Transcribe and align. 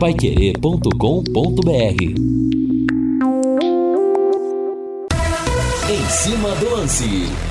paiquerê.com.br 0.00 1.70
Em 5.90 6.08
cima 6.08 6.54
do 6.54 6.70
lance. 6.70 7.50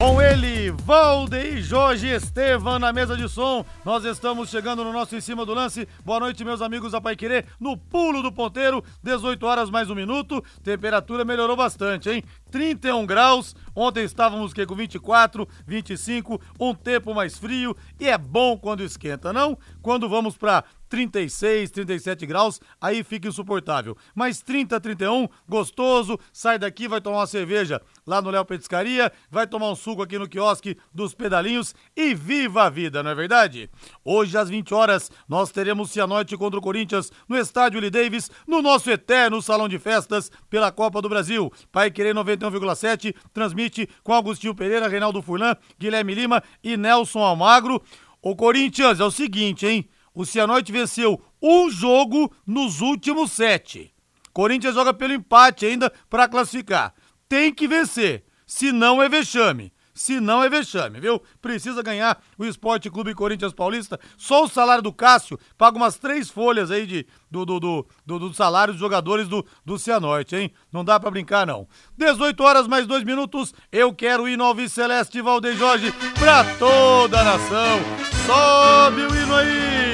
Com 0.00 0.22
ele, 0.22 0.70
Valdeir 0.70 1.60
Jorge 1.60 2.06
Estevam 2.06 2.78
na 2.78 2.90
mesa 2.90 3.14
de 3.14 3.28
som. 3.28 3.62
Nós 3.84 4.06
estamos 4.06 4.48
chegando 4.48 4.82
no 4.82 4.90
nosso 4.90 5.14
Em 5.14 5.20
Cima 5.20 5.44
do 5.44 5.52
Lance. 5.52 5.86
Boa 6.02 6.18
noite, 6.18 6.42
meus 6.42 6.62
amigos 6.62 6.92
da 6.92 7.00
Pai 7.02 7.14
Querer. 7.14 7.44
No 7.60 7.76
pulo 7.76 8.22
do 8.22 8.32
ponteiro, 8.32 8.82
18 9.02 9.44
horas 9.44 9.68
mais 9.68 9.90
um 9.90 9.94
minuto. 9.94 10.42
Temperatura 10.64 11.26
melhorou 11.26 11.54
bastante, 11.54 12.08
hein? 12.08 12.24
31 12.50 13.04
graus. 13.04 13.54
Ontem 13.76 14.02
estávamos 14.02 14.54
que, 14.54 14.64
com 14.64 14.74
24, 14.74 15.46
25, 15.66 16.40
um 16.58 16.74
tempo 16.74 17.14
mais 17.14 17.36
frio. 17.36 17.76
E 18.00 18.08
é 18.08 18.16
bom 18.16 18.56
quando 18.56 18.82
esquenta, 18.82 19.34
não? 19.34 19.58
Quando 19.82 20.08
vamos 20.08 20.34
para 20.34 20.64
36, 20.90 21.70
37 21.70 22.26
graus, 22.26 22.60
aí 22.80 23.04
fica 23.04 23.28
insuportável. 23.28 23.96
Mas 24.12 24.42
30, 24.42 24.78
31, 24.80 25.28
gostoso, 25.48 26.18
sai 26.32 26.58
daqui, 26.58 26.88
vai 26.88 27.00
tomar 27.00 27.18
uma 27.18 27.26
cerveja 27.28 27.80
lá 28.04 28.20
no 28.20 28.28
Léo 28.28 28.44
Petiscaria, 28.44 29.10
vai 29.30 29.46
tomar 29.46 29.70
um 29.70 29.76
suco 29.76 30.02
aqui 30.02 30.18
no 30.18 30.28
quiosque 30.28 30.76
dos 30.92 31.14
pedalinhos 31.14 31.74
e 31.96 32.12
viva 32.12 32.64
a 32.64 32.70
vida, 32.70 33.02
não 33.02 33.12
é 33.12 33.14
verdade? 33.14 33.70
Hoje 34.04 34.36
às 34.36 34.50
20 34.50 34.74
horas 34.74 35.10
nós 35.28 35.50
teremos 35.50 35.92
Cianorte 35.92 36.36
contra 36.36 36.58
o 36.58 36.62
Corinthians 36.62 37.12
no 37.28 37.38
estádio 37.38 37.80
Lee 37.80 37.90
Davis, 37.90 38.28
no 38.46 38.60
nosso 38.60 38.90
eterno 38.90 39.40
salão 39.40 39.68
de 39.68 39.78
festas 39.78 40.30
pela 40.50 40.72
Copa 40.72 41.00
do 41.00 41.08
Brasil. 41.08 41.52
Pai 41.70 41.90
Querer 41.90 42.14
91,7 42.14 43.14
transmite 43.32 43.88
com 44.02 44.12
Agostinho 44.12 44.54
Pereira, 44.54 44.88
Reinaldo 44.88 45.22
Furlan, 45.22 45.56
Guilherme 45.78 46.14
Lima 46.14 46.42
e 46.64 46.76
Nelson 46.76 47.20
Almagro. 47.20 47.80
O 48.20 48.34
Corinthians 48.34 48.98
é 48.98 49.04
o 49.04 49.10
seguinte, 49.10 49.66
hein? 49.66 49.88
O 50.20 50.26
Cianorte 50.26 50.70
venceu 50.70 51.18
um 51.40 51.70
jogo 51.70 52.30
nos 52.46 52.82
últimos 52.82 53.32
sete. 53.32 53.90
Corinthians 54.34 54.74
joga 54.74 54.92
pelo 54.92 55.14
empate 55.14 55.64
ainda 55.64 55.90
para 56.10 56.28
classificar. 56.28 56.92
Tem 57.26 57.54
que 57.54 57.66
vencer, 57.66 58.24
senão 58.46 59.02
é 59.02 59.08
vexame. 59.08 59.72
Se 59.94 60.20
não 60.20 60.44
é 60.44 60.48
vexame, 60.50 61.00
viu? 61.00 61.22
Precisa 61.40 61.82
ganhar 61.82 62.22
o 62.36 62.44
Esporte 62.44 62.90
Clube 62.90 63.14
Corinthians 63.14 63.54
Paulista. 63.54 63.98
Só 64.18 64.44
o 64.44 64.48
salário 64.48 64.82
do 64.82 64.92
Cássio 64.92 65.40
paga 65.56 65.78
umas 65.78 65.96
três 65.96 66.28
folhas 66.28 66.70
aí 66.70 66.86
de, 66.86 67.06
do, 67.30 67.46
do, 67.46 67.58
do, 67.58 67.86
do, 68.04 68.18
do 68.18 68.34
salário 68.34 68.74
dos 68.74 68.80
jogadores 68.80 69.26
do, 69.26 69.42
do 69.64 69.78
Cianorte, 69.78 70.36
hein? 70.36 70.52
Não 70.70 70.84
dá 70.84 71.00
para 71.00 71.10
brincar, 71.10 71.46
não. 71.46 71.66
18 71.96 72.38
horas 72.42 72.68
mais 72.68 72.86
dois 72.86 73.04
minutos. 73.04 73.54
Eu 73.72 73.94
quero 73.94 74.28
ir 74.28 74.36
no 74.36 74.68
Celeste 74.68 75.22
Valdeir 75.22 75.56
Jorge 75.56 75.90
pra 76.18 76.44
toda 76.56 77.20
a 77.20 77.24
nação. 77.24 77.80
Sobe 78.26 79.00
o 79.00 79.16
hino 79.16 79.34
aí! 79.34 79.89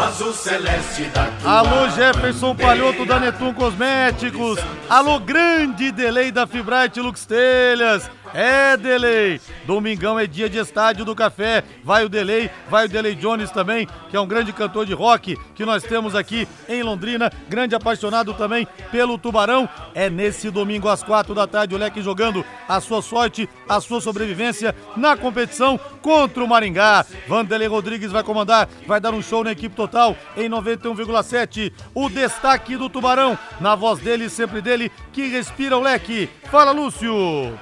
Azul 0.00 0.32
celeste 0.32 1.10
da 1.12 1.28
Alô 1.44 1.88
Jefferson 1.90 2.54
Palhoto 2.54 3.04
da 3.04 3.18
Netum 3.18 3.52
Cosméticos. 3.52 4.58
Alô 4.88 5.18
grande 5.18 5.90
delay 5.90 6.30
da 6.30 6.46
Fibrate 6.46 7.00
Lux 7.00 7.24
Telhas. 7.24 8.10
É 8.34 8.76
delay. 8.76 9.40
Domingão 9.64 10.18
é 10.18 10.26
dia 10.26 10.48
de 10.48 10.58
estádio 10.58 11.04
do 11.04 11.14
café. 11.14 11.64
Vai 11.82 12.04
o 12.04 12.08
delay, 12.08 12.50
vai 12.68 12.86
o 12.86 12.88
delay 12.88 13.14
Jones 13.14 13.50
também, 13.50 13.88
que 14.10 14.16
é 14.16 14.20
um 14.20 14.26
grande 14.26 14.52
cantor 14.52 14.86
de 14.86 14.92
rock 14.92 15.36
que 15.54 15.64
nós 15.64 15.82
temos 15.82 16.14
aqui 16.14 16.46
em 16.68 16.82
Londrina, 16.82 17.30
grande 17.48 17.74
apaixonado 17.74 18.34
também 18.34 18.66
pelo 18.90 19.18
Tubarão. 19.18 19.68
É 19.94 20.10
nesse 20.10 20.50
domingo 20.50 20.88
às 20.88 21.02
quatro 21.02 21.34
da 21.34 21.46
tarde 21.46 21.74
o 21.74 21.78
Leque 21.78 22.02
jogando 22.02 22.44
a 22.68 22.80
sua 22.80 23.02
sorte, 23.02 23.48
a 23.68 23.80
sua 23.80 24.00
sobrevivência 24.00 24.74
na 24.96 25.16
competição 25.16 25.78
contra 26.02 26.42
o 26.42 26.48
Maringá. 26.48 27.04
Vanderlei 27.26 27.68
Rodrigues 27.68 28.12
vai 28.12 28.22
comandar, 28.22 28.68
vai 28.86 29.00
dar 29.00 29.14
um 29.14 29.22
show 29.22 29.42
na 29.42 29.52
equipe 29.52 29.74
total 29.74 30.16
em 30.36 30.48
91,7. 30.48 31.72
O 31.94 32.08
destaque 32.08 32.76
do 32.76 32.88
Tubarão, 32.88 33.38
na 33.60 33.74
voz 33.74 33.98
dele, 34.00 34.28
sempre 34.28 34.60
dele, 34.60 34.90
que 35.12 35.26
respira 35.28 35.76
o 35.76 35.82
Leque. 35.82 36.28
Fala, 36.50 36.72
Lúcio. 36.72 37.12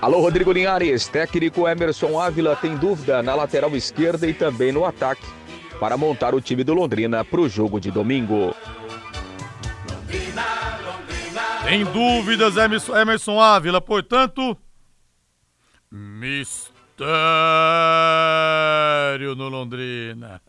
Alô, 0.01 0.21
Rodrigo 0.21 0.53
Linhares. 0.57 1.07
Técnico 1.07 1.69
Emerson 1.69 2.19
Ávila 2.19 2.57
tem 2.57 2.77
dúvida 2.77 3.23
na 3.23 3.35
lateral 3.35 3.77
esquerda 3.77 4.27
e 4.27 4.33
também 4.33 4.73
no 4.73 4.87
ataque 4.87 5.27
para 5.79 5.99
montar 5.99 6.35
o 6.35 6.41
time 6.41 6.65
do 6.65 6.73
Londrina 6.73 7.23
para 7.23 7.41
o 7.41 7.49
jogo 7.49 7.79
de 7.79 7.91
domingo. 7.91 8.55
Tem 11.65 11.85
dúvidas, 11.85 12.55
Emerson, 12.57 13.39
Ávila, 13.39 13.83
portanto. 13.83 14.57
Mistério 19.17 19.35
no 19.35 19.51
Londrina. 19.51 20.41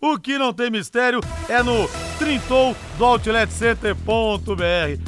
O 0.00 0.18
que 0.18 0.36
não 0.36 0.52
tem 0.52 0.68
mistério 0.68 1.20
é 1.48 1.62
no 1.62 1.88
Trintou 2.18 2.76
do 2.98 3.04
OutletCenter.br. 3.04 4.02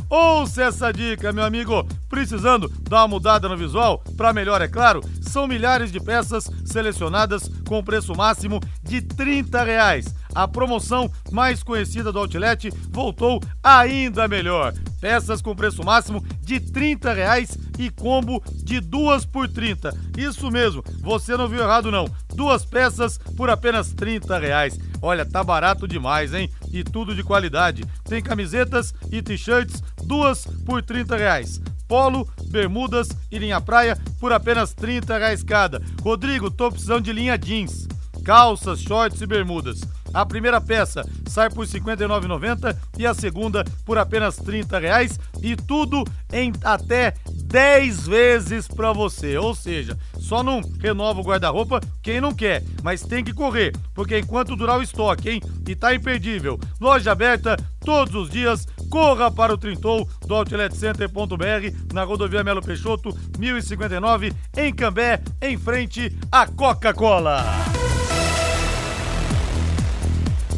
Ouça 0.09 0.62
essa 0.62 0.93
dica, 0.93 1.33
meu 1.33 1.44
amigo. 1.44 1.84
Precisando 2.09 2.69
dar 2.88 3.00
uma 3.00 3.09
mudada 3.09 3.49
no 3.49 3.56
visual? 3.56 4.04
Para 4.16 4.33
melhor, 4.33 4.62
é 4.62 4.69
claro, 4.69 5.00
são 5.21 5.49
milhares 5.49 5.91
de 5.91 5.99
peças 5.99 6.49
selecionadas 6.65 7.50
com 7.66 7.83
preço 7.83 8.15
máximo 8.15 8.60
de 8.84 9.03
30 9.03 9.65
reais. 9.65 10.15
A 10.34 10.49
promoção 10.49 11.11
mais 11.31 11.62
conhecida 11.62 12.11
do 12.11 12.19
Outlet 12.19 12.71
voltou 12.91 13.41
ainda 13.62 14.27
melhor. 14.27 14.75
Peças 15.00 15.41
com 15.41 15.55
preço 15.55 15.84
máximo 15.84 16.25
de 16.41 16.59
30 16.59 17.12
reais 17.12 17.59
e 17.78 17.91
combo 17.91 18.43
de 18.65 18.81
duas 18.81 19.25
por 19.25 19.49
30. 19.49 19.95
Isso 20.17 20.50
mesmo, 20.50 20.83
você 21.00 21.37
não 21.37 21.49
viu 21.49 21.61
errado 21.61 21.91
não. 21.91 22.06
Duas 22.34 22.65
peças 22.65 23.19
por 23.37 23.49
apenas 23.49 23.93
30 23.93 24.39
reais. 24.39 24.78
Olha, 25.00 25.25
tá 25.25 25.45
barato 25.45 25.87
demais, 25.87 26.33
hein? 26.33 26.51
E 26.72 26.83
tudo 26.83 27.15
de 27.15 27.22
qualidade. 27.22 27.84
Tem 28.05 28.22
camisetas 28.22 28.95
e 29.12 29.22
t-shirts, 29.22 29.83
duas 30.05 30.47
por 30.65 30.83
30 30.83 31.16
reais 31.16 31.61
polo, 31.87 32.28
bermudas 32.47 33.09
e 33.31 33.39
linha 33.39 33.61
praia 33.61 33.97
por 34.19 34.33
apenas 34.33 34.72
30 34.72 35.19
reais 35.19 35.43
cada. 35.43 35.81
Rodrigo, 36.03 36.51
tô 36.51 36.71
precisando 36.71 37.05
de 37.05 37.12
linha 37.12 37.37
jeans, 37.37 37.87
calças, 38.25 38.81
shorts 38.81 39.21
e 39.21 39.27
bermudas. 39.27 39.81
A 40.15 40.25
primeira 40.25 40.61
peça 40.61 41.05
sai 41.27 41.51
por 41.51 41.67
R$ 41.67 41.81
59,90 41.81 42.77
e 42.97 43.05
a 43.05 43.13
segunda 43.13 43.65
por 43.85 43.99
apenas 43.99 44.37
30 44.37 44.79
reais 44.79 45.19
e 45.43 45.57
tudo 45.57 46.05
em 46.33 46.53
até 46.63 47.15
10 47.29 48.07
vezes 48.07 48.69
para 48.69 48.93
você. 48.93 49.37
Ou 49.37 49.55
seja, 49.55 49.99
só 50.19 50.43
não 50.43 50.61
renova 50.81 51.21
o 51.21 51.25
guarda-roupa 51.25 51.81
quem 52.03 52.21
não 52.21 52.33
quer, 52.33 52.63
mas 52.83 53.03
tem 53.03 53.25
que 53.25 53.35
correr, 53.35 53.73
porque 53.95 54.19
enquanto 54.19 54.57
durar 54.57 54.79
o 54.79 54.83
estoque, 54.83 55.31
hein? 55.31 55.43
E 55.69 55.75
tá 55.75 55.95
imperdível. 55.95 56.59
Loja 56.81 57.13
aberta 57.13 57.57
todos 57.81 58.15
os 58.15 58.31
dias. 58.31 58.67
Corra 58.91 59.31
para 59.31 59.53
o 59.53 59.59
Trintou 59.59 60.09
do 60.27 60.35
OutletCenter.br 60.35 61.93
na 61.93 62.05
rodovia 62.05 62.45
Melo 62.45 62.63
Peixoto, 62.63 63.17
1059, 63.39 64.33
em 64.57 64.73
Cambé, 64.73 65.21
em 65.43 65.59
frente 65.59 66.17
à 66.31 66.47
Coca-Cola. 66.47 67.45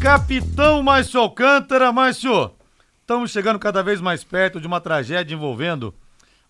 Capitão 0.00 0.82
Márcio 0.82 1.20
Alcântara, 1.20 1.90
Márcio, 1.90 2.52
estamos 3.00 3.30
chegando 3.30 3.58
cada 3.58 3.82
vez 3.82 4.00
mais 4.00 4.22
perto 4.22 4.60
de 4.60 4.66
uma 4.66 4.80
tragédia 4.80 5.34
envolvendo 5.34 5.94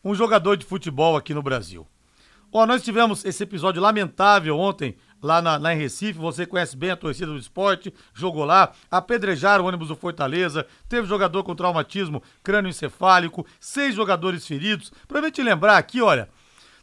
um 0.05 0.15
jogador 0.15 0.57
de 0.57 0.67
futebol 0.67 1.17
aqui 1.17 1.33
no 1.33 1.43
Brasil. 1.43 1.87
Ó, 2.53 2.67
nós 2.67 2.83
tivemos 2.83 3.25
esse 3.25 3.43
episódio 3.43 3.81
lamentável 3.81 4.59
ontem 4.59 4.97
lá, 5.23 5.41
na, 5.41 5.57
lá 5.57 5.75
em 5.75 5.79
Recife, 5.79 6.19
você 6.19 6.45
conhece 6.45 6.77
bem 6.77 6.91
a 6.91 6.97
torcida 6.97 7.27
do 7.27 7.39
esporte, 7.39 7.93
jogou 8.15 8.45
lá, 8.45 8.73
apedrejaram 8.91 9.65
o 9.65 9.69
ônibus 9.69 9.89
do 9.89 9.97
Fortaleza, 9.97 10.67
teve 10.89 11.07
jogador 11.07 11.43
com 11.43 11.55
traumatismo 11.55 12.23
crânioencefálico, 12.43 13.47
seis 13.59 13.95
jogadores 13.95 14.47
feridos. 14.47 14.93
Pra 15.09 15.23
gente 15.23 15.43
lembrar 15.43 15.77
aqui, 15.77 16.03
olha, 16.03 16.29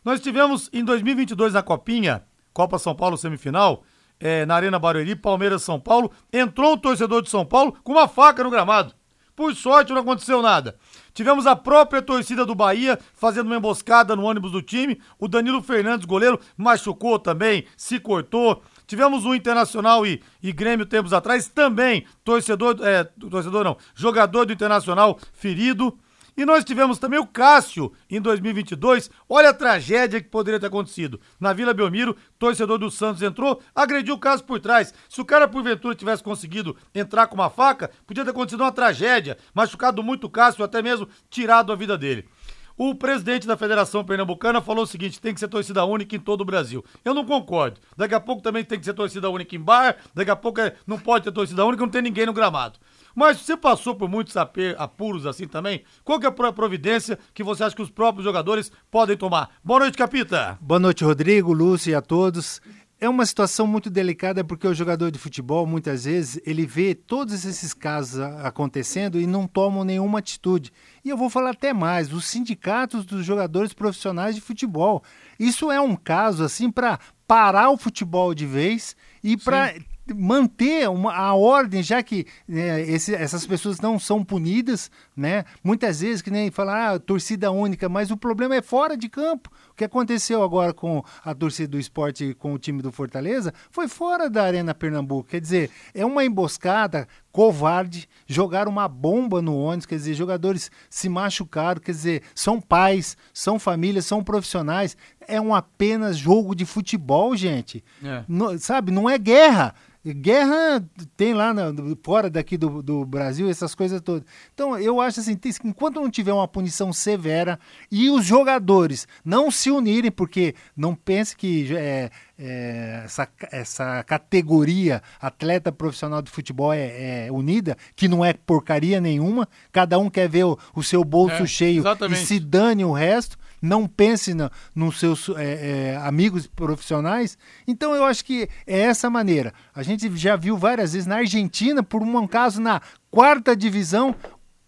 nós 0.03 0.19
tivemos 0.19 0.69
em 0.73 0.83
2022 0.83 1.53
na 1.53 1.61
Copinha, 1.61 2.23
Copa 2.51 2.77
São 2.77 2.95
Paulo 2.95 3.17
semifinal, 3.17 3.83
é, 4.23 4.45
na 4.45 4.55
Arena 4.55 4.79
Barueri, 4.79 5.17
Palmeiras 5.17 5.63
São 5.63 5.77
Paulo, 5.77 6.09
entrou 6.31 6.75
um 6.75 6.77
torcedor 6.77 7.21
de 7.21 7.29
São 7.29 7.45
Paulo 7.45 7.75
com 7.83 7.91
uma 7.91 8.07
faca 8.07 8.41
no 8.41 8.49
gramado. 8.49 8.95
Por 9.35 9.53
sorte 9.53 9.91
não 9.91 9.99
aconteceu 9.99 10.41
nada. 10.41 10.77
Tivemos 11.13 11.45
a 11.45 11.55
própria 11.55 12.01
torcida 12.01 12.45
do 12.45 12.55
Bahia 12.55 12.97
fazendo 13.15 13.47
uma 13.47 13.57
emboscada 13.57 14.15
no 14.15 14.23
ônibus 14.23 14.51
do 14.51 14.61
time. 14.61 15.01
O 15.19 15.27
Danilo 15.27 15.61
Fernandes, 15.61 16.05
goleiro, 16.05 16.39
machucou 16.55 17.19
também, 17.19 17.65
se 17.75 17.99
cortou. 17.99 18.63
Tivemos 18.87 19.25
um 19.25 19.35
Internacional 19.35 20.05
e, 20.05 20.21
e 20.41 20.53
Grêmio 20.53 20.85
tempos 20.85 21.11
atrás 21.11 21.47
também, 21.47 22.05
torcedor, 22.23 22.77
é, 22.81 23.03
torcedor 23.03 23.63
não, 23.63 23.77
jogador 23.93 24.45
do 24.45 24.53
Internacional 24.53 25.19
ferido. 25.33 25.97
E 26.35 26.45
nós 26.45 26.63
tivemos 26.63 26.97
também 26.97 27.19
o 27.19 27.27
Cássio 27.27 27.93
em 28.09 28.19
2022. 28.19 29.09
Olha 29.29 29.49
a 29.49 29.53
tragédia 29.53 30.21
que 30.21 30.29
poderia 30.29 30.59
ter 30.59 30.65
acontecido. 30.67 31.19
Na 31.39 31.53
Vila 31.53 31.73
Belmiro, 31.73 32.15
torcedor 32.39 32.79
do 32.79 32.89
Santos 32.89 33.21
entrou, 33.21 33.61
agrediu 33.75 34.15
o 34.15 34.19
Cássio 34.19 34.45
por 34.45 34.59
trás. 34.59 34.93
Se 35.07 35.21
o 35.21 35.25
cara, 35.25 35.47
porventura, 35.47 35.93
tivesse 35.93 36.23
conseguido 36.23 36.75
entrar 36.93 37.27
com 37.27 37.35
uma 37.35 37.49
faca, 37.49 37.91
podia 38.07 38.23
ter 38.23 38.31
acontecido 38.31 38.61
uma 38.61 38.71
tragédia, 38.71 39.37
machucado 39.53 40.01
muito 40.01 40.25
o 40.25 40.29
Cássio, 40.29 40.63
até 40.63 40.81
mesmo 40.81 41.07
tirado 41.29 41.71
a 41.71 41.75
vida 41.75 41.97
dele. 41.97 42.27
O 42.75 42.95
presidente 42.95 43.45
da 43.45 43.55
Federação 43.55 44.03
Pernambucana 44.03 44.59
falou 44.59 44.83
o 44.83 44.87
seguinte: 44.87 45.21
tem 45.21 45.33
que 45.33 45.39
ser 45.39 45.47
torcida 45.47 45.85
única 45.85 46.15
em 46.15 46.19
todo 46.19 46.41
o 46.41 46.45
Brasil. 46.45 46.83
Eu 47.05 47.13
não 47.13 47.23
concordo. 47.23 47.79
Daqui 47.95 48.15
a 48.15 48.19
pouco 48.19 48.41
também 48.41 48.63
tem 48.63 48.79
que 48.79 48.85
ser 48.85 48.95
torcida 48.95 49.29
única 49.29 49.55
em 49.55 49.59
bar, 49.59 49.95
daqui 50.13 50.31
a 50.31 50.35
pouco 50.35 50.59
é, 50.59 50.75
não 50.87 50.97
pode 50.97 51.25
ter 51.25 51.31
torcida 51.31 51.63
única, 51.63 51.83
não 51.83 51.91
tem 51.91 52.01
ninguém 52.01 52.25
no 52.25 52.33
gramado. 52.33 52.79
Mas 53.15 53.39
você 53.39 53.55
passou 53.55 53.95
por 53.95 54.09
muitos 54.09 54.35
apuros 54.37 55.25
assim 55.25 55.47
também. 55.47 55.83
Qual 56.03 56.19
que 56.19 56.25
é 56.25 56.29
a 56.29 56.51
providência 56.51 57.17
que 57.33 57.43
você 57.43 57.63
acha 57.63 57.75
que 57.75 57.81
os 57.81 57.91
próprios 57.91 58.23
jogadores 58.23 58.71
podem 58.89 59.15
tomar? 59.15 59.51
Boa 59.63 59.81
noite, 59.81 59.97
Capita. 59.97 60.57
Boa 60.61 60.79
noite, 60.79 61.03
Rodrigo, 61.03 61.53
Lúcio 61.53 61.91
e 61.91 61.95
a 61.95 62.01
todos. 62.01 62.61
É 62.99 63.09
uma 63.09 63.25
situação 63.25 63.67
muito 63.67 63.89
delicada 63.89 64.45
porque 64.45 64.65
o 64.65 64.73
jogador 64.73 65.11
de 65.11 65.19
futebol, 65.19 65.67
muitas 65.67 66.05
vezes, 66.05 66.41
ele 66.45 66.65
vê 66.65 66.95
todos 66.95 67.43
esses 67.43 67.73
casos 67.73 68.21
acontecendo 68.21 69.19
e 69.19 69.27
não 69.27 69.45
tomam 69.45 69.83
nenhuma 69.83 70.19
atitude. 70.19 70.71
E 71.03 71.09
eu 71.09 71.17
vou 71.17 71.29
falar 71.29 71.49
até 71.49 71.73
mais, 71.73 72.13
os 72.13 72.25
sindicatos 72.25 73.05
dos 73.05 73.25
jogadores 73.25 73.73
profissionais 73.73 74.35
de 74.35 74.41
futebol. 74.41 75.03
Isso 75.37 75.69
é 75.69 75.81
um 75.81 75.97
caso 75.97 76.45
assim 76.45 76.71
para 76.71 76.97
parar 77.27 77.71
o 77.71 77.77
futebol 77.77 78.33
de 78.33 78.45
vez 78.45 78.95
e 79.21 79.35
para 79.35 79.73
manter 80.13 80.89
uma, 80.89 81.13
a 81.13 81.33
ordem, 81.33 81.81
já 81.81 82.03
que 82.03 82.25
né, 82.47 82.81
esse, 82.81 83.15
essas 83.15 83.45
pessoas 83.45 83.79
não 83.79 83.97
são 83.97 84.23
punidas, 84.23 84.91
né? 85.15 85.45
Muitas 85.63 86.01
vezes 86.01 86.21
que 86.21 86.29
nem 86.29 86.51
falar 86.51 86.95
ah, 86.95 86.99
torcida 86.99 87.51
única, 87.51 87.87
mas 87.87 88.11
o 88.11 88.17
problema 88.17 88.55
é 88.55 88.61
fora 88.61 88.97
de 88.97 89.07
campo. 89.07 89.49
O 89.71 89.75
que 89.75 89.85
aconteceu 89.85 90.43
agora 90.43 90.73
com 90.73 91.03
a 91.23 91.33
torcida 91.33 91.69
do 91.69 91.79
esporte 91.79 92.33
com 92.33 92.53
o 92.53 92.59
time 92.59 92.81
do 92.81 92.91
Fortaleza 92.91 93.53
foi 93.71 93.87
fora 93.87 94.29
da 94.29 94.43
Arena 94.43 94.73
Pernambuco. 94.73 95.29
Quer 95.29 95.39
dizer, 95.39 95.71
é 95.93 96.05
uma 96.05 96.25
emboscada 96.25 97.07
covarde, 97.31 98.07
jogar 98.27 98.67
uma 98.67 98.87
bomba 98.87 99.41
no 99.41 99.57
ônibus, 99.57 99.87
quer 99.87 99.95
dizer, 99.95 100.13
jogadores 100.13 100.69
se 100.87 101.09
machucaram, 101.09 101.81
quer 101.81 101.91
dizer, 101.91 102.21
são 102.35 102.61
pais, 102.61 103.17
são 103.33 103.57
famílias, 103.57 104.05
são 104.05 104.23
profissionais. 104.23 104.95
É 105.27 105.39
um 105.39 105.53
apenas 105.53 106.17
jogo 106.17 106.55
de 106.55 106.65
futebol, 106.65 107.35
gente. 107.35 107.83
É. 108.03 108.23
Sabe, 108.59 108.91
não 108.91 109.09
é 109.09 109.17
guerra. 109.17 109.73
Guerra 110.05 110.83
tem 111.15 111.33
lá 111.33 111.53
na, 111.53 111.73
fora 112.03 112.29
daqui 112.29 112.57
do, 112.57 112.83
do, 112.83 113.05
Brasil, 113.05 113.49
essas 113.49 113.73
coisas 113.73 114.01
todas. 114.01 114.25
Então, 114.53 114.77
eu 114.77 114.99
acho 114.99 115.21
assim, 115.21 115.39
enquanto 115.63 116.01
não 116.01 116.09
tiver 116.11 116.33
uma 116.33 116.47
punição 116.47 116.91
severa 116.91 117.57
e 117.89 118.09
os 118.09 118.25
jogadores 118.25 119.07
não 119.23 119.49
se 119.49 119.71
unirem, 119.71 120.11
porque 120.11 120.55
não 120.75 120.93
pense 120.93 121.37
que 121.37 121.73
é, 121.73 122.09
é, 122.37 123.01
essa, 123.05 123.29
essa 123.49 124.03
categoria 124.03 125.01
atleta 125.21 125.71
profissional 125.71 126.21
de 126.21 126.29
futebol 126.29 126.73
é, 126.73 127.27
é, 127.27 127.31
unida, 127.31 127.77
que 127.95 128.09
não 128.09 128.25
é 128.25 128.33
porcaria 128.33 128.99
nenhuma, 128.99 129.47
cada 129.71 129.97
um 129.97 130.09
quer 130.09 130.27
ver 130.27 130.43
o, 130.43 130.59
o 130.75 130.83
seu 130.83 131.01
bolso 131.05 131.43
é, 131.43 131.47
cheio 131.47 131.79
exatamente. 131.79 132.23
e 132.23 132.25
se 132.25 132.39
dane 132.41 132.83
o 132.83 132.91
resto 132.91 133.37
não 133.63 133.87
pense 133.87 134.33
no, 134.33 134.51
nos 134.75 134.99
seus 134.99 135.29
é, 135.29 135.93
é, 135.93 135.97
amigos 135.97 136.45
profissionais. 136.45 137.37
Então 137.65 137.95
eu 137.95 138.03
acho 138.03 138.25
que 138.25 138.49
é 138.67 138.81
essa 138.81 139.09
maneira. 139.09 139.53
A 139.73 139.81
gente 139.81 140.13
já 140.17 140.35
viu 140.35 140.57
várias 140.57 140.91
vezes 140.91 141.07
na 141.07 141.15
Argentina, 141.15 141.81
por 141.81 142.03
um 142.03 142.27
caso 142.27 142.59
na 142.61 142.81
quarta 143.09 143.55
divisão, 143.55 144.13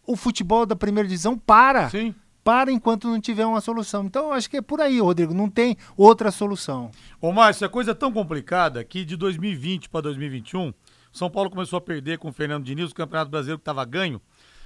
o 0.07 0.15
futebol 0.15 0.65
da 0.65 0.75
primeira 0.75 1.07
divisão 1.07 1.37
para. 1.37 1.89
Sim. 1.89 2.15
Para 2.41 2.71
enquanto 2.71 3.07
não 3.07 3.19
tiver 3.19 3.43
uma 3.43 3.59
solução. 3.59 4.05
Então, 4.05 4.25
eu 4.25 4.33
acho 4.33 4.47
que 4.47 4.57
é 4.57 4.61
por 4.61 4.79
aí, 4.79 4.99
Rodrigo. 4.99 5.33
Não 5.33 5.49
tem 5.49 5.75
outra 5.97 6.29
solução. 6.29 6.91
Ô, 7.19 7.31
Márcio, 7.31 7.65
a 7.65 7.69
coisa 7.69 7.89
é 7.89 7.93
tão 7.95 8.11
complicada 8.11 8.83
que 8.83 9.03
de 9.03 9.17
2020 9.17 9.89
para 9.89 10.01
2021, 10.01 10.71
São 11.11 11.27
Paulo 11.27 11.49
começou 11.49 11.77
a 11.77 11.81
perder 11.81 12.19
com 12.19 12.29
o 12.29 12.31
Fernando 12.31 12.63
Diniz, 12.63 12.91
o 12.91 12.95
Campeonato 12.95 13.31
Brasileiro 13.31 13.57
que 13.57 13.63
estava 13.63 13.83
ganho. 13.83 14.21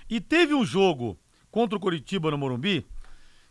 E 0.10 0.20
teve 0.20 0.54
um 0.54 0.66
jogo 0.66 1.18
contra 1.50 1.78
o 1.78 1.80
Curitiba 1.80 2.30
no 2.30 2.38
Morumbi, 2.38 2.86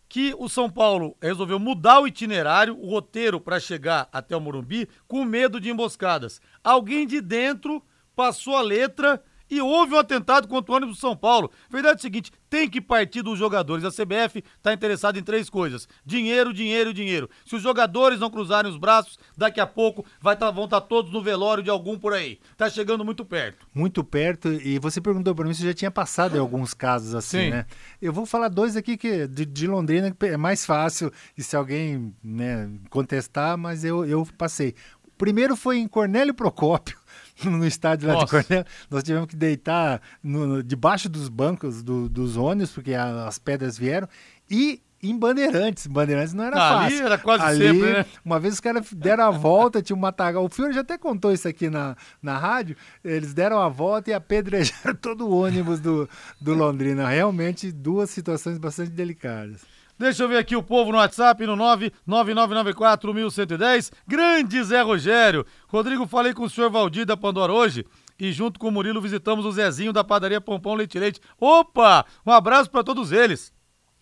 que 0.08 0.34
o 0.38 0.48
São 0.48 0.70
Paulo 0.70 1.16
resolveu 1.20 1.58
mudar 1.58 2.00
o 2.00 2.06
itinerário, 2.06 2.78
o 2.78 2.88
roteiro 2.88 3.40
para 3.40 3.60
chegar 3.60 4.08
até 4.12 4.34
o 4.36 4.40
Morumbi, 4.40 4.88
com 5.06 5.24
medo 5.24 5.60
de 5.60 5.70
emboscadas. 5.70 6.40
Alguém 6.64 7.06
de 7.06 7.20
dentro 7.20 7.82
passou 8.16 8.56
a 8.56 8.62
letra 8.62 9.22
e 9.50 9.60
houve 9.60 9.94
um 9.94 9.98
atentado 9.98 10.48
contra 10.48 10.72
o 10.72 10.76
ônibus 10.76 10.96
do 10.96 11.00
São 11.00 11.16
Paulo. 11.16 11.50
Verdade 11.70 11.96
é 11.96 11.98
o 11.98 12.02
seguinte, 12.02 12.32
tem 12.48 12.68
que 12.68 12.80
partir 12.80 13.22
dos 13.22 13.38
jogadores. 13.38 13.84
A 13.84 13.90
CBF 13.90 14.42
está 14.56 14.72
interessada 14.72 15.18
em 15.18 15.22
três 15.22 15.48
coisas: 15.48 15.88
dinheiro, 16.04 16.52
dinheiro, 16.52 16.92
dinheiro. 16.92 17.28
Se 17.44 17.56
os 17.56 17.62
jogadores 17.62 18.18
não 18.18 18.30
cruzarem 18.30 18.70
os 18.70 18.76
braços, 18.76 19.18
daqui 19.36 19.60
a 19.60 19.66
pouco 19.66 20.04
vai 20.20 20.36
tá, 20.36 20.50
vão 20.50 20.64
estar 20.64 20.80
tá 20.80 20.86
todos 20.86 21.12
no 21.12 21.22
velório 21.22 21.62
de 21.62 21.70
algum 21.70 21.98
por 21.98 22.12
aí. 22.12 22.38
Tá 22.56 22.68
chegando 22.68 23.04
muito 23.04 23.24
perto. 23.24 23.66
Muito 23.74 24.02
perto. 24.02 24.48
E 24.52 24.78
você 24.78 25.00
perguntou 25.00 25.34
para 25.34 25.46
mim 25.46 25.54
se 25.54 25.64
já 25.64 25.74
tinha 25.74 25.90
passado 25.90 26.36
em 26.36 26.40
alguns 26.40 26.74
casos 26.74 27.14
assim, 27.14 27.44
Sim. 27.44 27.50
né? 27.50 27.66
Eu 28.00 28.12
vou 28.12 28.26
falar 28.26 28.48
dois 28.48 28.76
aqui 28.76 28.96
que 28.96 29.26
de, 29.26 29.44
de 29.44 29.66
Londrina 29.66 30.10
que 30.10 30.26
é 30.26 30.36
mais 30.36 30.64
fácil 30.64 31.12
e 31.36 31.42
se 31.42 31.56
alguém 31.56 32.14
né, 32.22 32.70
contestar, 32.90 33.56
mas 33.56 33.84
eu, 33.84 34.04
eu 34.04 34.26
passei. 34.36 34.74
Primeiro 35.16 35.56
foi 35.56 35.78
em 35.78 35.88
Cornélio 35.88 36.34
Procópio 36.34 36.97
no 37.44 37.66
estádio 37.66 38.08
lá 38.08 38.14
Nossa. 38.14 38.26
de 38.26 38.30
Cornélio, 38.30 38.66
nós 38.90 39.02
tivemos 39.02 39.28
que 39.28 39.36
deitar 39.36 40.00
no, 40.22 40.62
debaixo 40.62 41.08
dos 41.08 41.28
bancos 41.28 41.82
do, 41.82 42.08
dos 42.08 42.36
ônibus, 42.36 42.70
porque 42.70 42.94
a, 42.94 43.26
as 43.26 43.38
pedras 43.38 43.78
vieram, 43.78 44.08
e 44.50 44.80
em 45.02 45.16
Bandeirantes. 45.16 45.86
Bandeirantes 45.86 46.34
não 46.34 46.44
era 46.44 46.56
ah, 46.56 46.80
fácil. 46.80 46.98
Ali 46.98 47.06
era 47.06 47.18
quase 47.18 47.44
ali, 47.44 47.66
sempre, 47.66 47.92
né? 47.92 48.06
Uma 48.24 48.40
vez 48.40 48.54
os 48.54 48.60
caras 48.60 48.92
deram 48.92 49.24
a 49.24 49.30
volta, 49.30 49.80
tinha 49.80 49.96
um 49.96 50.00
matagal. 50.00 50.44
O 50.44 50.48
Fiore 50.48 50.72
já 50.72 50.80
até 50.80 50.98
contou 50.98 51.32
isso 51.32 51.46
aqui 51.46 51.70
na, 51.70 51.96
na 52.20 52.36
rádio. 52.36 52.76
Eles 53.04 53.32
deram 53.32 53.60
a 53.60 53.68
volta 53.68 54.10
e 54.10 54.14
apedrejaram 54.14 54.94
todo 55.00 55.28
o 55.28 55.42
ônibus 55.44 55.80
do, 55.80 56.08
do 56.40 56.54
Londrina. 56.54 57.08
Realmente, 57.08 57.70
duas 57.70 58.10
situações 58.10 58.58
bastante 58.58 58.90
delicadas. 58.90 59.62
Deixa 59.98 60.22
eu 60.22 60.28
ver 60.28 60.36
aqui 60.36 60.54
o 60.54 60.62
povo 60.62 60.92
no 60.92 60.98
WhatsApp 60.98 61.44
no 61.44 61.56
999941110. 61.56 63.90
Grande 64.06 64.62
Zé 64.62 64.80
Rogério. 64.80 65.44
Rodrigo, 65.66 66.06
falei 66.06 66.32
com 66.32 66.44
o 66.44 66.50
senhor 66.50 66.70
Valdir 66.70 67.04
da 67.04 67.16
Pandora 67.16 67.52
hoje 67.52 67.84
e 68.18 68.32
junto 68.32 68.60
com 68.60 68.68
o 68.68 68.70
Murilo 68.70 69.00
visitamos 69.00 69.44
o 69.44 69.50
Zezinho 69.50 69.92
da 69.92 70.04
padaria 70.04 70.40
Pompom 70.40 70.74
Leite 70.74 70.98
Leite. 70.98 71.20
Opa! 71.40 72.06
Um 72.24 72.30
abraço 72.30 72.70
para 72.70 72.84
todos 72.84 73.10
eles. 73.10 73.52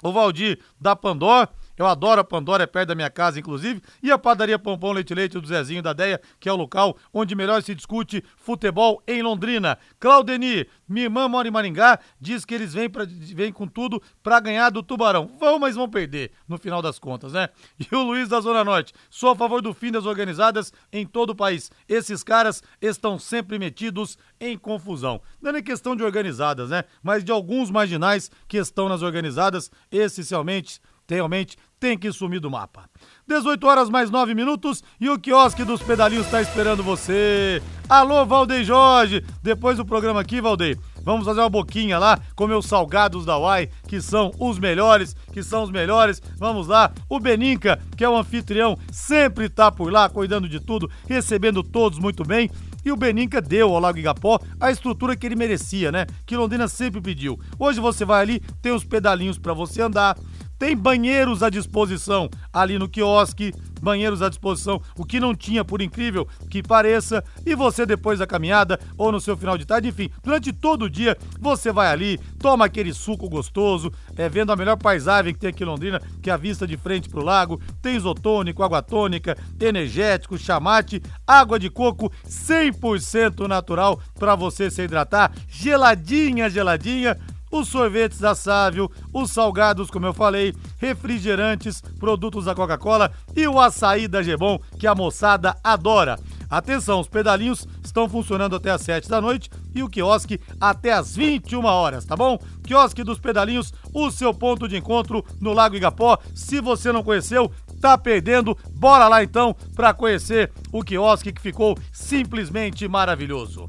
O 0.03 0.13
Valdir 0.13 0.59
da 0.79 0.95
Pandora 0.95 1.49
eu 1.77 1.87
adoro 1.87 2.21
a 2.21 2.25
Pandora, 2.25 2.65
é 2.65 2.67
perto 2.67 2.89
da 2.89 2.95
minha 2.95 3.11
casa, 3.11 3.39
inclusive. 3.39 3.83
E 4.03 4.11
a 4.11 4.19
padaria 4.19 4.59
Pompom 4.59 4.93
Leite 4.93 5.15
Leite 5.15 5.39
do 5.39 5.47
Zezinho 5.47 5.83
da 5.83 5.93
Deia, 5.93 6.21
que 6.41 6.49
é 6.49 6.53
o 6.53 6.57
local 6.57 6.97
onde 7.13 7.35
melhor 7.35 7.63
se 7.63 7.75
discute 7.75 8.25
futebol 8.37 9.03
em 9.07 9.23
Londrina. 9.23 9.79
Claudeni, 10.01 10.67
minha 10.89 11.07
irmã 11.07 11.29
mora 11.29 11.49
em 11.49 11.51
Maringá, 11.51 11.99
diz 12.21 12.45
que 12.45 12.55
eles 12.55 12.73
vêm, 12.73 12.89
pra, 12.89 13.05
vêm 13.07 13.53
com 13.53 13.67
tudo 13.67 14.03
para 14.23 14.41
ganhar 14.41 14.71
do 14.71 14.83
Tubarão. 14.83 15.31
Vão, 15.39 15.59
mas 15.59 15.77
vão 15.77 15.89
perder, 15.89 16.33
no 16.49 16.57
final 16.57 16.81
das 16.81 16.99
contas, 16.99 17.33
né? 17.33 17.49
E 17.91 17.95
o 17.95 18.03
Luiz 18.03 18.29
da 18.29 18.41
Zona 18.41 18.65
Norte, 18.65 18.93
sou 19.09 19.31
a 19.31 19.37
favor 19.37 19.63
do 19.63 19.73
fim 19.73 19.93
das 19.93 20.07
organizadas 20.07 20.73
em 20.93 21.07
todo 21.07 21.31
o 21.31 21.37
país. 21.37 21.71
Esses 21.89 22.23
caras 22.23 22.63
estão 22.81 23.19
sempre 23.19 23.59
metidos 23.59 24.19
em 24.41 24.57
confusão. 24.59 25.21
Não 25.41 25.51
é 25.51 25.53
nem 25.55 25.63
questão 25.63 25.95
de 25.95 26.03
organizadas, 26.03 26.71
né? 26.71 26.85
Mas 27.03 27.23
de 27.23 27.31
alguns 27.31 27.71
marginais 27.71 28.31
que 28.49 28.57
estão 28.57 28.89
nas 28.89 29.03
organizadas, 29.03 29.71
essencialmente 29.91 30.81
realmente 31.15 31.57
tem 31.79 31.99
que 31.99 32.11
sumir 32.13 32.41
do 32.41 32.51
mapa. 32.51 32.89
18 33.27 33.67
horas 33.67 33.91
mais 33.91 34.11
9 34.11 34.35
minutos 34.35 34.83
e 35.01 35.11
o 35.11 35.19
quiosque 35.19 35.65
dos 35.65 35.83
pedalinhos 35.83 36.27
está 36.27 36.41
esperando 36.41 36.83
você. 36.83 37.63
Alô, 37.89 38.25
Valdeir 38.25 38.65
Jorge. 38.65 39.25
Depois 39.43 39.77
do 39.77 39.85
programa 39.85 40.21
aqui, 40.21 40.41
Valdeir, 40.41 40.79
vamos 41.03 41.27
fazer 41.27 41.41
uma 41.41 41.51
boquinha 41.51 41.99
lá, 41.99 42.19
comer 42.35 42.55
os 42.55 42.67
salgados 42.67 43.25
da 43.25 43.39
Uai, 43.39 43.69
que 43.89 44.01
são 44.01 44.33
os 44.39 44.59
melhores, 44.59 45.15
que 45.33 45.43
são 45.43 45.63
os 45.63 45.71
melhores. 45.71 46.23
Vamos 46.39 46.67
lá. 46.67 46.93
O 47.09 47.21
Beninca, 47.21 47.81
que 47.97 48.05
é 48.05 48.09
o 48.09 48.17
anfitrião, 48.17 48.79
sempre 48.91 49.47
está 49.47 49.71
por 49.71 49.93
lá, 49.93 50.09
cuidando 50.09 50.49
de 50.49 50.61
tudo, 50.61 50.91
recebendo 51.09 51.63
todos 51.63 51.99
muito 51.99 52.25
bem. 52.25 52.51
E 52.85 52.93
o 52.93 52.97
Beninca 52.97 53.41
deu 53.41 53.75
ao 53.75 53.81
Lago 53.81 53.99
Igapó 53.99 54.39
a 54.61 54.71
estrutura 54.71 55.17
que 55.17 55.27
ele 55.27 55.35
merecia, 55.35 55.91
né? 55.91 56.07
Que 56.25 56.37
Londrina 56.37 56.69
sempre 56.69 57.01
pediu. 57.01 57.37
Hoje 57.59 57.81
você 57.81 58.05
vai 58.05 58.23
ali, 58.23 58.41
tem 58.63 58.71
os 58.71 58.85
pedalinhos 58.85 59.41
para 59.41 59.53
você 59.53 59.83
andar, 59.83 60.17
tem 60.59 60.77
banheiros 60.77 61.43
à 61.43 61.51
disposição 61.51 62.29
ali 62.53 62.79
no 62.79 62.89
quiosque, 62.89 63.55
banheiros 63.81 64.23
à 64.23 64.29
disposição, 64.29 64.81
o 64.97 65.05
que 65.05 65.21
não 65.21 65.35
tinha, 65.35 65.65
por 65.65 65.83
incrível 65.83 66.27
que 66.51 66.63
pareça. 66.63 67.23
E 67.45 67.55
você, 67.55 67.85
depois 67.85 68.19
da 68.19 68.27
caminhada 68.27 68.79
ou 68.97 69.13
no 69.13 69.21
seu 69.21 69.37
final 69.37 69.59
de 69.59 69.65
tarde, 69.65 69.89
enfim, 69.89 70.11
durante 70.23 70.53
todo 70.53 70.87
o 70.87 70.91
dia, 70.91 71.17
você 71.39 71.71
vai 71.71 71.89
ali, 71.89 72.19
toma 72.39 72.65
aquele 72.65 72.93
suco 72.93 73.29
gostoso, 73.29 73.93
é, 74.17 74.29
vendo 74.29 74.53
a 74.53 74.57
melhor 74.57 74.77
paisagem 74.77 75.35
que 75.35 75.41
tem 75.41 75.51
aqui 75.51 75.63
em 75.63 75.67
Londrina, 75.67 76.01
que 76.23 76.31
é 76.31 76.33
a 76.33 76.37
vista 76.39 76.67
de 76.67 76.77
frente 76.77 77.09
para 77.09 77.21
o 77.21 77.25
lago. 77.25 77.61
Tem 77.83 77.97
isotônico, 77.97 78.63
água 78.63 78.83
tônica, 78.83 79.37
energético, 79.61 80.39
chamate, 80.39 81.03
água 81.27 81.59
de 81.59 81.71
coco 81.71 82.11
100% 82.29 83.47
natural 83.47 84.01
para 84.19 84.35
você 84.35 84.71
se 84.71 84.83
hidratar, 84.83 85.33
geladinha, 85.49 86.49
geladinha 86.49 87.17
os 87.59 87.69
sorvetes 87.69 88.19
da 88.19 88.35
Sávio, 88.35 88.91
os 89.13 89.31
salgados, 89.31 89.91
como 89.91 90.07
eu 90.07 90.13
falei, 90.13 90.55
refrigerantes, 90.79 91.81
produtos 91.99 92.45
da 92.45 92.55
Coca-Cola 92.55 93.11
e 93.35 93.47
o 93.49 93.61
açaí 93.61 94.07
da 94.07 94.23
Gebon, 94.23 94.59
que 94.79 94.87
a 94.87 94.95
moçada 94.95 95.57
adora. 95.65 96.19
Atenção, 96.49 97.01
os 97.01 97.09
pedalinhos 97.09 97.67
estão 97.83 98.09
funcionando 98.09 98.57
até 98.57 98.71
às 98.71 98.83
7 98.83 99.09
da 99.09 99.21
noite 99.21 99.51
e 99.75 99.83
o 99.83 99.89
quiosque 99.89 100.41
até 100.61 100.93
às 100.93 101.17
21 101.17 101.65
horas, 101.65 102.05
tá 102.05 102.15
bom? 102.15 102.39
Quiosque 102.63 103.03
dos 103.03 103.19
Pedalinhos, 103.19 103.73
o 103.95 104.11
seu 104.11 104.35
ponto 104.35 104.69
de 104.69 104.77
encontro 104.77 105.25
no 105.41 105.53
Lago 105.53 105.77
Igapó. 105.77 106.19
Se 106.35 106.61
você 106.61 106.91
não 106.93 107.03
conheceu, 107.03 107.51
tá 107.81 107.97
perdendo. 107.97 108.57
Bora 108.73 109.09
lá 109.09 109.23
então 109.23 109.55
para 109.75 109.95
conhecer 109.95 110.51
o 110.73 110.83
quiosque 110.83 111.33
que 111.33 111.41
ficou 111.41 111.79
simplesmente 111.93 112.89
maravilhoso. 112.89 113.67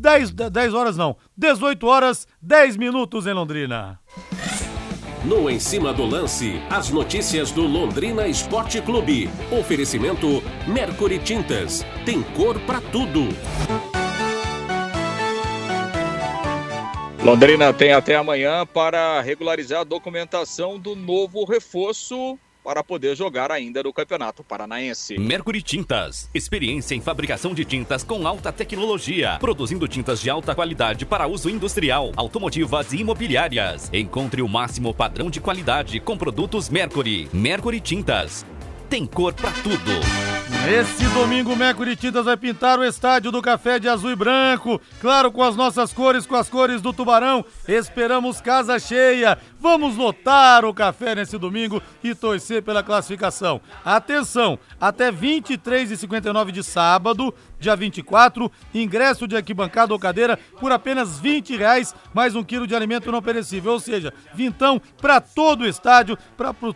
10, 0.00 0.30
10 0.30 0.74
horas 0.74 0.96
não, 0.96 1.14
18 1.36 1.86
horas, 1.86 2.26
10 2.40 2.78
minutos 2.78 3.26
em 3.26 3.34
Londrina. 3.34 4.00
No 5.22 5.50
Em 5.50 5.60
Cima 5.60 5.92
do 5.92 6.06
Lance, 6.06 6.54
as 6.70 6.88
notícias 6.88 7.52
do 7.52 7.66
Londrina 7.66 8.26
Esporte 8.26 8.80
Clube. 8.80 9.28
Oferecimento 9.52 10.42
Mercury 10.66 11.18
Tintas. 11.18 11.84
Tem 12.06 12.22
cor 12.22 12.58
para 12.60 12.80
tudo. 12.80 13.28
Londrina 17.22 17.70
tem 17.74 17.92
até 17.92 18.16
amanhã 18.16 18.64
para 18.64 19.20
regularizar 19.20 19.80
a 19.82 19.84
documentação 19.84 20.78
do 20.78 20.96
novo 20.96 21.44
reforço 21.44 22.38
para 22.62 22.84
poder 22.84 23.16
jogar 23.16 23.50
ainda 23.50 23.82
no 23.82 23.92
Campeonato 23.92 24.44
Paranaense. 24.44 25.18
Mercury 25.18 25.62
Tintas. 25.62 26.28
Experiência 26.34 26.94
em 26.94 27.00
fabricação 27.00 27.54
de 27.54 27.64
tintas 27.64 28.04
com 28.04 28.26
alta 28.26 28.52
tecnologia, 28.52 29.36
produzindo 29.40 29.88
tintas 29.88 30.20
de 30.20 30.30
alta 30.30 30.54
qualidade 30.54 31.06
para 31.06 31.26
uso 31.26 31.48
industrial, 31.48 32.12
automotivas 32.16 32.92
e 32.92 32.98
imobiliárias. 32.98 33.90
Encontre 33.92 34.42
o 34.42 34.48
máximo 34.48 34.94
padrão 34.94 35.30
de 35.30 35.40
qualidade 35.40 36.00
com 36.00 36.16
produtos 36.16 36.68
Mercury. 36.68 37.28
Mercury 37.32 37.80
Tintas. 37.80 38.44
Tem 38.88 39.06
cor 39.06 39.32
para 39.32 39.52
tudo. 39.52 39.90
Esse 40.68 41.04
domingo, 41.14 41.52
o 41.52 41.56
Mercury 41.56 41.96
Tintas 41.96 42.24
vai 42.24 42.36
pintar 42.36 42.78
o 42.78 42.84
estádio 42.84 43.30
do 43.30 43.40
Café 43.40 43.78
de 43.78 43.88
azul 43.88 44.10
e 44.10 44.16
branco. 44.16 44.80
Claro, 45.00 45.32
com 45.32 45.42
as 45.42 45.56
nossas 45.56 45.92
cores, 45.92 46.26
com 46.26 46.36
as 46.36 46.50
cores 46.50 46.82
do 46.82 46.92
Tubarão. 46.92 47.44
Esperamos 47.66 48.40
casa 48.40 48.78
cheia. 48.78 49.38
Vamos 49.60 49.94
lotar 49.94 50.64
o 50.64 50.72
café 50.72 51.14
nesse 51.14 51.36
domingo 51.36 51.82
e 52.02 52.14
torcer 52.14 52.62
pela 52.62 52.82
classificação. 52.82 53.60
Atenção, 53.84 54.58
até 54.80 55.12
23h59 55.12 56.50
de 56.50 56.64
sábado, 56.64 57.34
dia 57.58 57.76
24, 57.76 58.50
ingresso 58.72 59.28
de 59.28 59.36
arquibancada 59.36 59.92
ou 59.92 59.98
cadeira 59.98 60.38
por 60.58 60.72
apenas 60.72 61.20
20 61.20 61.58
reais, 61.58 61.94
mais 62.14 62.34
um 62.34 62.42
quilo 62.42 62.66
de 62.66 62.74
alimento 62.74 63.12
não 63.12 63.20
perecível. 63.20 63.72
Ou 63.72 63.80
seja, 63.80 64.14
vintão 64.32 64.80
para 64.96 65.20
todo 65.20 65.60
o 65.60 65.68
estádio, 65.68 66.16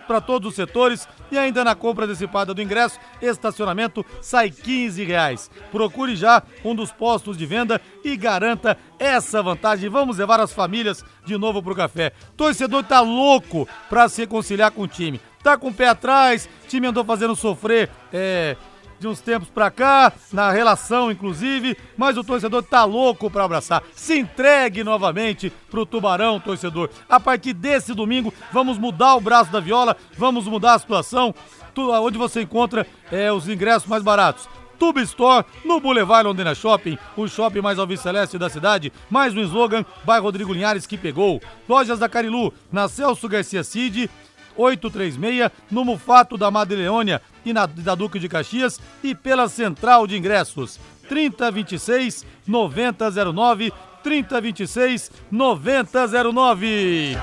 para 0.06 0.20
todos 0.20 0.50
os 0.50 0.54
setores 0.54 1.08
e 1.32 1.38
ainda 1.38 1.64
na 1.64 1.74
compra 1.74 2.04
antecipada 2.04 2.52
do 2.52 2.60
ingresso, 2.60 3.00
estacionamento 3.22 4.04
sai 4.20 4.50
15 4.50 5.02
reais. 5.04 5.50
Procure 5.72 6.14
já 6.14 6.42
um 6.62 6.74
dos 6.74 6.92
postos 6.92 7.38
de 7.38 7.46
venda 7.46 7.80
e 8.04 8.16
garanta 8.16 8.76
essa 8.98 9.42
vantagem. 9.42 9.88
Vamos 9.88 10.18
levar 10.18 10.38
as 10.38 10.52
famílias 10.52 11.04
de 11.24 11.38
novo 11.38 11.62
pro 11.62 11.74
café. 11.74 12.12
Torcedor 12.36 12.84
tá 12.84 13.00
louco 13.00 13.66
para 13.88 14.08
se 14.08 14.20
reconciliar 14.20 14.70
com 14.70 14.82
o 14.82 14.88
time. 14.88 15.20
Tá 15.42 15.56
com 15.56 15.68
o 15.68 15.74
pé 15.74 15.88
atrás, 15.88 16.48
time 16.68 16.86
andou 16.86 17.04
fazendo 17.04 17.36
sofrer 17.36 17.90
é, 18.12 18.56
de 18.98 19.06
uns 19.06 19.20
tempos 19.20 19.50
pra 19.50 19.70
cá, 19.70 20.12
na 20.32 20.50
relação 20.50 21.10
inclusive, 21.10 21.76
mas 21.96 22.16
o 22.16 22.24
torcedor 22.24 22.62
tá 22.62 22.84
louco 22.84 23.30
pra 23.30 23.44
abraçar. 23.44 23.82
Se 23.92 24.18
entregue 24.18 24.82
novamente 24.82 25.52
pro 25.70 25.84
Tubarão, 25.84 26.40
torcedor. 26.40 26.88
A 27.08 27.20
partir 27.20 27.52
desse 27.52 27.92
domingo, 27.92 28.32
vamos 28.52 28.78
mudar 28.78 29.14
o 29.16 29.20
braço 29.20 29.52
da 29.52 29.60
viola, 29.60 29.96
vamos 30.16 30.46
mudar 30.46 30.74
a 30.74 30.78
situação. 30.78 31.34
Onde 31.76 32.16
você 32.16 32.42
encontra 32.42 32.86
é, 33.10 33.32
os 33.32 33.48
ingressos 33.48 33.88
mais 33.88 34.02
baratos? 34.02 34.48
Tube 34.78 35.00
Store, 35.02 35.44
no 35.64 35.80
Boulevard 35.80 36.26
Londrina 36.26 36.54
Shopping, 36.54 36.98
o 37.16 37.26
shopping 37.28 37.60
mais 37.60 37.78
alviceleste 37.78 38.38
da 38.38 38.48
cidade, 38.48 38.92
mais 39.10 39.34
um 39.34 39.40
slogan, 39.40 39.84
bairro 40.04 40.24
Rodrigo 40.24 40.52
Linhares 40.52 40.86
que 40.86 40.98
pegou. 40.98 41.40
Lojas 41.68 41.98
da 41.98 42.08
Carilu, 42.08 42.52
na 42.72 42.88
Celso 42.88 43.28
Garcia 43.28 43.62
Cid, 43.64 44.10
836, 44.56 45.50
no 45.70 45.84
Mufato 45.84 46.36
da 46.36 46.50
Madeleônia 46.50 47.20
e 47.44 47.52
na 47.52 47.66
da 47.66 47.94
Duque 47.94 48.18
de 48.18 48.28
Caxias 48.28 48.80
e 49.02 49.14
pela 49.14 49.48
Central 49.48 50.06
de 50.06 50.16
Ingressos. 50.16 50.78
3026 51.08 52.24
9009 52.46 53.72
3026 54.04 55.10
9009. 55.30 57.16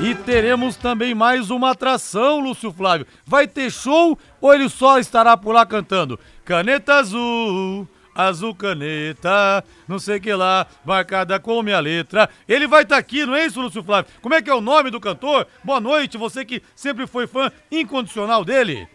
E 0.00 0.14
teremos 0.14 0.74
também 0.74 1.14
mais 1.14 1.50
uma 1.50 1.70
atração, 1.70 2.40
Lúcio 2.40 2.72
Flávio. 2.72 3.06
Vai 3.26 3.46
ter 3.46 3.70
show 3.70 4.18
ou 4.40 4.54
ele 4.54 4.68
só 4.70 4.98
estará 4.98 5.36
por 5.36 5.54
lá 5.54 5.66
cantando? 5.66 6.18
Caneta 6.44 6.96
azul, 6.96 7.88
azul 8.14 8.54
caneta, 8.54 9.64
não 9.88 9.98
sei 9.98 10.20
que 10.20 10.32
lá, 10.34 10.66
marcada 10.84 11.40
com 11.40 11.62
minha 11.62 11.80
letra. 11.80 12.28
Ele 12.46 12.66
vai 12.66 12.82
estar 12.82 12.96
tá 12.96 13.00
aqui, 13.00 13.24
não 13.24 13.34
é 13.34 13.46
isso, 13.46 13.62
Lúcio 13.62 13.82
Flávio? 13.82 14.12
Como 14.20 14.34
é 14.34 14.42
que 14.42 14.50
é 14.50 14.54
o 14.54 14.60
nome 14.60 14.90
do 14.90 15.00
cantor? 15.00 15.46
Boa 15.64 15.80
noite, 15.80 16.18
você 16.18 16.44
que 16.44 16.62
sempre 16.76 17.06
foi 17.06 17.26
fã 17.26 17.50
incondicional 17.72 18.44
dele. 18.44 18.86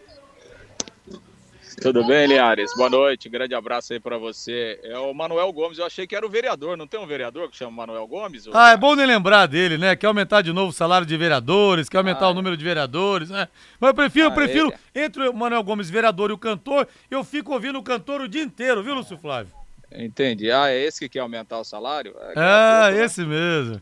Tudo 1.80 2.04
bem, 2.04 2.26
Liares? 2.26 2.74
Boa 2.76 2.90
noite, 2.90 3.26
grande 3.30 3.54
abraço 3.54 3.94
aí 3.94 3.98
para 3.98 4.18
você. 4.18 4.78
É 4.82 4.98
o 4.98 5.14
Manuel 5.14 5.50
Gomes, 5.50 5.78
eu 5.78 5.86
achei 5.86 6.06
que 6.06 6.14
era 6.14 6.26
o 6.26 6.28
vereador, 6.28 6.76
não 6.76 6.86
tem 6.86 7.00
um 7.00 7.06
vereador 7.06 7.48
que 7.48 7.56
chama 7.56 7.70
Manuel 7.70 8.06
Gomes? 8.06 8.46
Ou... 8.46 8.54
Ah, 8.54 8.72
é 8.72 8.76
bom 8.76 8.94
nem 8.94 9.06
lembrar 9.06 9.46
dele, 9.46 9.78
né? 9.78 9.96
Quer 9.96 10.08
aumentar 10.08 10.42
de 10.42 10.52
novo 10.52 10.68
o 10.68 10.74
salário 10.74 11.06
de 11.06 11.16
vereadores, 11.16 11.88
quer 11.88 11.96
aumentar 11.96 12.26
ah, 12.26 12.30
o 12.30 12.34
número 12.34 12.54
de 12.54 12.62
vereadores, 12.62 13.30
né? 13.30 13.48
Mas 13.80 13.88
eu 13.88 13.94
prefiro, 13.94 14.26
ah, 14.26 14.28
eu 14.28 14.34
prefiro, 14.34 14.74
é... 14.94 15.04
entre 15.04 15.26
o 15.26 15.32
Manuel 15.32 15.62
Gomes, 15.62 15.88
vereador, 15.88 16.28
e 16.28 16.34
o 16.34 16.38
cantor, 16.38 16.86
eu 17.10 17.24
fico 17.24 17.54
ouvindo 17.54 17.78
o 17.78 17.82
cantor 17.82 18.20
o 18.20 18.28
dia 18.28 18.42
inteiro, 18.42 18.82
viu, 18.82 18.94
Lúcio 18.94 19.16
Flávio? 19.16 19.52
Entendi. 19.90 20.52
Ah, 20.52 20.70
é 20.70 20.84
esse 20.84 21.00
que 21.00 21.08
quer 21.08 21.20
aumentar 21.20 21.58
o 21.58 21.64
salário? 21.64 22.14
É, 22.20 22.32
é 22.32 22.92
né? 22.92 23.04
esse 23.04 23.24
mesmo. 23.24 23.80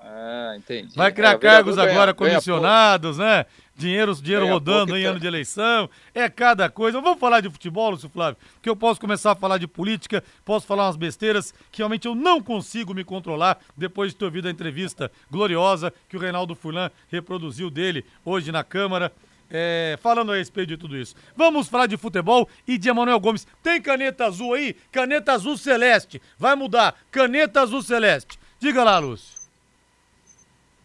Ah, 0.00 0.54
entendi. 0.56 0.94
Vai 0.94 1.10
criar 1.10 1.32
é, 1.32 1.38
cargos 1.38 1.76
agora 1.76 2.12
ganha, 2.12 2.14
comissionados, 2.14 3.18
ganha 3.18 3.38
né? 3.38 3.46
Dinheiro, 3.76 4.14
dinheiro 4.14 4.46
é, 4.46 4.50
rodando 4.50 4.96
em 4.96 5.04
ano 5.04 5.20
de 5.20 5.26
eleição, 5.26 5.88
é 6.14 6.28
cada 6.28 6.68
coisa. 6.68 7.00
Vamos 7.00 7.20
falar 7.20 7.40
de 7.40 7.50
futebol, 7.50 7.90
Lúcio 7.90 8.08
Flávio? 8.08 8.36
Porque 8.54 8.68
eu 8.68 8.76
posso 8.76 9.00
começar 9.00 9.32
a 9.32 9.36
falar 9.36 9.58
de 9.58 9.68
política, 9.68 10.22
posso 10.44 10.66
falar 10.66 10.86
umas 10.86 10.96
besteiras 10.96 11.52
que 11.70 11.78
realmente 11.78 12.06
eu 12.06 12.14
não 12.14 12.40
consigo 12.40 12.92
me 12.92 13.04
controlar 13.04 13.58
depois 13.76 14.12
de 14.12 14.18
ter 14.18 14.24
ouvido 14.24 14.48
a 14.48 14.50
entrevista 14.50 15.10
gloriosa 15.30 15.92
que 16.08 16.16
o 16.16 16.20
Reinaldo 16.20 16.54
Furlan 16.56 16.90
reproduziu 17.08 17.70
dele 17.70 18.04
hoje 18.24 18.50
na 18.50 18.64
Câmara. 18.64 19.12
É, 19.50 19.98
falando 20.02 20.30
a 20.30 20.36
respeito 20.36 20.68
de 20.68 20.76
tudo 20.76 20.94
isso. 20.94 21.14
Vamos 21.34 21.68
falar 21.68 21.86
de 21.86 21.96
futebol 21.96 22.46
e 22.66 22.76
de 22.76 22.90
Emanuel 22.90 23.18
Gomes. 23.18 23.46
Tem 23.62 23.80
caneta 23.80 24.26
azul 24.26 24.52
aí? 24.52 24.76
Caneta 24.92 25.32
azul 25.32 25.56
celeste. 25.56 26.20
Vai 26.38 26.54
mudar. 26.54 26.94
Caneta 27.10 27.62
azul 27.62 27.80
celeste. 27.80 28.38
Diga 28.60 28.84
lá, 28.84 28.98
Lúcio. 28.98 29.37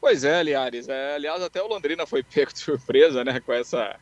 Pois 0.04 0.26
é, 0.26 0.44
Liares. 0.44 0.90
É, 0.90 1.16
aliás, 1.16 1.42
até 1.42 1.64
o 1.64 1.68
Londrina 1.68 2.06
foi 2.06 2.22
pego 2.28 2.52
de 2.52 2.60
surpresa, 2.60 3.24
né, 3.24 3.40
com 3.40 3.54
essa, 3.54 3.98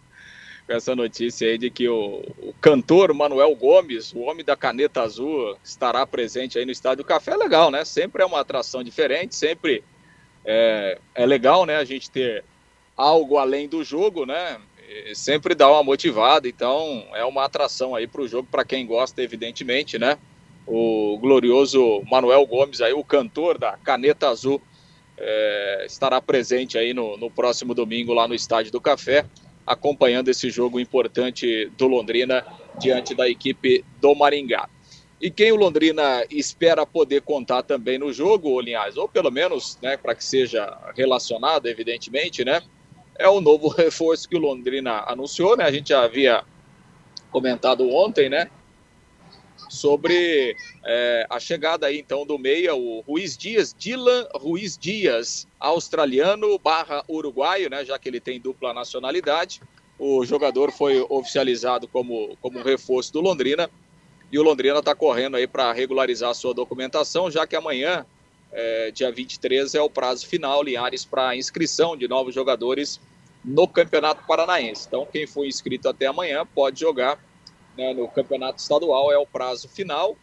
com 0.65 0.73
essa 0.73 0.95
notícia 0.95 1.47
aí 1.47 1.59
de 1.59 1.69
que 1.69 1.87
o, 1.87 2.23
o, 2.39 2.55
cantor 2.59 3.13
Manuel 3.13 3.55
Gomes, 3.55 4.11
o 4.11 4.21
homem 4.21 4.43
da 4.43 4.55
caneta 4.55 5.03
azul, 5.03 5.55
estará 5.63 6.03
presente 6.07 6.57
aí 6.57 6.65
no 6.65 6.71
Estádio 6.71 7.05
Café. 7.05 7.33
É 7.33 7.37
legal, 7.37 7.69
né? 7.69 7.85
Sempre 7.85 8.23
é 8.23 8.25
uma 8.25 8.39
atração 8.39 8.83
diferente, 8.83 9.35
sempre 9.35 9.83
é, 10.43 10.97
é 11.13 11.23
legal, 11.23 11.67
né, 11.67 11.77
a 11.77 11.85
gente 11.85 12.09
ter 12.09 12.43
algo 12.97 13.37
além 13.37 13.69
do 13.69 13.83
jogo, 13.83 14.25
né? 14.25 14.59
Sempre 15.13 15.53
dá 15.53 15.69
uma 15.69 15.83
motivada, 15.83 16.47
então 16.47 17.05
é 17.13 17.23
uma 17.23 17.45
atração 17.45 17.93
aí 17.93 18.07
para 18.07 18.23
o 18.23 18.27
jogo, 18.27 18.47
para 18.49 18.65
quem 18.65 18.87
gosta, 18.87 19.21
evidentemente, 19.21 19.99
né? 19.99 20.17
O 20.65 21.19
glorioso 21.21 22.01
Manuel 22.09 22.43
Gomes 22.47 22.81
aí, 22.81 22.91
o 22.91 23.03
cantor 23.03 23.59
da 23.59 23.77
caneta 23.77 24.29
azul 24.29 24.59
é, 25.17 25.83
estará 25.85 26.21
presente 26.21 26.77
aí 26.77 26.93
no, 26.93 27.17
no 27.17 27.29
próximo 27.29 27.73
domingo 27.73 28.13
lá 28.13 28.27
no 28.27 28.33
Estádio 28.33 28.71
do 28.71 28.81
Café, 28.81 29.25
acompanhando 29.65 30.29
esse 30.29 30.49
jogo 30.49 30.79
importante 30.79 31.71
do 31.77 31.87
Londrina 31.87 32.45
diante 32.79 33.13
da 33.13 33.29
equipe 33.29 33.85
do 33.99 34.15
Maringá. 34.15 34.67
E 35.21 35.29
quem 35.29 35.51
o 35.51 35.55
Londrina 35.55 36.25
espera 36.31 36.83
poder 36.83 37.21
contar 37.21 37.61
também 37.61 37.99
no 37.99 38.11
jogo, 38.11 38.59
Linhares, 38.59 38.97
ou 38.97 39.07
pelo 39.07 39.29
menos 39.29 39.77
né, 39.79 39.95
para 39.95 40.15
que 40.15 40.25
seja 40.25 40.75
relacionado, 40.97 41.67
evidentemente, 41.67 42.43
né, 42.43 42.61
é 43.19 43.29
o 43.29 43.39
novo 43.39 43.67
reforço 43.77 44.27
que 44.27 44.35
o 44.35 44.39
Londrina 44.39 45.03
anunciou. 45.05 45.55
Né, 45.55 45.63
a 45.63 45.71
gente 45.71 45.89
já 45.89 46.01
havia 46.01 46.43
comentado 47.29 47.87
ontem, 47.87 48.29
né, 48.29 48.49
sobre 49.71 50.55
é, 50.85 51.25
a 51.29 51.39
chegada 51.39 51.87
aí 51.87 51.97
então 51.97 52.25
do 52.25 52.37
meia, 52.37 52.75
o 52.75 52.99
Ruiz 53.01 53.37
Dias, 53.37 53.73
Dylan 53.73 54.27
Ruiz 54.35 54.77
Dias, 54.77 55.47
australiano 55.57 56.59
barra 56.59 57.03
uruguaio, 57.07 57.69
né, 57.69 57.85
já 57.85 57.97
que 57.97 58.09
ele 58.09 58.19
tem 58.19 58.39
dupla 58.39 58.73
nacionalidade. 58.73 59.61
O 59.97 60.25
jogador 60.25 60.71
foi 60.71 61.05
oficializado 61.09 61.87
como, 61.87 62.37
como 62.41 62.61
reforço 62.61 63.13
do 63.13 63.21
Londrina 63.21 63.69
e 64.31 64.37
o 64.37 64.43
Londrina 64.43 64.79
está 64.79 64.93
correndo 64.93 65.37
aí 65.37 65.47
para 65.47 65.71
regularizar 65.71 66.31
a 66.31 66.33
sua 66.33 66.53
documentação, 66.53 67.31
já 67.31 67.47
que 67.47 67.55
amanhã, 67.55 68.05
é, 68.51 68.91
dia 68.91 69.11
23, 69.11 69.75
é 69.75 69.81
o 69.81 69.89
prazo 69.89 70.27
final, 70.27 70.63
Linhares, 70.63 71.05
para 71.05 71.35
inscrição 71.35 71.95
de 71.95 72.07
novos 72.07 72.35
jogadores 72.35 72.99
no 73.43 73.67
Campeonato 73.67 74.25
Paranaense. 74.25 74.85
Então, 74.87 75.07
quem 75.09 75.25
for 75.25 75.45
inscrito 75.45 75.87
até 75.87 76.07
amanhã 76.07 76.45
pode 76.45 76.79
jogar 76.79 77.19
né, 77.77 77.93
no 77.93 78.07
campeonato 78.07 78.59
estadual, 78.59 79.11
é 79.11 79.17
o 79.17 79.25
prazo 79.25 79.67
final. 79.69 80.17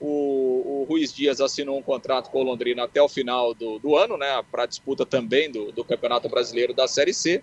O, 0.00 0.82
o 0.82 0.86
Ruiz 0.88 1.12
Dias 1.12 1.40
assinou 1.40 1.76
um 1.78 1.82
contrato 1.82 2.30
com 2.30 2.40
o 2.40 2.44
Londrina 2.44 2.84
até 2.84 3.02
o 3.02 3.08
final 3.08 3.52
do, 3.52 3.78
do 3.78 3.96
ano, 3.96 4.16
né, 4.16 4.42
para 4.50 4.66
disputa 4.66 5.04
também 5.04 5.50
do, 5.50 5.72
do 5.72 5.84
Campeonato 5.84 6.28
Brasileiro 6.28 6.72
da 6.72 6.86
Série 6.86 7.12
C. 7.12 7.42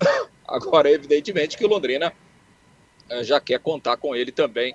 Agora, 0.46 0.90
evidentemente 0.90 1.56
que 1.56 1.64
o 1.64 1.68
Londrina 1.68 2.12
é, 3.08 3.22
já 3.22 3.40
quer 3.40 3.60
contar 3.60 3.96
com 3.96 4.14
ele 4.16 4.32
também 4.32 4.74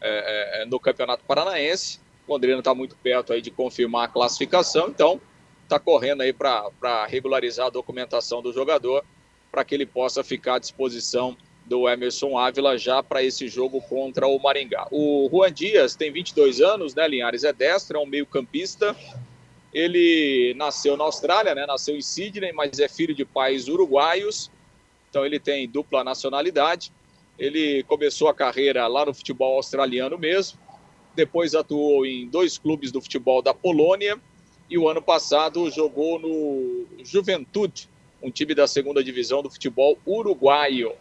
é, 0.00 0.62
é, 0.62 0.64
no 0.64 0.80
Campeonato 0.80 1.24
Paranaense. 1.24 2.00
O 2.26 2.32
Londrina 2.32 2.58
está 2.58 2.74
muito 2.74 2.96
perto 2.96 3.32
aí 3.32 3.40
de 3.40 3.50
confirmar 3.50 4.04
a 4.04 4.08
classificação, 4.08 4.88
então 4.88 5.20
está 5.62 5.78
correndo 5.78 6.22
aí 6.22 6.32
para 6.32 7.06
regularizar 7.06 7.66
a 7.66 7.70
documentação 7.70 8.42
do 8.42 8.52
jogador 8.52 9.04
para 9.50 9.64
que 9.64 9.74
ele 9.74 9.86
possa 9.86 10.22
ficar 10.22 10.56
à 10.56 10.58
disposição 10.58 11.36
do 11.66 11.88
Emerson 11.88 12.38
Ávila 12.38 12.78
já 12.78 13.02
para 13.02 13.22
esse 13.22 13.48
jogo 13.48 13.80
contra 13.80 14.26
o 14.26 14.38
Maringá. 14.38 14.86
O 14.90 15.28
Juan 15.30 15.52
Dias 15.52 15.96
tem 15.96 16.12
22 16.12 16.60
anos, 16.60 16.94
né, 16.94 17.06
Linhares? 17.08 17.44
É 17.44 17.52
destro, 17.52 17.98
é 17.98 18.00
um 18.00 18.06
meio-campista. 18.06 18.96
Ele 19.74 20.54
nasceu 20.56 20.96
na 20.96 21.04
Austrália, 21.04 21.54
né? 21.54 21.66
Nasceu 21.66 21.96
em 21.96 22.00
Sydney, 22.00 22.52
mas 22.52 22.78
é 22.78 22.88
filho 22.88 23.14
de 23.14 23.24
pais 23.24 23.68
uruguaios. 23.68 24.50
Então 25.10 25.26
ele 25.26 25.40
tem 25.40 25.68
dupla 25.68 26.04
nacionalidade. 26.04 26.92
Ele 27.38 27.82
começou 27.82 28.28
a 28.28 28.34
carreira 28.34 28.86
lá 28.86 29.04
no 29.04 29.12
futebol 29.12 29.56
australiano 29.56 30.16
mesmo. 30.16 30.58
Depois 31.14 31.54
atuou 31.54 32.06
em 32.06 32.28
dois 32.28 32.58
clubes 32.58 32.92
do 32.92 33.00
futebol 33.00 33.42
da 33.42 33.52
Polônia 33.52 34.20
e 34.68 34.78
o 34.78 34.88
ano 34.88 35.02
passado 35.02 35.70
jogou 35.70 36.18
no 36.18 36.86
Juventude, 37.04 37.88
um 38.22 38.30
time 38.30 38.54
da 38.54 38.66
segunda 38.66 39.02
divisão 39.02 39.42
do 39.42 39.50
futebol 39.50 39.98
uruguaio. 40.06 40.92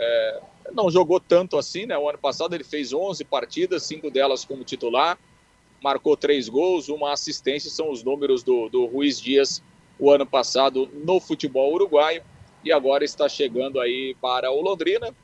É, 0.00 0.40
não 0.72 0.90
jogou 0.90 1.18
tanto 1.18 1.58
assim, 1.58 1.86
né? 1.86 1.98
O 1.98 2.08
ano 2.08 2.18
passado 2.18 2.54
ele 2.54 2.64
fez 2.64 2.92
11 2.92 3.24
partidas, 3.24 3.82
cinco 3.82 4.10
delas 4.10 4.44
como 4.44 4.62
titular, 4.62 5.18
marcou 5.82 6.16
três 6.16 6.48
gols, 6.48 6.88
uma 6.88 7.12
assistência, 7.12 7.70
são 7.70 7.90
os 7.90 8.02
números 8.02 8.42
do, 8.42 8.68
do 8.68 8.86
Ruiz 8.86 9.20
Dias 9.20 9.62
o 9.98 10.10
ano 10.10 10.24
passado 10.24 10.88
no 10.94 11.18
futebol 11.18 11.72
uruguaio 11.74 12.22
e 12.64 12.70
agora 12.70 13.04
está 13.04 13.28
chegando 13.28 13.80
aí 13.80 14.14
para 14.20 14.50
o 14.50 14.60
Londrina. 14.60 15.14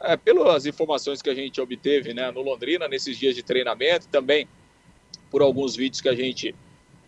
É, 0.00 0.16
pelas 0.16 0.66
informações 0.66 1.22
que 1.22 1.30
a 1.30 1.34
gente 1.34 1.60
obteve 1.60 2.12
né, 2.12 2.30
no 2.30 2.42
Londrina 2.42 2.86
nesses 2.86 3.18
dias 3.18 3.34
de 3.34 3.42
treinamento, 3.42 4.08
também 4.08 4.46
por 5.30 5.40
alguns 5.40 5.74
vídeos 5.74 6.00
que 6.00 6.08
a 6.08 6.14
gente 6.14 6.54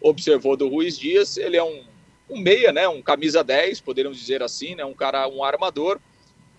observou 0.00 0.56
do 0.56 0.68
Ruiz 0.68 0.98
Dias, 0.98 1.36
ele 1.36 1.56
é 1.56 1.62
um, 1.62 1.84
um 2.30 2.40
meia, 2.40 2.72
né, 2.72 2.88
um 2.88 3.02
camisa 3.02 3.42
10, 3.42 3.80
poderíamos 3.80 4.18
dizer 4.18 4.42
assim, 4.42 4.74
né, 4.74 4.84
um 4.84 4.94
cara, 4.94 5.28
um 5.28 5.42
armador, 5.42 6.00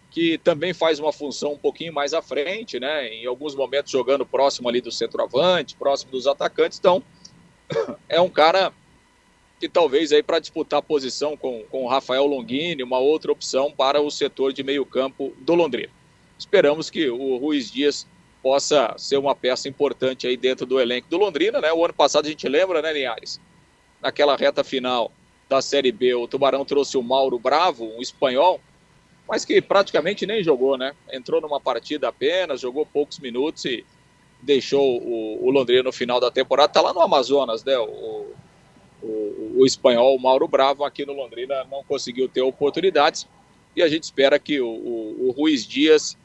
que 0.09 0.37
também 0.37 0.73
faz 0.73 0.99
uma 0.99 1.11
função 1.11 1.53
um 1.53 1.57
pouquinho 1.57 1.93
mais 1.93 2.13
à 2.13 2.21
frente, 2.21 2.79
né, 2.79 3.07
em 3.09 3.25
alguns 3.25 3.55
momentos 3.55 3.91
jogando 3.91 4.25
próximo 4.25 4.69
ali 4.69 4.81
do 4.81 4.91
centroavante, 4.91 5.75
próximo 5.75 6.11
dos 6.11 6.27
atacantes, 6.27 6.79
então 6.79 7.03
é 8.07 8.19
um 8.19 8.29
cara 8.29 8.73
que 9.59 9.67
talvez 9.67 10.11
aí 10.11 10.21
para 10.21 10.39
disputar 10.39 10.81
posição 10.81 11.35
com, 11.35 11.63
com 11.69 11.83
o 11.83 11.87
Rafael 11.87 12.25
Longini, 12.25 12.83
uma 12.83 12.99
outra 12.99 13.31
opção 13.31 13.71
para 13.71 14.01
o 14.01 14.09
setor 14.11 14.53
de 14.53 14.63
meio 14.63 14.85
campo 14.85 15.33
do 15.39 15.55
Londrina. 15.55 15.91
Esperamos 16.37 16.89
que 16.89 17.09
o 17.09 17.37
Ruiz 17.37 17.71
Dias 17.71 18.05
possa 18.41 18.93
ser 18.97 19.17
uma 19.17 19.35
peça 19.35 19.67
importante 19.67 20.27
aí 20.27 20.37
dentro 20.37 20.65
do 20.65 20.79
elenco 20.79 21.09
do 21.09 21.17
Londrina, 21.17 21.59
né? 21.59 21.73
O 21.73 21.83
ano 21.83 21.93
passado 21.93 22.27
a 22.27 22.29
gente 22.29 22.47
lembra, 22.47 22.81
né, 22.81 22.93
Linhares? 22.93 23.41
Naquela 23.99 24.35
reta 24.35 24.63
final 24.63 25.11
da 25.49 25.61
Série 25.61 25.91
B, 25.91 26.13
o 26.13 26.27
Tubarão 26.27 26.63
trouxe 26.63 26.97
o 26.97 27.03
Mauro 27.03 27.39
Bravo, 27.39 27.85
um 27.97 28.01
espanhol, 28.01 28.61
mas 29.27 29.43
que 29.43 29.61
praticamente 29.61 30.25
nem 30.25 30.43
jogou, 30.43 30.77
né? 30.77 30.93
Entrou 31.11 31.41
numa 31.41 31.59
partida 31.59 32.07
apenas, 32.07 32.61
jogou 32.61 32.85
poucos 32.85 33.19
minutos 33.19 33.65
e 33.65 33.85
deixou 34.41 35.01
o, 35.01 35.45
o 35.45 35.51
Londrina 35.51 35.83
no 35.83 35.91
final 35.91 36.19
da 36.19 36.31
temporada. 36.31 36.71
Tá 36.71 36.81
lá 36.81 36.93
no 36.93 37.01
Amazonas, 37.01 37.63
né? 37.63 37.77
O, 37.77 38.33
o, 39.01 39.55
o 39.57 39.65
espanhol, 39.65 40.17
Mauro 40.17 40.47
Bravo, 40.47 40.83
aqui 40.83 41.05
no 41.05 41.13
Londrina 41.13 41.65
não 41.69 41.83
conseguiu 41.83 42.27
ter 42.27 42.41
oportunidades 42.41 43.27
e 43.77 43.83
a 43.83 43.87
gente 43.87 44.03
espera 44.03 44.39
que 44.39 44.59
o, 44.59 44.67
o, 44.67 45.27
o 45.27 45.31
Ruiz 45.31 45.63
Dias 45.63 46.17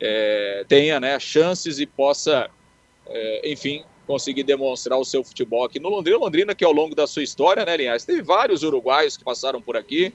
é, 0.00 0.64
tenha 0.66 0.98
né, 0.98 1.20
chances 1.20 1.78
e 1.78 1.84
possa, 1.84 2.48
é, 3.06 3.52
enfim, 3.52 3.84
conseguir 4.06 4.42
demonstrar 4.42 4.98
o 4.98 5.04
seu 5.04 5.22
futebol 5.22 5.64
aqui 5.64 5.78
no 5.78 5.90
Londrina. 5.90 6.16
Londrina, 6.16 6.54
que 6.54 6.64
ao 6.64 6.72
longo 6.72 6.94
da 6.94 7.06
sua 7.06 7.22
história, 7.22 7.62
né, 7.62 7.76
Linhares, 7.76 8.06
teve 8.06 8.22
vários 8.22 8.62
uruguaios 8.62 9.18
que 9.18 9.24
passaram 9.24 9.60
por 9.60 9.76
aqui. 9.76 10.14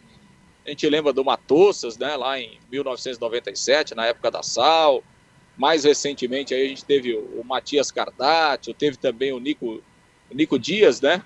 A 0.70 0.72
gente 0.72 0.88
lembra 0.88 1.12
do 1.12 1.26
Matossas, 1.26 1.98
né, 1.98 2.16
lá 2.16 2.40
em 2.40 2.60
1997, 2.72 3.96
na 3.96 4.06
época 4.06 4.30
da 4.30 4.44
Sal. 4.44 5.04
Mais 5.58 5.84
recentemente 5.84 6.54
aí 6.54 6.64
a 6.64 6.68
gente 6.68 6.86
teve 6.86 7.16
o, 7.16 7.42
o 7.42 7.44
Matias 7.44 7.90
Cardácio, 7.90 8.72
teve 8.72 8.96
também 8.96 9.34
o 9.34 9.40
Nico, 9.40 9.82
o 10.30 10.36
Nico 10.36 10.60
Dias, 10.60 11.02
né? 11.02 11.24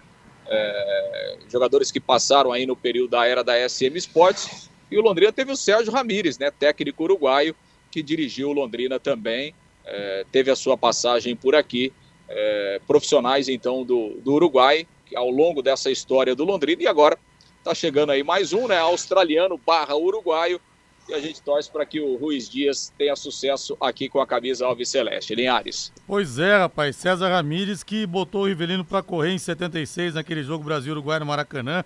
É, 0.47 1.39
jogadores 1.49 1.91
que 1.91 1.99
passaram 1.99 2.53
aí 2.53 2.65
no 2.65 2.73
período 2.73 3.11
da 3.11 3.27
era 3.27 3.43
da 3.43 3.53
SM 3.67 3.97
Sports. 3.97 4.69
E 4.89 4.97
o 4.97 5.01
Londrina 5.01 5.33
teve 5.33 5.51
o 5.51 5.57
Sérgio 5.57 5.91
Ramírez, 5.91 6.37
né, 6.37 6.49
técnico 6.49 7.03
uruguaio, 7.03 7.53
que 7.91 8.01
dirigiu 8.01 8.53
Londrina 8.53 8.97
também, 8.97 9.53
é, 9.83 10.25
teve 10.31 10.51
a 10.51 10.55
sua 10.55 10.77
passagem 10.77 11.35
por 11.35 11.53
aqui. 11.53 11.91
É, 12.29 12.79
profissionais 12.87 13.49
então 13.49 13.83
do, 13.83 14.21
do 14.21 14.35
Uruguai, 14.35 14.87
ao 15.13 15.29
longo 15.29 15.61
dessa 15.61 15.91
história 15.91 16.33
do 16.33 16.45
Londrina, 16.45 16.81
e 16.81 16.87
agora 16.87 17.19
está 17.63 17.73
chegando 17.73 18.11
aí 18.11 18.23
mais 18.23 18.51
um, 18.51 18.67
né? 18.67 18.77
Australiano 18.77 19.57
barra 19.57 19.95
uruguaio. 19.95 20.59
E 21.07 21.13
a 21.13 21.19
gente 21.19 21.41
torce 21.41 21.69
para 21.69 21.85
que 21.85 21.99
o 21.99 22.15
Ruiz 22.15 22.49
Dias 22.49 22.93
tenha 22.97 23.15
sucesso 23.15 23.75
aqui 23.79 24.07
com 24.07 24.21
a 24.21 24.27
camisa 24.27 24.65
Alves 24.65 24.89
Celeste. 24.89 25.35
Linhares. 25.35 25.91
Pois 26.07 26.39
é, 26.39 26.57
rapaz. 26.57 26.95
César 26.95 27.29
Ramírez 27.29 27.83
que 27.83 28.05
botou 28.05 28.43
o 28.43 28.47
Rivelino 28.47 28.85
para 28.85 29.01
correr 29.01 29.31
em 29.31 29.37
76 29.37 30.13
naquele 30.13 30.43
jogo 30.43 30.63
Brasil-Uruguai 30.63 31.19
no 31.19 31.25
Maracanã. 31.25 31.83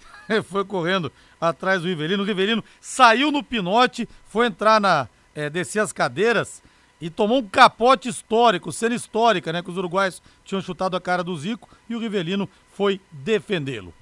foi 0.44 0.64
correndo 0.64 1.10
atrás 1.40 1.82
do 1.82 1.88
Rivelino. 1.88 2.22
O 2.22 2.26
Rivelino 2.26 2.64
saiu 2.80 3.30
no 3.30 3.42
pinote, 3.42 4.08
foi 4.26 4.46
entrar 4.46 4.80
na, 4.80 5.08
é, 5.34 5.48
descer 5.48 5.80
as 5.80 5.92
cadeiras 5.92 6.62
e 7.00 7.08
tomou 7.08 7.38
um 7.38 7.48
capote 7.48 8.08
histórico, 8.08 8.72
cena 8.72 8.94
histórica, 8.94 9.50
né? 9.50 9.62
Que 9.62 9.70
os 9.70 9.78
uruguaios 9.78 10.22
tinham 10.44 10.60
chutado 10.60 10.96
a 10.96 11.00
cara 11.00 11.24
do 11.24 11.36
Zico 11.36 11.68
e 11.88 11.94
o 11.94 11.98
Rivelino 11.98 12.48
foi 12.74 13.00
defendê-lo. 13.10 13.94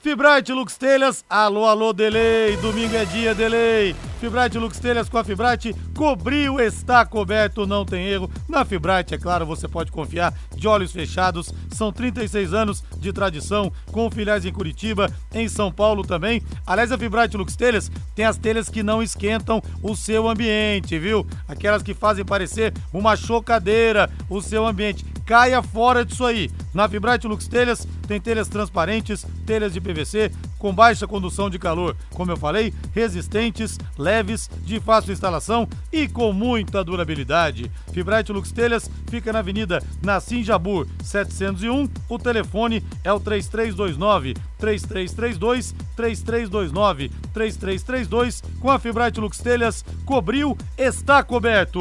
Fibrate 0.00 0.52
Lux 0.52 0.76
Telhas, 0.76 1.24
alô, 1.28 1.64
alô, 1.64 1.92
delay, 1.92 2.56
domingo 2.58 2.94
é 2.94 3.04
dia, 3.04 3.34
delay. 3.34 3.96
Fibrate 4.20 4.56
Lux 4.56 4.78
Telhas 4.78 5.08
com 5.08 5.18
a 5.18 5.24
Fibrate, 5.24 5.74
cobriu, 5.92 6.60
está 6.60 7.04
coberto, 7.04 7.66
não 7.66 7.84
tem 7.84 8.06
erro. 8.06 8.30
Na 8.48 8.64
Fibrate, 8.64 9.14
é 9.14 9.18
claro, 9.18 9.44
você 9.44 9.66
pode 9.66 9.90
confiar 9.90 10.32
de 10.54 10.68
olhos 10.68 10.92
fechados. 10.92 11.52
São 11.72 11.92
36 11.92 12.54
anos 12.54 12.84
de 12.98 13.12
tradição, 13.12 13.72
com 13.90 14.08
filiais 14.08 14.44
em 14.44 14.52
Curitiba, 14.52 15.12
em 15.32 15.48
São 15.48 15.72
Paulo 15.72 16.04
também. 16.04 16.44
Aliás, 16.64 16.92
a 16.92 16.98
Fibrate 16.98 17.36
Lux 17.36 17.56
Telhas 17.56 17.90
tem 18.14 18.24
as 18.24 18.38
telhas 18.38 18.68
que 18.68 18.84
não 18.84 19.02
esquentam 19.02 19.60
o 19.82 19.96
seu 19.96 20.28
ambiente, 20.28 20.96
viu? 20.96 21.26
Aquelas 21.48 21.82
que 21.82 21.92
fazem 21.92 22.24
parecer 22.24 22.72
uma 22.92 23.16
chocadeira 23.16 24.08
o 24.30 24.40
seu 24.40 24.64
ambiente. 24.64 25.04
Caia 25.28 25.62
fora 25.62 26.06
disso 26.06 26.24
aí. 26.24 26.50
Na 26.72 26.88
Fibrate 26.88 27.28
Lux 27.28 27.46
Telhas 27.46 27.86
tem 28.06 28.18
telhas 28.18 28.48
transparentes, 28.48 29.26
telhas 29.44 29.74
de 29.74 29.78
PVC 29.78 30.32
com 30.58 30.72
baixa 30.72 31.06
condução 31.06 31.50
de 31.50 31.58
calor, 31.58 31.94
como 32.14 32.32
eu 32.32 32.36
falei, 32.38 32.72
resistentes, 32.94 33.78
leves, 33.98 34.48
de 34.64 34.80
fácil 34.80 35.12
instalação 35.12 35.68
e 35.92 36.08
com 36.08 36.32
muita 36.32 36.82
durabilidade. 36.82 37.70
Fibrate 37.92 38.32
Lux 38.32 38.50
Telhas 38.50 38.90
fica 39.10 39.30
na 39.30 39.40
Avenida 39.40 39.82
Nassim 40.02 40.42
Jabur 40.42 40.88
701. 41.04 41.90
O 42.08 42.18
telefone 42.18 42.82
é 43.04 43.12
o 43.12 43.20
3329 43.20 44.32
3332 44.58 45.74
3329 45.94 47.10
3332. 47.34 48.42
Com 48.58 48.70
a 48.70 48.78
Fibrate 48.78 49.20
Lux 49.20 49.36
Telhas, 49.36 49.84
cobriu, 50.06 50.56
está 50.78 51.22
coberto. 51.22 51.80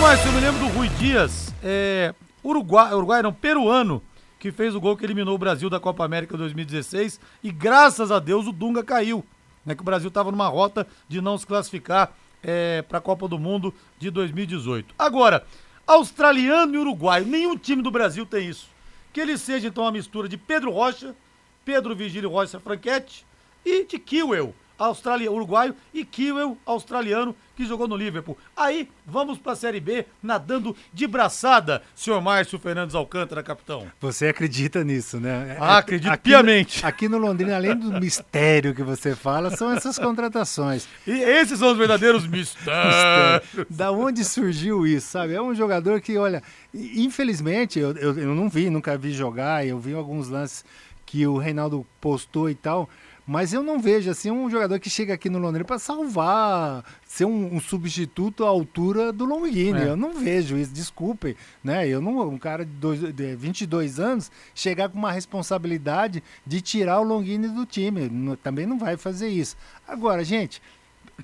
Mas 0.00 0.24
eu 0.24 0.32
me 0.32 0.40
lembro 0.40 0.60
do 0.60 0.68
Rui 0.68 0.88
Dias, 1.00 1.52
é, 1.60 2.14
Uruguai, 2.44 2.92
Uruguai 2.92 3.22
não, 3.22 3.32
peruano, 3.32 4.02
que 4.38 4.52
fez 4.52 4.74
o 4.74 4.80
gol 4.80 4.96
que 4.96 5.04
eliminou 5.04 5.34
o 5.34 5.38
Brasil 5.38 5.70
da 5.70 5.80
Copa 5.80 6.04
América 6.04 6.36
2016 6.36 7.18
e 7.42 7.50
graças 7.50 8.12
a 8.12 8.18
Deus 8.18 8.46
o 8.46 8.52
Dunga 8.52 8.84
caiu, 8.84 9.24
né, 9.64 9.74
que 9.74 9.80
o 9.80 9.84
Brasil 9.84 10.08
estava 10.08 10.30
numa 10.30 10.48
rota 10.48 10.86
de 11.08 11.22
não 11.22 11.38
se 11.38 11.46
classificar 11.46 12.12
é, 12.42 12.82
para 12.82 12.98
a 12.98 13.00
Copa 13.00 13.26
do 13.26 13.38
Mundo 13.38 13.72
de 13.98 14.10
2018. 14.10 14.94
Agora, 14.98 15.46
australiano 15.86 16.74
e 16.74 16.78
uruguaio, 16.78 17.24
nenhum 17.24 17.56
time 17.56 17.82
do 17.82 17.90
Brasil 17.90 18.26
tem 18.26 18.48
isso. 18.48 18.68
Que 19.12 19.20
ele 19.20 19.38
seja 19.38 19.68
então 19.68 19.84
uma 19.84 19.92
mistura 19.92 20.28
de 20.28 20.36
Pedro 20.36 20.70
Rocha, 20.70 21.16
Pedro 21.64 21.96
Vigílio 21.96 22.28
Rocha 22.28 22.60
Franquete 22.60 23.24
e 23.64 23.84
de 23.86 23.98
Kiwell, 23.98 24.54
australiano, 24.78 25.36
uruguaio, 25.36 25.74
e 25.92 26.04
Kiewel, 26.04 26.56
australiano, 26.66 27.34
que 27.56 27.64
jogou 27.64 27.86
no 27.86 27.96
Liverpool. 27.96 28.36
Aí, 28.56 28.88
vamos 29.06 29.38
para 29.38 29.52
a 29.52 29.56
Série 29.56 29.80
B, 29.80 30.06
nadando 30.22 30.76
de 30.92 31.06
braçada, 31.06 31.82
senhor 31.94 32.20
Márcio 32.20 32.58
Fernandes 32.58 32.94
Alcântara, 32.94 33.42
capitão. 33.42 33.86
Você 34.00 34.26
acredita 34.26 34.82
nisso, 34.82 35.20
né? 35.20 35.56
Ah, 35.60 35.78
acredito 35.78 36.10
aqui, 36.10 36.24
piamente. 36.24 36.84
Aqui 36.84 37.08
no 37.08 37.18
Londrina, 37.18 37.54
além 37.54 37.76
do 37.76 37.92
mistério 38.00 38.74
que 38.74 38.82
você 38.82 39.14
fala, 39.14 39.50
são 39.56 39.72
essas 39.72 39.98
contratações. 39.98 40.88
E 41.06 41.12
esses 41.12 41.58
são 41.58 41.70
os 41.70 41.78
verdadeiros 41.78 42.26
mistérios. 42.26 43.66
da 43.70 43.92
onde 43.92 44.24
surgiu 44.24 44.86
isso, 44.86 45.08
sabe? 45.08 45.34
É 45.34 45.40
um 45.40 45.54
jogador 45.54 46.00
que, 46.00 46.18
olha, 46.18 46.42
infelizmente, 46.74 47.78
eu, 47.78 47.92
eu, 47.96 48.18
eu 48.18 48.34
não 48.34 48.48
vi, 48.48 48.68
nunca 48.68 48.98
vi 48.98 49.12
jogar, 49.12 49.66
eu 49.66 49.78
vi 49.78 49.94
alguns 49.94 50.28
lances 50.28 50.64
que 51.06 51.26
o 51.26 51.36
Reinaldo 51.36 51.86
postou 52.00 52.50
e 52.50 52.54
tal, 52.54 52.88
mas 53.26 53.52
eu 53.52 53.62
não 53.62 53.78
vejo 53.78 54.10
assim 54.10 54.30
um 54.30 54.50
jogador 54.50 54.78
que 54.78 54.90
chega 54.90 55.14
aqui 55.14 55.30
no 55.30 55.38
Londrina 55.38 55.64
para 55.64 55.78
salvar, 55.78 56.84
ser 57.06 57.24
um, 57.24 57.54
um, 57.54 57.60
substituto 57.60 58.44
à 58.44 58.48
altura 58.48 59.12
do 59.12 59.24
Longini. 59.24 59.80
É. 59.80 59.88
Eu 59.88 59.96
não 59.96 60.12
vejo 60.12 60.56
isso, 60.56 60.72
desculpem, 60.72 61.34
né? 61.62 61.88
Eu 61.88 62.00
não, 62.00 62.28
um 62.28 62.38
cara 62.38 62.64
de, 62.64 62.72
dois, 62.72 63.00
de 63.00 63.36
22 63.36 63.98
anos 63.98 64.30
chegar 64.54 64.88
com 64.88 64.98
uma 64.98 65.12
responsabilidade 65.12 66.22
de 66.46 66.60
tirar 66.60 67.00
o 67.00 67.04
Longini 67.04 67.48
do 67.48 67.64
time, 67.64 68.36
também 68.42 68.66
não 68.66 68.78
vai 68.78 68.96
fazer 68.96 69.28
isso. 69.28 69.56
Agora, 69.88 70.22
gente, 70.22 70.60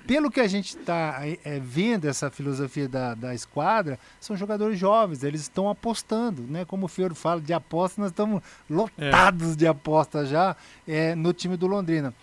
pelo 0.07 0.31
que 0.31 0.40
a 0.40 0.46
gente 0.46 0.76
está 0.76 1.20
é, 1.24 1.61
vendo 1.61 2.07
essa 2.07 2.31
filosofia 2.31 2.88
da, 2.88 3.14
da 3.14 3.35
esquadra, 3.35 3.98
são 4.20 4.37
jogadores 4.37 4.79
jovens, 4.79 5.22
eles 5.22 5.42
estão 5.42 5.68
apostando, 5.68 6.42
né? 6.42 6.64
Como 6.64 6.87
o 6.87 6.88
Fiore 6.88 7.14
fala 7.14 7.40
de 7.40 7.53
aposta, 7.53 8.00
nós 8.00 8.11
estamos 8.11 8.42
lotados 8.68 9.53
é. 9.53 9.57
de 9.57 9.66
aposta 9.66 10.24
já 10.24 10.57
é, 10.87 11.14
no 11.14 11.33
time 11.33 11.57
do 11.57 11.66
Londrina. 11.66 12.14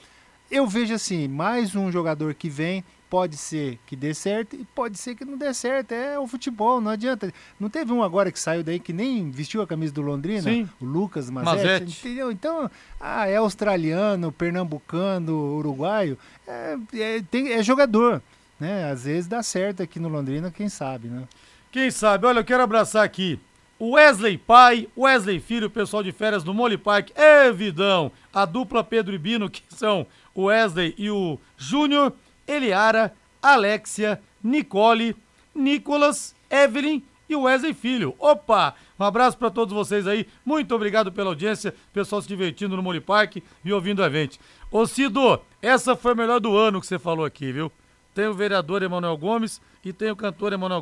Eu 0.50 0.66
vejo 0.66 0.94
assim, 0.94 1.28
mais 1.28 1.76
um 1.76 1.92
jogador 1.92 2.34
que 2.34 2.50
vem, 2.50 2.84
pode 3.10 3.36
ser 3.38 3.78
que 3.86 3.96
dê 3.96 4.14
certo 4.14 4.56
e 4.56 4.64
pode 4.64 4.98
ser 4.98 5.16
que 5.16 5.26
não 5.26 5.38
dê 5.38 5.54
certo. 5.54 5.92
É 5.92 6.18
o 6.18 6.28
futebol, 6.28 6.80
não 6.80 6.92
adianta. 6.92 7.34
Não 7.60 7.70
teve 7.70 7.92
um 7.92 8.02
agora 8.02 8.32
que 8.32 8.40
saiu 8.40 8.64
daí 8.64 8.80
que 8.80 8.94
nem 8.94 9.30
vestiu 9.30 9.62
a 9.62 9.68
camisa 9.68 9.94
do 9.94 10.02
Londrina? 10.02 10.44
Sim. 10.44 10.70
O 10.80 10.86
Lucas 10.86 11.30
Mazete, 11.30 11.66
Mazete. 11.66 12.00
entendeu? 12.00 12.32
Então, 12.32 12.72
ah, 13.00 13.28
é 13.28 13.36
australiano, 13.36 14.32
pernambucano, 14.32 15.34
uruguaio, 15.58 16.18
é, 16.48 16.78
é, 16.94 17.22
tem, 17.30 17.52
é 17.52 17.62
jogador. 17.62 18.22
Né? 18.60 18.90
Às 18.90 19.04
vezes 19.04 19.28
dá 19.28 19.44
certo 19.44 19.84
aqui 19.84 20.00
no 20.00 20.08
Londrina, 20.08 20.50
quem 20.50 20.70
sabe, 20.70 21.08
né? 21.08 21.24
Quem 21.72 21.92
sabe? 21.92 22.26
Olha, 22.26 22.40
eu 22.40 22.46
quero 22.46 22.64
abraçar 22.64 23.04
aqui 23.04 23.40
o 23.80 23.92
Wesley 23.92 24.38
pai, 24.38 24.88
Wesley 24.98 25.40
filho, 25.40 25.68
o 25.68 25.70
pessoal 25.70 26.02
de 26.02 26.12
férias 26.12 26.44
do 26.44 26.54
Mole 26.54 26.78
Park, 26.78 27.10
é 27.16 27.52
vidão, 27.52 28.12
a 28.34 28.44
dupla 28.44 28.84
Pedro 28.84 29.14
e 29.14 29.20
Bino, 29.20 29.50
que 29.50 29.62
são 29.70 30.08
Wesley 30.38 30.94
e 30.98 31.10
o 31.10 31.40
Júnior, 31.58 32.14
Eliara, 32.48 33.14
Alexia, 33.42 34.22
Nicole, 34.44 35.16
Nicolas, 35.54 36.36
Evelyn 36.50 37.02
e 37.30 37.36
Wesley 37.36 37.74
Filho. 37.74 38.16
Opa! 38.20 38.76
Um 39.00 39.04
abraço 39.04 39.38
para 39.38 39.50
todos 39.50 39.74
vocês 39.74 40.08
aí. 40.08 40.28
Muito 40.46 40.74
obrigado 40.74 41.12
pela 41.12 41.30
audiência. 41.30 41.74
Pessoal 41.94 42.22
se 42.22 42.28
divertindo 42.28 42.76
no 42.76 42.84
Moli 42.84 43.02
Park 43.02 43.38
e 43.64 43.74
ouvindo 43.74 44.02
o 44.02 44.06
evento. 44.06 44.40
Ô 44.72 44.86
Cido, 44.86 45.40
essa 45.62 45.96
foi 45.96 46.14
a 46.14 46.16
melhor 46.16 46.40
do 46.40 46.56
ano 46.56 46.80
que 46.80 46.88
você 46.88 46.98
falou 46.98 47.26
aqui, 47.26 47.52
viu? 47.52 47.72
Tem 48.14 48.28
o 48.28 48.34
vereador 48.34 48.82
Emanuel 48.82 49.18
Gomes 49.18 49.62
e 49.84 49.94
tem 49.94 50.10
o 50.10 50.16
cantor 50.16 50.54
Emanuel 50.54 50.82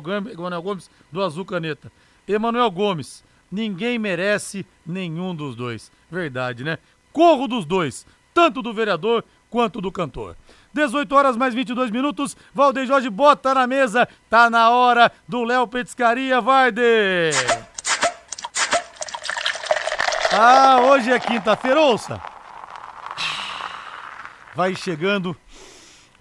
Gomes 0.62 0.90
do 1.12 1.22
Azul 1.22 1.44
Caneta. 1.44 1.92
Emanuel 2.26 2.70
Gomes, 2.70 3.22
ninguém 3.52 3.98
merece 3.98 4.64
nenhum 4.86 5.34
dos 5.34 5.54
dois. 5.54 5.92
Verdade, 6.10 6.64
né? 6.64 6.78
Corro 7.12 7.46
dos 7.46 7.64
dois, 7.64 8.06
tanto 8.32 8.62
do 8.62 8.72
vereador 8.72 9.24
quanto 9.56 9.80
do 9.80 9.90
cantor. 9.90 10.36
18 10.74 11.14
horas 11.14 11.34
mais 11.34 11.54
22 11.54 11.90
minutos. 11.90 12.36
Valdeir 12.52 12.86
Jorge 12.86 13.08
bota 13.08 13.54
na 13.54 13.66
mesa. 13.66 14.06
Tá 14.28 14.50
na 14.50 14.68
hora 14.68 15.10
do 15.26 15.44
Léo 15.44 15.66
Petiscaria, 15.66 16.42
Varde. 16.42 16.82
Ah, 20.30 20.80
hoje 20.82 21.10
é 21.10 21.18
quinta-feira, 21.18 21.80
ouça. 21.80 22.20
Vai 24.54 24.74
chegando 24.74 25.34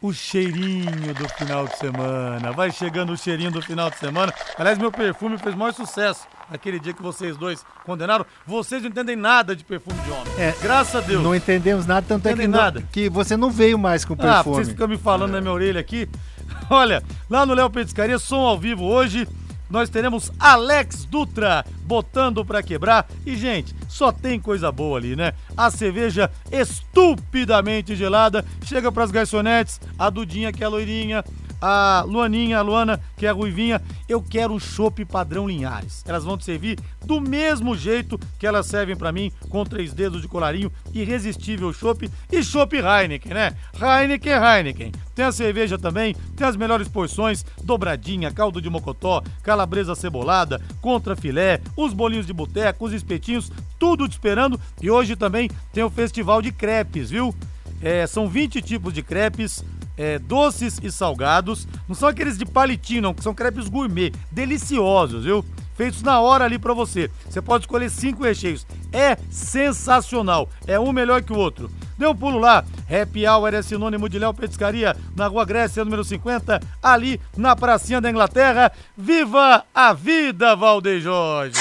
o 0.02 0.14
cheirinho 0.14 1.14
do 1.14 1.28
final 1.28 1.68
de 1.68 1.78
semana. 1.78 2.54
Vai 2.54 2.72
chegando 2.72 3.12
o 3.12 3.18
cheirinho 3.18 3.52
do 3.52 3.62
final 3.62 3.90
de 3.90 3.98
semana. 3.98 4.34
Aliás, 4.58 4.78
meu 4.78 4.94
perfume 4.94 5.38
fez 5.38 5.54
maior 5.56 5.74
sucesso 5.74 6.26
aquele 6.50 6.80
dia 6.80 6.94
que 6.94 7.02
vocês 7.02 7.38
dois 7.38 7.66
condenaram. 7.86 8.26
Vocês 8.46 8.82
não 8.82 8.90
entendem 8.90 9.16
nada 9.16 9.56
de 9.56 9.64
perfume 9.64 10.00
de 10.02 10.12
homem. 10.12 10.34
É, 10.38 10.54
Graças 10.62 10.96
a 10.96 11.02
Deus. 11.02 11.24
Não 11.24 11.36
entendemos 11.36 11.86
nada, 11.86 12.06
tanto 12.08 12.28
é 12.28 12.34
que, 12.34 12.48
nada. 12.48 12.80
Não, 12.80 12.88
que 12.88 13.10
você 13.10 13.36
não 13.36 13.52
veio 13.52 13.78
mais 13.78 14.06
com 14.06 14.14
ah, 14.14 14.18
perfume. 14.18 14.38
Ah, 14.38 14.44
vocês 14.44 14.70
ficam 14.70 14.88
me 14.88 14.98
falando 14.98 15.32
é. 15.32 15.34
na 15.34 15.42
minha 15.42 15.54
orelha 15.54 15.80
aqui. 15.80 16.08
Olha, 16.70 17.04
lá 17.30 17.46
no 17.46 17.54
Léo 17.54 17.70
Petiscaria, 17.70 18.18
som 18.20 18.42
ao 18.42 18.58
vivo 18.58 18.86
hoje 18.86 19.28
nós 19.70 19.90
teremos 19.90 20.32
Alex 20.40 21.06
Dutra 21.06 21.66
botando 21.82 22.46
para 22.46 22.62
quebrar. 22.62 23.08
E, 23.26 23.36
gente, 23.36 23.76
só 23.88 24.12
tem 24.12 24.40
coisa 24.40 24.72
boa 24.72 24.98
ali, 24.98 25.16
né? 25.16 25.34
A 25.58 25.72
cerveja 25.72 26.30
estupidamente 26.52 27.96
gelada 27.96 28.46
chega 28.64 28.92
para 28.92 29.04
as 29.04 29.12
garçonetes, 29.12 29.82
a 29.98 30.10
Dudinha, 30.10 30.52
que 30.52 30.64
é 30.64 30.68
loirinha, 30.68 31.24
a 31.62 32.04
Luaninha, 32.08 32.60
a 32.60 32.62
Luana, 32.62 33.00
que 33.18 33.26
é 33.26 33.30
a 33.30 33.34
Ruivinha, 33.34 33.82
eu 34.08 34.22
quero 34.22 34.54
o 34.54 34.60
chopp 34.60 35.04
padrão 35.06 35.48
Linhares. 35.48 36.04
Elas 36.08 36.24
vão 36.24 36.38
te 36.38 36.46
servir 36.46 36.80
do 37.06 37.22
mesmo 37.22 37.76
jeito 37.76 38.20
que 38.40 38.48
elas 38.48 38.66
servem 38.66 38.96
para 38.96 39.12
mim, 39.12 39.32
com 39.50 39.64
três 39.64 39.94
dedos 39.94 40.22
de 40.22 40.28
colarinho, 40.28 40.72
irresistível 40.94 41.72
chopp 41.72 42.10
e 42.32 42.44
chopp 42.44 42.76
Heineken, 42.76 43.34
né? 43.34 43.56
Heineken, 43.74 44.34
Heineken. 44.34 44.92
Tem 45.14 45.26
a 45.26 45.32
cerveja 45.32 45.78
também, 45.78 46.16
tem 46.36 46.46
as 46.46 46.58
melhores 46.58 46.88
porções, 46.88 47.46
dobradinha, 47.64 48.32
caldo 48.32 48.62
de 48.62 48.70
mocotó, 48.70 49.24
calabresa 49.42 49.96
cebolada, 49.96 50.62
contra 50.82 51.16
filé, 51.16 51.62
os 51.78 51.94
bolinhos 51.94 52.26
de 52.26 52.34
boteco, 52.34 52.86
os 52.86 52.94
espetinhos, 52.94 53.52
tudo 53.80 54.08
te 54.08 54.14
esperando. 54.14 54.60
E 54.82 54.90
hoje 54.90 55.16
também 55.16 55.50
tem 55.72 55.84
o 55.84 55.90
festival 55.90 56.42
de 56.42 56.52
crepes, 56.52 57.10
viu? 57.10 57.34
É, 57.82 58.08
são 58.08 58.28
20 58.28 58.62
tipos 58.62 58.94
de 58.94 59.04
crepes, 59.04 59.64
é, 59.98 60.20
doces 60.20 60.80
e 60.82 60.92
salgados. 60.92 61.68
Não 61.88 61.96
são 61.96 62.10
aqueles 62.10 62.38
de 62.38 62.46
palitinho, 62.46 63.02
não, 63.02 63.14
que 63.14 63.24
são 63.24 63.34
crepes 63.34 63.68
gourmet, 63.68 64.12
deliciosos, 64.32 65.24
viu? 65.24 65.44
Feitos 65.76 66.02
na 66.02 66.22
hora 66.22 66.46
ali 66.46 66.58
para 66.58 66.74
você. 66.74 67.12
Você 67.30 67.42
pode 67.42 67.66
escolher 67.66 67.90
cinco 67.90 68.24
recheios. 68.24 68.66
É 68.94 69.18
sensacional. 69.30 70.50
É 70.66 70.80
um 70.80 70.94
melhor 70.94 71.22
que 71.22 71.34
o 71.34 71.38
outro. 71.38 71.70
Dê 71.98 72.08
um 72.08 72.16
pulo 72.16 72.40
lá. 72.40 72.64
Happy 72.90 73.28
Hour 73.28 73.54
é 73.54 73.62
sinônimo 73.62 74.08
de 74.08 74.18
Léo 74.18 74.34
Petiscaria, 74.34 74.96
na 75.16 75.28
Rua 75.28 75.44
Grécia, 75.44 75.84
número 75.84 76.04
50, 76.04 76.62
ali 76.82 77.20
na 77.36 77.56
Pracinha 77.56 78.00
da 78.00 78.10
Inglaterra. 78.10 78.72
Viva 78.96 79.66
a 79.74 79.92
vida, 79.92 80.56
Valdeir 80.56 81.02
Jorge! 81.02 81.60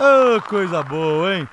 Oh, 0.00 0.40
coisa 0.48 0.82
boa, 0.82 1.36
hein? 1.36 1.48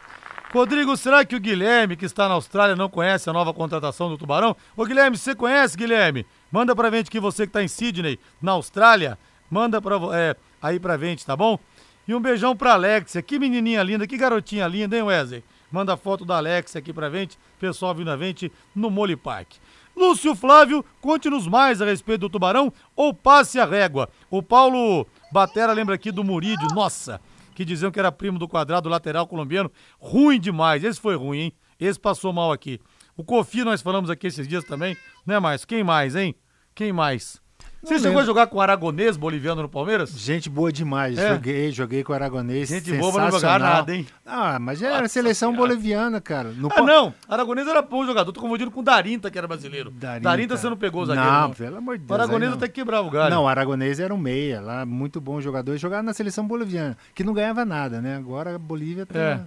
Rodrigo, 0.52 0.98
será 0.98 1.24
que 1.24 1.36
o 1.36 1.40
Guilherme, 1.40 1.96
que 1.96 2.06
está 2.06 2.28
na 2.28 2.34
Austrália, 2.34 2.76
não 2.76 2.90
conhece 2.90 3.30
a 3.30 3.34
nova 3.34 3.54
contratação 3.54 4.10
do 4.10 4.18
Tubarão? 4.18 4.56
Ô, 4.76 4.84
Guilherme, 4.84 5.16
você 5.16 5.36
conhece, 5.36 5.78
Guilherme? 5.78 6.26
Manda 6.52 6.76
pra 6.76 6.90
gente 6.90 7.12
que 7.12 7.20
você 7.20 7.46
que 7.46 7.54
tá 7.54 7.62
em 7.62 7.68
Sydney, 7.68 8.20
na 8.42 8.54
Austrália, 8.54 9.16
manda 9.50 9.80
pra, 9.80 9.98
é, 10.14 10.36
aí 10.60 10.80
pra 10.80 10.98
gente, 10.98 11.24
tá 11.24 11.36
bom? 11.36 11.60
E 12.08 12.16
um 12.16 12.20
beijão 12.20 12.56
pra 12.56 12.74
Alexia, 12.74 13.22
que 13.22 13.38
menininha 13.38 13.84
linda, 13.84 14.08
que 14.08 14.18
garotinha 14.18 14.68
linda, 14.68 14.98
hein, 14.98 15.04
Wesley? 15.04 15.44
Manda 15.72 15.96
foto 15.96 16.26
da 16.26 16.38
Alexia 16.38 16.80
aqui 16.80 16.92
pra 16.92 17.12
gente, 17.12 17.38
pessoal 17.60 17.94
vindo 17.94 18.10
a 18.10 18.18
gente 18.18 18.52
no 18.76 18.90
Mole 18.90 19.16
Park. 19.16 19.50
Lúcio 19.96 20.34
Flávio, 20.34 20.84
conte-nos 21.00 21.46
mais 21.46 21.80
a 21.80 21.86
respeito 21.86 22.22
do 22.22 22.30
Tubarão 22.30 22.74
ou 22.96 23.14
passe 23.14 23.60
a 23.60 23.66
régua. 23.66 24.10
O 24.32 24.42
Paulo 24.42 25.06
Batera 25.32 25.74
lembra 25.74 25.94
aqui 25.94 26.12
do 26.12 26.24
Murídio, 26.24 26.70
nossa, 26.74 27.22
que 27.60 27.66
diziam 27.66 27.92
que 27.92 28.00
era 28.00 28.10
primo 28.10 28.40
do 28.40 28.48
quadrado 28.48 28.88
lateral 28.88 29.28
colombiano. 29.28 29.70
Ruim 30.00 30.40
demais. 30.40 30.82
Esse 30.82 30.98
foi 30.98 31.18
ruim, 31.18 31.40
hein? 31.40 31.54
Esse 31.78 32.00
passou 32.00 32.32
mal 32.32 32.54
aqui. 32.54 32.80
O 33.18 33.24
Kofi 33.26 33.66
nós 33.66 33.82
falamos 33.82 34.10
aqui 34.10 34.28
esses 34.28 34.48
dias 34.48 34.64
também, 34.64 34.96
né, 35.26 35.40
mais? 35.42 35.66
Quem 35.66 35.84
mais, 35.84 36.16
hein? 36.16 36.34
Quem 36.74 36.94
mais? 36.94 37.42
Você 37.82 37.98
chegou 37.98 38.20
a 38.20 38.26
jogar 38.26 38.48
com 38.48 38.58
o 38.58 38.62
Aragonês 38.62 39.16
boliviano 39.16 39.62
no 39.62 39.70
Palmeiras? 39.70 40.12
Gente 40.12 40.50
boa 40.50 40.72
demais. 40.72 41.18
É. 41.18 41.30
Joguei, 41.30 41.72
joguei 41.72 42.04
com 42.04 42.12
o 42.12 42.16
Aragonês. 42.16 42.68
Gente 42.68 42.92
boa 42.94 43.12
pra 43.12 43.24
não 43.26 43.32
jogar 43.32 43.60
nada, 43.60 43.96
hein? 43.96 44.06
Ah, 44.26 44.60
mas 44.60 44.82
era 44.82 44.96
Nossa, 45.02 45.08
seleção 45.08 45.52
cara. 45.52 45.62
boliviana, 45.62 46.20
cara. 46.20 46.50
No 46.50 46.70
ah, 46.76 46.82
não. 46.82 47.14
Aragonês 47.28 47.68
era 47.68 47.82
bom 47.82 48.06
jogador. 48.06 48.32
Tô 48.34 48.42
confundindo 48.42 48.70
com 48.70 48.82
o 48.82 48.84
Darinta, 48.84 49.32
que 49.32 49.38
era 49.38 49.48
brasileiro. 49.48 49.92
Darinta, 49.92 50.30
Darinta 50.30 50.58
você 50.58 50.70
não 50.70 50.78
pegou 50.78 51.04
o 51.04 51.06
zagueiro. 51.06 51.32
Não, 51.32 51.48
não. 51.48 51.54
pelo 51.54 51.78
amor 51.78 51.98
de 51.98 52.04
Deus. 52.04 52.12
O 52.12 52.22
Aragonês 52.22 52.54
até 52.54 52.68
quebrava 52.68 53.08
o 53.08 53.12
galho. 53.12 53.34
Não, 53.34 53.44
o 53.44 53.48
Aragonês 53.48 54.00
era 54.00 54.14
um 54.14 54.18
meia 54.18 54.60
lá, 54.60 54.86
muito 54.86 55.22
bom 55.22 55.40
jogador. 55.40 55.78
Jogava 55.78 56.04
na 56.04 56.14
seleção 56.14 56.46
boliviana, 56.46 56.98
que 57.16 57.24
não 57.24 57.34
ganhava 57.34 57.64
nada, 57.64 58.02
né? 58.02 58.18
Agora 58.18 58.56
a 58.56 58.60
Bolívia 58.60 59.06
tá. 59.06 59.18
É. 59.18 59.40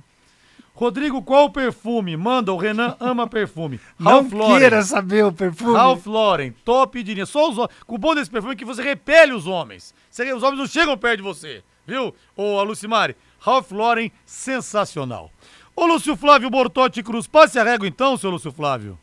Rodrigo, 0.75 1.23
qual 1.23 1.45
o 1.45 1.51
perfume? 1.51 2.17
Manda, 2.17 2.53
o 2.53 2.57
Renan 2.57 2.97
ama 2.99 3.27
perfume. 3.27 3.79
Não 3.99 4.13
Ralph 4.13 4.33
Lauren. 4.33 4.59
queira 4.59 4.83
saber 4.83 5.25
o 5.25 5.33
perfume. 5.33 5.75
Ralph 5.75 6.07
Lauren, 6.07 6.53
top 6.65 7.03
de 7.03 7.15
linha. 7.15 7.27
Só 7.27 7.51
os 7.51 7.57
Com 7.87 7.95
o 7.97 7.99
bom 7.99 8.15
desse 8.15 8.31
perfume 8.31 8.55
é 8.55 8.57
que 8.57 8.65
você 8.65 8.83
repele 8.83 9.33
os 9.33 9.47
homens. 9.47 9.95
Os 10.11 10.43
homens 10.43 10.59
não 10.59 10.67
chegam 10.67 10.97
perto 10.97 11.19
de 11.19 11.23
você, 11.23 11.63
viu? 11.87 12.15
Ô, 12.37 12.63
Lucimari, 12.63 13.15
Ralph 13.39 13.71
Lauren, 13.71 14.11
sensacional. 14.25 15.31
Ô 15.75 15.87
Lúcio 15.87 16.17
Flávio 16.17 16.51
Bortotti 16.51 17.03
Cruz, 17.03 17.27
passe 17.27 17.59
a 17.59 17.65
régua 17.65 17.89
então, 17.89 18.17
seu 18.17 18.31
Lúcio 18.31 18.53
Flávio. 18.53 18.99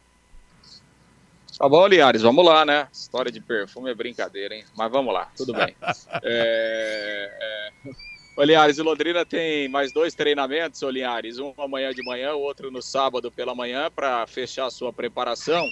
Tá 1.57 1.67
bom, 1.67 1.85
Liares, 1.87 2.21
vamos 2.21 2.45
lá, 2.45 2.63
né? 2.63 2.87
História 2.93 3.31
de 3.31 3.41
perfume 3.41 3.91
é 3.91 3.93
brincadeira, 3.93 4.55
hein? 4.55 4.63
Mas 4.77 4.89
vamos 4.89 5.13
lá, 5.13 5.29
tudo 5.35 5.51
bem. 5.53 5.75
é, 6.23 7.71
é... 7.83 7.91
O 8.39 8.43
Linhares, 8.45 8.79
o 8.79 8.83
Londrina 8.83 9.25
tem 9.25 9.67
mais 9.67 9.91
dois 9.91 10.15
treinamentos, 10.15 10.81
Linhares, 10.81 11.39
um 11.39 11.53
amanhã 11.57 11.93
de 11.93 12.01
manhã, 12.01 12.31
outro 12.31 12.71
no 12.71 12.81
sábado 12.81 13.29
pela 13.29 13.53
manhã, 13.53 13.91
para 13.93 14.25
fechar 14.27 14.67
a 14.67 14.69
sua 14.69 14.93
preparação. 14.93 15.67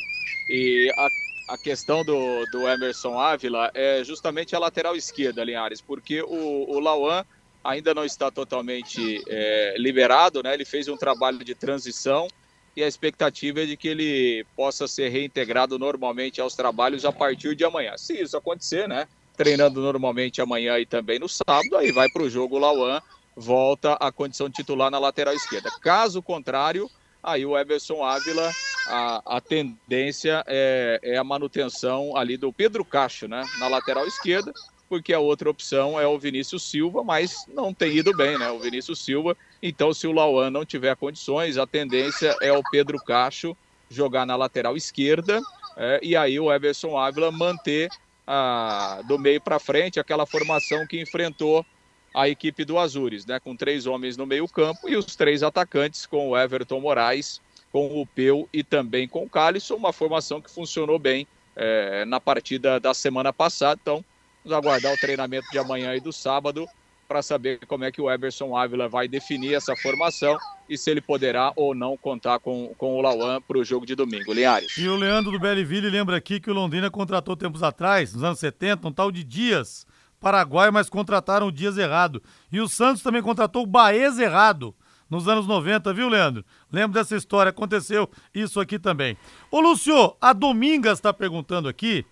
E 0.50 0.92
a, 0.98 1.54
a 1.54 1.58
questão 1.58 2.04
do, 2.04 2.46
do 2.52 2.68
Emerson 2.68 3.18
Ávila 3.18 3.72
é 3.74 4.04
justamente 4.04 4.54
a 4.54 4.60
lateral 4.60 4.98
esquerda, 4.98 5.46
Linhares, 5.46 5.80
porque 5.80 6.22
o, 6.22 6.70
o 6.70 6.78
Lauan 6.82 7.24
ainda 7.64 7.94
não 7.94 8.04
está 8.04 8.30
totalmente 8.30 9.24
é, 9.30 9.76
liberado, 9.78 10.44
né? 10.44 10.54
Ele 10.54 10.66
fez 10.66 10.90
um 10.90 10.98
trabalho 10.98 11.46
de 11.46 11.56
transição 11.56 12.28
e 12.76 12.84
a 12.84 12.88
expectativa 12.88 13.62
é 13.62 13.66
de 13.66 13.78
que 13.78 13.88
ele 13.88 14.46
possa 14.58 14.90
ser 14.90 15.08
reintegrado 15.08 15.80
normalmente 15.80 16.42
aos 16.42 16.54
trabalhos 16.54 17.06
a 17.06 17.14
partir 17.14 17.56
de 17.56 17.64
amanhã. 17.64 17.94
Se 17.96 18.22
isso 18.22 18.36
acontecer, 18.36 18.90
né? 18.90 19.08
Treinando 19.38 19.80
normalmente 19.80 20.42
amanhã 20.42 20.78
e 20.80 20.86
também 20.86 21.20
no 21.20 21.30
sábado, 21.30 21.78
aí 21.78 21.92
vai 21.92 22.10
para 22.10 22.24
o 22.24 22.30
jogo 22.30 22.58
o 22.58 22.60
Lauan, 22.60 23.02
volta 23.36 23.94
à 23.94 24.12
condição 24.12 24.50
titular 24.50 24.92
na 24.92 25.00
lateral 25.00 25.34
esquerda. 25.34 25.70
Caso 25.80 26.22
contrário, 26.22 26.90
aí 27.24 27.46
o 27.46 27.58
Everson 27.58 28.04
Ávila, 28.04 28.52
a, 28.88 29.38
a 29.38 29.40
tendência 29.40 30.44
é, 30.48 31.00
é, 31.04 31.18
a 31.18 31.24
manutenção 31.24 32.18
ali 32.18 32.36
do 32.36 32.52
Pedro 32.52 32.84
Cacho, 32.84 33.28
né? 33.28 33.44
Na 33.60 33.68
lateral 33.68 34.06
esquerda, 34.06 34.52
porque 34.90 35.14
a 35.14 35.20
outra 35.20 35.50
opção 35.50 36.00
é 36.00 36.08
o 36.08 36.18
Vinícius 36.18 36.70
Silva, 36.70 37.04
mas 37.04 37.46
não 37.48 37.74
tem 37.74 37.96
ido 37.96 38.16
bem, 38.18 38.38
né? 38.38 38.50
O 38.50 38.60
Vinícius 38.60 39.06
Silva 39.06 39.38
então, 39.62 39.94
se 39.94 40.06
o 40.08 40.12
Lauan 40.12 40.50
não 40.50 40.66
tiver 40.66 40.96
condições, 40.96 41.58
a 41.58 41.66
tendência 41.66 42.36
é 42.42 42.52
o 42.54 42.62
Pedro 42.70 42.98
Cacho 43.04 43.58
jogar 43.90 44.26
na 44.26 44.36
lateral 44.36 44.76
esquerda 44.76 45.42
é, 45.76 46.00
e 46.04 46.16
aí 46.16 46.40
o 46.40 46.52
Everson 46.52 46.98
Ávila 46.98 47.32
manter 47.32 47.90
ah, 48.28 49.02
do 49.08 49.18
meio 49.18 49.40
para 49.40 49.58
frente 49.58 50.00
aquela 50.00 50.26
formação 50.26 50.86
que 50.86 51.02
enfrentou 51.02 51.66
a 52.14 52.28
equipe 52.28 52.66
do 52.66 52.78
Azures, 52.78 53.26
né, 53.26 53.40
com 53.40 53.56
três 53.56 53.86
homens 53.86 54.18
no 54.18 54.26
meio 54.26 54.48
campo 54.48 54.90
e 54.90 54.96
os 54.96 55.16
três 55.16 55.44
atacantes 55.44 56.06
com 56.06 56.30
o 56.30 56.38
Everton 56.38 56.80
Moraes, 56.80 57.42
com 57.72 58.02
o 58.02 58.06
Peu 58.06 58.50
e 58.52 58.64
também 58.64 59.08
com 59.08 59.24
o 59.24 59.30
Calisson, 59.30 59.76
uma 59.76 59.94
formação 59.94 60.42
que 60.42 60.50
funcionou 60.50 60.98
bem 60.98 61.28
é, 61.56 62.06
na 62.06 62.20
partida 62.20 62.80
da 62.80 62.94
semana 62.94 63.32
passada. 63.32 63.80
Então, 63.82 64.04
vamos 64.44 64.58
aguardar 64.58 64.94
o 64.94 64.98
treinamento 64.98 65.48
de 65.52 65.60
amanhã 65.60 65.96
e 65.96 66.00
do 66.00 66.12
sábado 66.12 66.68
para 67.08 67.22
saber 67.22 67.60
como 67.68 67.84
é 67.84 67.92
que 67.92 68.02
o 68.02 68.12
Everson 68.12 68.56
Ávila 68.56 68.90
vai 68.90 69.08
definir 69.08 69.54
essa 69.54 69.76
formação 69.76 70.38
e 70.70 70.78
se 70.78 70.92
ele 70.92 71.02
poderá 71.02 71.54
ou 71.56 71.74
não 71.74 71.96
contar 71.96 72.40
com, 72.40 72.74
com 72.78 72.98
o 72.98 73.02
Lauan 73.02 73.42
para 73.42 73.58
o 73.58 73.64
jogo 73.64 73.86
de 73.86 73.96
domingo. 73.96 74.34
Linhares. 74.34 74.78
E 74.78 74.88
o 74.88 74.96
Leandro 74.96 75.32
do 75.32 75.40
Belleville 75.40 75.90
lembra 75.90 76.18
aqui 76.18 76.40
que 76.40 76.52
o 76.52 76.54
Londrina 76.54 76.92
contratou 76.92 77.36
tempos 77.36 77.64
atrás, 77.64 78.14
nos 78.14 78.24
anos 78.24 78.40
70, 78.40 78.88
um 78.88 78.92
tal 78.92 79.12
de 79.12 79.24
Dias, 79.24 79.88
Paraguai, 80.20 80.70
mas 80.72 80.90
contrataram 80.90 81.48
o 81.48 81.52
Dias 81.52 81.78
errado. 81.78 82.22
E 82.52 82.60
o 82.60 82.68
Santos 82.68 83.02
também 83.02 83.22
contratou 83.22 83.64
o 83.64 83.68
Baez 83.68 84.20
errado 84.20 84.76
nos 85.10 85.28
anos 85.28 85.48
90, 85.48 85.94
viu, 85.94 86.10
Leandro? 86.10 86.44
Lembro 86.72 86.94
dessa 86.94 87.16
história, 87.16 87.50
aconteceu 87.50 88.10
isso 88.34 88.60
aqui 88.60 88.78
também. 88.78 89.18
Ô, 89.50 89.62
Lúcio, 89.62 90.16
a 90.20 90.34
Domingas 90.34 90.98
está 90.98 91.14
perguntando 91.14 91.70
aqui, 91.70 92.06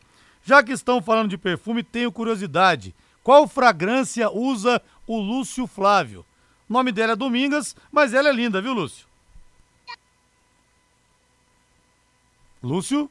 já 0.43 0.63
que 0.63 0.71
estão 0.71 1.01
falando 1.01 1.29
de 1.29 1.37
perfume, 1.37 1.83
tenho 1.83 2.11
curiosidade. 2.11 2.95
Qual 3.25 3.47
fragrância 3.47 4.29
usa 4.29 4.79
o 5.07 5.19
Lúcio 5.19 5.65
Flávio? 5.65 6.23
O 6.69 6.73
nome 6.73 6.91
dela 6.91 7.13
é 7.13 7.15
Domingas, 7.15 7.75
mas 7.91 8.13
ela 8.13 8.29
é 8.29 8.31
linda, 8.31 8.61
viu, 8.61 8.71
Lúcio? 8.71 9.07
Lúcio? 12.61 13.09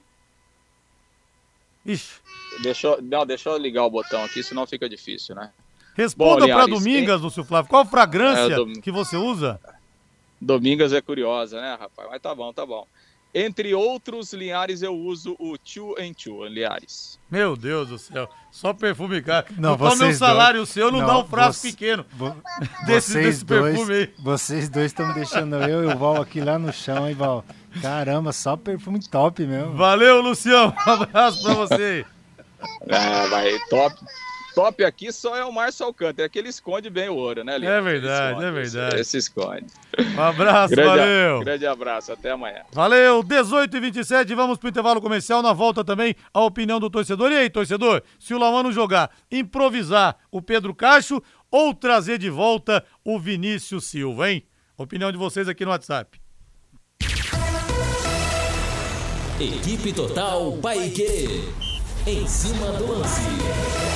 Ixi. 1.84 2.20
Deixa, 2.62 2.96
não, 3.02 3.26
deixa 3.26 3.48
eu 3.48 3.56
ligar 3.58 3.82
o 3.82 3.90
botão 3.90 4.22
aqui, 4.22 4.40
senão 4.40 4.64
fica 4.68 4.88
difícil, 4.88 5.34
né? 5.34 5.50
Responda 5.96 6.46
para 6.46 6.66
Domingas, 6.68 7.20
Lúcio 7.20 7.42
Flávio. 7.42 7.68
Qual 7.68 7.84
fragrância 7.84 8.52
é, 8.52 8.56
dom... 8.56 8.72
que 8.74 8.92
você 8.92 9.16
usa? 9.16 9.60
Domingas 10.40 10.92
é 10.92 11.00
curiosa, 11.00 11.60
né, 11.60 11.74
rapaz? 11.74 12.08
Mas 12.08 12.22
tá 12.22 12.32
bom, 12.32 12.52
tá 12.52 12.64
bom. 12.64 12.86
Entre 13.34 13.74
outros 13.74 14.32
Linhares, 14.32 14.80
eu 14.80 14.94
uso 14.94 15.34
o 15.40 15.58
Two 15.58 15.96
and 15.98 16.12
Two, 16.12 16.46
Linhares. 16.46 17.18
Meu 17.28 17.56
Deus 17.56 17.88
do 17.88 17.98
céu. 17.98 18.28
Só 18.52 18.72
perfume 18.72 19.20
cara. 19.22 19.46
Não, 19.58 19.76
não 19.76 19.96
meu 19.96 20.14
salário 20.14 20.58
dois... 20.58 20.68
seu 20.68 20.92
não, 20.92 21.00
não, 21.00 21.06
dá 21.06 21.18
um 21.18 21.26
frasco 21.26 21.62
você... 21.62 21.70
pequeno 21.72 22.06
vo... 22.12 22.36
desse, 22.86 23.10
vocês 23.10 23.26
desse 23.26 23.44
dois, 23.44 23.76
perfume 23.76 23.94
aí. 23.94 24.14
Vocês 24.20 24.68
dois 24.68 24.86
estão 24.86 25.12
deixando 25.12 25.56
eu 25.56 25.82
e 25.82 25.92
o 25.92 25.98
Val 25.98 26.22
aqui 26.22 26.40
lá 26.40 26.60
no 26.60 26.72
chão, 26.72 27.08
hein, 27.08 27.14
Val? 27.14 27.44
Caramba, 27.82 28.32
só 28.32 28.56
perfume 28.56 29.00
top 29.00 29.44
mesmo. 29.44 29.74
Valeu, 29.74 30.20
Lucião. 30.20 30.72
Um 30.86 30.90
abraço 30.90 31.42
pra 31.42 31.54
você. 31.54 32.06
Ah, 32.88 33.26
vai, 33.28 33.58
top 33.68 33.96
top 34.54 34.84
aqui 34.84 35.12
só 35.12 35.36
é 35.36 35.44
o 35.44 35.52
Márcio 35.52 35.84
Alcântara, 35.84 36.26
é 36.26 36.28
que 36.28 36.38
ele 36.38 36.48
esconde 36.48 36.88
bem 36.88 37.08
o 37.08 37.16
ouro, 37.16 37.42
né, 37.42 37.58
Leandro? 37.58 37.78
É 37.78 37.92
verdade, 37.92 38.28
esconde, 38.28 38.46
é 38.46 38.50
verdade. 38.50 39.00
Esse, 39.00 39.16
esconde. 39.18 39.66
Um 40.16 40.22
abraço, 40.22 40.74
grande, 40.74 40.88
valeu. 40.88 41.40
Grande 41.40 41.66
abraço, 41.66 42.12
até 42.12 42.30
amanhã. 42.30 42.62
Valeu, 42.72 43.22
18 43.22 43.76
e 43.76 43.80
27 43.80 44.34
vamos 44.34 44.58
pro 44.58 44.68
intervalo 44.68 45.00
comercial, 45.00 45.42
na 45.42 45.52
volta 45.52 45.84
também 45.84 46.14
a 46.32 46.40
opinião 46.40 46.78
do 46.78 46.88
torcedor. 46.88 47.32
E 47.32 47.36
aí, 47.36 47.50
torcedor, 47.50 48.02
se 48.18 48.32
o 48.32 48.38
Lamano 48.38 48.72
jogar, 48.72 49.10
improvisar 49.30 50.16
o 50.30 50.40
Pedro 50.40 50.74
Cacho 50.74 51.20
ou 51.50 51.74
trazer 51.74 52.18
de 52.18 52.30
volta 52.30 52.84
o 53.04 53.18
Vinícius 53.18 53.86
Silva, 53.86 54.30
hein? 54.30 54.46
Opinião 54.76 55.12
de 55.12 55.18
vocês 55.18 55.48
aqui 55.48 55.64
no 55.64 55.70
WhatsApp. 55.70 56.20
Equipe 59.40 59.92
Total 59.92 60.52
Paique. 60.58 61.44
Em 62.06 62.26
cima 62.26 62.70
do 62.72 62.86
lance. 62.86 63.93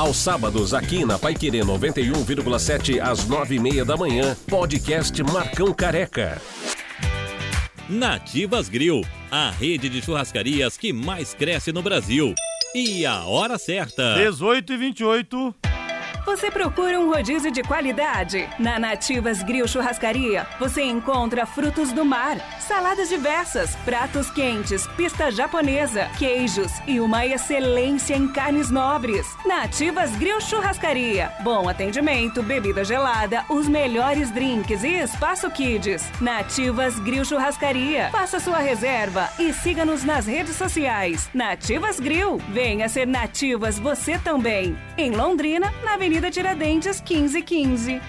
Aos 0.00 0.16
sábados, 0.16 0.72
aqui 0.72 1.04
na 1.04 1.18
Paiquerê 1.18 1.58
91,7 1.58 2.98
às 3.02 3.28
9h30 3.28 3.84
da 3.84 3.98
manhã, 3.98 4.34
podcast 4.48 5.22
Marcão 5.24 5.74
Careca. 5.74 6.40
Nativas 7.86 8.70
Grill, 8.70 9.02
a 9.30 9.50
rede 9.50 9.90
de 9.90 10.00
churrascarias 10.00 10.78
que 10.78 10.90
mais 10.90 11.34
cresce 11.34 11.70
no 11.70 11.82
Brasil. 11.82 12.32
E 12.74 13.04
a 13.04 13.24
hora 13.26 13.58
certa: 13.58 14.14
18 14.14 14.72
e 14.72 14.76
28. 14.78 15.54
Você 16.24 16.50
procura 16.50 17.00
um 17.00 17.08
rodízio 17.08 17.50
de 17.50 17.62
qualidade? 17.62 18.48
Na 18.58 18.78
Nativas 18.78 19.42
Grill 19.42 19.66
Churrascaria, 19.66 20.46
você 20.58 20.82
encontra 20.82 21.46
frutos 21.46 21.92
do 21.92 22.04
mar, 22.04 22.36
saladas 22.60 23.08
diversas, 23.08 23.74
pratos 23.76 24.30
quentes, 24.30 24.86
pista 24.88 25.30
japonesa, 25.30 26.10
queijos 26.18 26.70
e 26.86 27.00
uma 27.00 27.26
excelência 27.26 28.14
em 28.14 28.28
carnes 28.28 28.70
nobres. 28.70 29.26
Nativas 29.46 30.14
Grill 30.16 30.40
Churrascaria. 30.42 31.32
Bom 31.40 31.68
atendimento, 31.68 32.42
bebida 32.42 32.84
gelada, 32.84 33.44
os 33.48 33.66
melhores 33.66 34.30
drinks 34.30 34.84
e 34.84 34.98
espaço 34.98 35.50
kids. 35.50 36.04
Nativas 36.20 36.98
Grill 37.00 37.24
Churrascaria. 37.24 38.10
Faça 38.10 38.38
sua 38.38 38.58
reserva 38.58 39.30
e 39.38 39.52
siga-nos 39.54 40.04
nas 40.04 40.26
redes 40.26 40.54
sociais. 40.54 41.30
Nativas 41.32 41.98
Grill. 41.98 42.36
Venha 42.50 42.88
ser 42.88 43.06
Nativas 43.06 43.78
você 43.78 44.18
também. 44.18 44.78
Em 44.98 45.12
Londrina, 45.12 45.72
na 45.82 45.94
Avenida 45.94 46.09
Avenida 46.10 46.28
Tiradentes, 46.28 47.00
1515. 47.00 48.00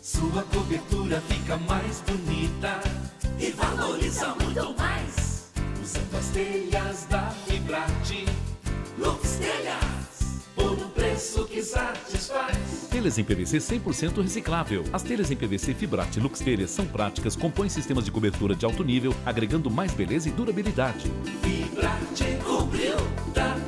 Sua 0.00 0.42
cobertura 0.44 1.20
fica 1.28 1.58
mais 1.58 2.00
bonita 2.00 2.80
e 3.38 3.50
valoriza 3.50 4.34
muito 4.40 4.74
mais. 4.78 5.52
Usando 5.82 6.16
as 6.16 6.28
telhas 6.28 7.04
da 7.10 7.28
Fibrate, 7.46 8.24
Lux 8.98 9.32
Telhas, 9.32 10.48
por 10.54 10.72
um 10.72 10.88
preço 10.88 11.44
que 11.44 11.62
satisfaz. 11.62 12.88
Telhas 12.90 13.18
em 13.18 13.24
PVC 13.24 13.58
100% 13.58 14.22
reciclável. 14.22 14.82
As 14.94 15.02
telhas 15.02 15.30
em 15.30 15.36
PVC 15.36 15.74
Fibrate 15.74 16.20
Lux 16.20 16.40
Telhas 16.40 16.70
são 16.70 16.86
práticas, 16.86 17.36
compõem 17.36 17.68
sistemas 17.68 18.02
de 18.02 18.10
cobertura 18.10 18.54
de 18.54 18.64
alto 18.64 18.82
nível, 18.82 19.14
agregando 19.26 19.70
mais 19.70 19.92
beleza 19.92 20.30
e 20.30 20.32
durabilidade. 20.32 21.04
Fibrate 21.42 22.38
cobriu, 22.42 22.96
tá 23.34 23.58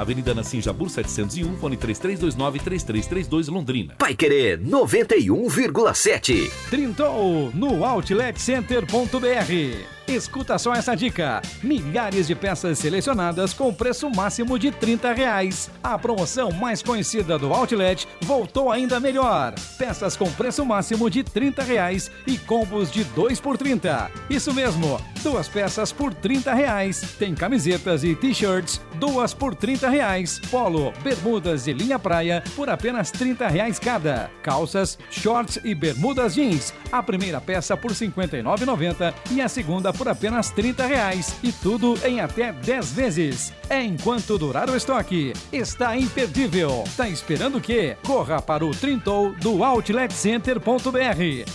Avenida 0.00 0.34
Nassim 0.34 0.62
Jabur 0.62 0.88
701, 0.88 1.58
fone 1.58 1.76
3329-3332 1.76 3.50
Londrina. 3.50 3.96
Vai 4.00 4.14
querer 4.14 4.58
91,7. 4.58 6.50
Trintou 6.70 7.50
no 7.52 7.84
outletcenter.br. 7.84 9.99
Escuta 10.10 10.58
só 10.58 10.74
essa 10.74 10.96
dica: 10.96 11.40
milhares 11.62 12.26
de 12.26 12.34
peças 12.34 12.80
selecionadas 12.80 13.54
com 13.54 13.72
preço 13.72 14.10
máximo 14.10 14.58
de 14.58 14.72
30 14.72 15.12
reais. 15.12 15.70
A 15.82 15.96
promoção 15.96 16.50
mais 16.50 16.82
conhecida 16.82 17.38
do 17.38 17.54
Outlet 17.54 18.08
voltou 18.22 18.72
ainda 18.72 18.98
melhor. 18.98 19.54
Peças 19.78 20.16
com 20.16 20.28
preço 20.32 20.66
máximo 20.66 21.08
de 21.08 21.22
30 21.22 21.62
reais 21.62 22.10
e 22.26 22.36
combos 22.36 22.90
de 22.90 23.04
2 23.04 23.38
por 23.38 23.56
30. 23.56 24.10
Isso 24.28 24.52
mesmo, 24.52 25.00
duas 25.22 25.46
peças 25.46 25.92
por 25.92 26.12
30 26.12 26.54
reais. 26.54 27.14
Tem 27.16 27.32
camisetas 27.32 28.02
e 28.02 28.16
t-shirts, 28.16 28.80
duas 28.96 29.32
por 29.32 29.54
30 29.54 29.88
reais. 29.88 30.40
Polo, 30.50 30.92
bermudas 31.04 31.68
e 31.68 31.72
linha 31.72 32.00
praia 32.00 32.42
por 32.56 32.68
apenas 32.68 33.12
30 33.12 33.46
reais 33.46 33.78
cada. 33.78 34.28
Calças, 34.42 34.98
shorts 35.08 35.60
e 35.62 35.72
bermudas 35.72 36.34
jeans. 36.34 36.74
A 36.90 37.00
primeira 37.00 37.40
peça 37.40 37.76
por 37.76 37.92
59,90 37.92 39.14
e 39.30 39.40
a 39.40 39.48
segunda 39.48 39.92
por 39.92 39.99
apenas 40.08 40.50
30 40.50 40.86
reais. 40.86 41.34
E 41.42 41.52
tudo 41.52 41.98
em 42.04 42.20
até 42.20 42.52
10 42.52 42.92
vezes. 42.92 43.52
É 43.68 43.82
enquanto 43.82 44.38
durar 44.38 44.68
o 44.68 44.76
estoque. 44.76 45.32
Está 45.52 45.96
imperdível. 45.96 46.84
Tá 46.96 47.08
esperando 47.08 47.58
o 47.58 47.60
quê? 47.60 47.96
Corra 48.04 48.40
para 48.40 48.64
o 48.64 48.70
Trintou 48.70 49.32
do 49.34 49.62
OutletCenter.br. 49.62 50.60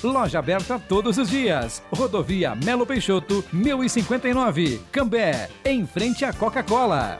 Loja 0.03 0.39
aberta 0.39 0.79
todos 0.79 1.17
os 1.17 1.29
dias. 1.29 1.83
Rodovia 1.91 2.55
Melo 2.55 2.85
Peixoto, 2.85 3.43
1059. 3.51 4.81
Cambé, 4.91 5.49
em 5.63 5.85
frente 5.85 6.23
à 6.23 6.33
Coca-Cola. 6.33 7.19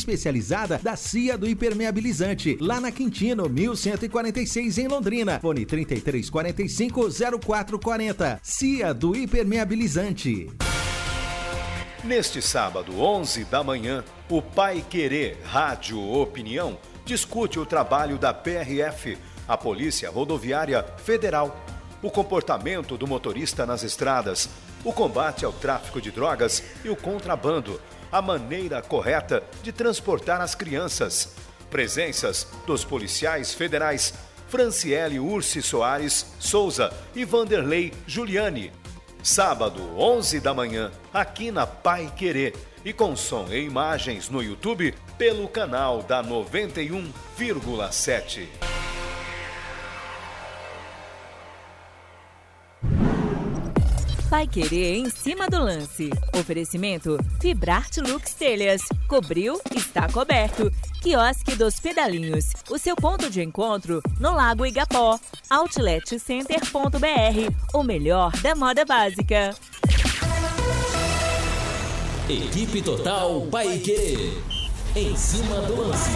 especializada 0.01 0.79
da 0.81 0.95
CIA 0.95 1.37
do 1.37 1.47
Impermeabilizante, 1.47 2.57
lá 2.59 2.79
na 2.79 2.91
Quintino, 2.91 3.47
1146 3.47 4.77
em 4.79 4.87
Londrina. 4.87 5.39
Fone 5.39 5.65
3345 5.65 7.39
0440. 7.39 8.39
CIA 8.43 8.93
do 8.93 9.15
Impermeabilizante. 9.15 10.49
Neste 12.03 12.41
sábado, 12.41 12.99
11 12.99 13.45
da 13.45 13.63
manhã, 13.63 14.03
o 14.27 14.41
Pai 14.41 14.83
Querer 14.89 15.37
Rádio 15.43 16.01
Opinião 16.01 16.77
discute 17.05 17.59
o 17.59 17.65
trabalho 17.65 18.17
da 18.17 18.33
PRF, 18.33 19.17
a 19.47 19.55
Polícia 19.55 20.09
Rodoviária 20.09 20.83
Federal, 20.97 21.63
o 22.01 22.09
comportamento 22.09 22.97
do 22.97 23.05
motorista 23.05 23.67
nas 23.67 23.83
estradas, 23.83 24.49
o 24.83 24.91
combate 24.91 25.45
ao 25.45 25.53
tráfico 25.53 26.01
de 26.01 26.09
drogas 26.09 26.63
e 26.83 26.89
o 26.89 26.95
contrabando, 26.95 27.79
a 28.11 28.21
maneira 28.21 28.81
correta 28.81 29.41
de 29.63 29.71
transportar 29.71 30.41
as 30.41 30.53
crianças. 30.53 31.35
Presenças 31.69 32.47
dos 32.67 32.83
policiais 32.83 33.53
federais 33.53 34.13
Franciele 34.49 35.19
Ursi 35.19 35.61
Soares 35.61 36.33
Souza 36.39 36.91
e 37.15 37.23
Vanderlei 37.23 37.93
Giuliani. 38.05 38.73
Sábado, 39.23 39.97
11 39.97 40.39
da 40.39 40.53
manhã, 40.53 40.91
aqui 41.13 41.51
na 41.51 41.65
Pai 41.65 42.11
Querer. 42.15 42.53
E 42.83 42.91
com 42.91 43.15
som 43.15 43.45
e 43.51 43.63
imagens 43.63 44.27
no 44.27 44.41
YouTube 44.41 44.95
pelo 45.17 45.47
canal 45.47 46.01
da 46.01 46.23
91,7. 46.23 48.47
Vai 54.31 54.47
querer 54.47 54.95
em 54.95 55.09
cima 55.09 55.49
do 55.49 55.59
lance. 55.59 56.09
Oferecimento 56.39 57.17
Fibrarte 57.41 57.99
Lux 57.99 58.33
Telhas. 58.33 58.81
Cobriu, 59.05 59.59
está 59.75 60.07
coberto. 60.07 60.71
Quiosque 61.01 61.53
dos 61.53 61.81
Pedalinhos. 61.81 62.53
O 62.69 62.77
seu 62.77 62.95
ponto 62.95 63.29
de 63.29 63.43
encontro 63.43 64.01
no 64.21 64.33
Lago 64.33 64.65
Igapó. 64.65 65.19
Outletcenter.br. 65.49 67.53
O 67.73 67.83
melhor 67.83 68.31
da 68.37 68.55
moda 68.55 68.85
básica. 68.85 69.53
Equipe 72.29 72.81
Total 72.81 73.41
Paique. 73.51 74.41
Em 74.95 75.13
cima 75.13 75.59
do 75.63 75.75
lance. 75.75 76.09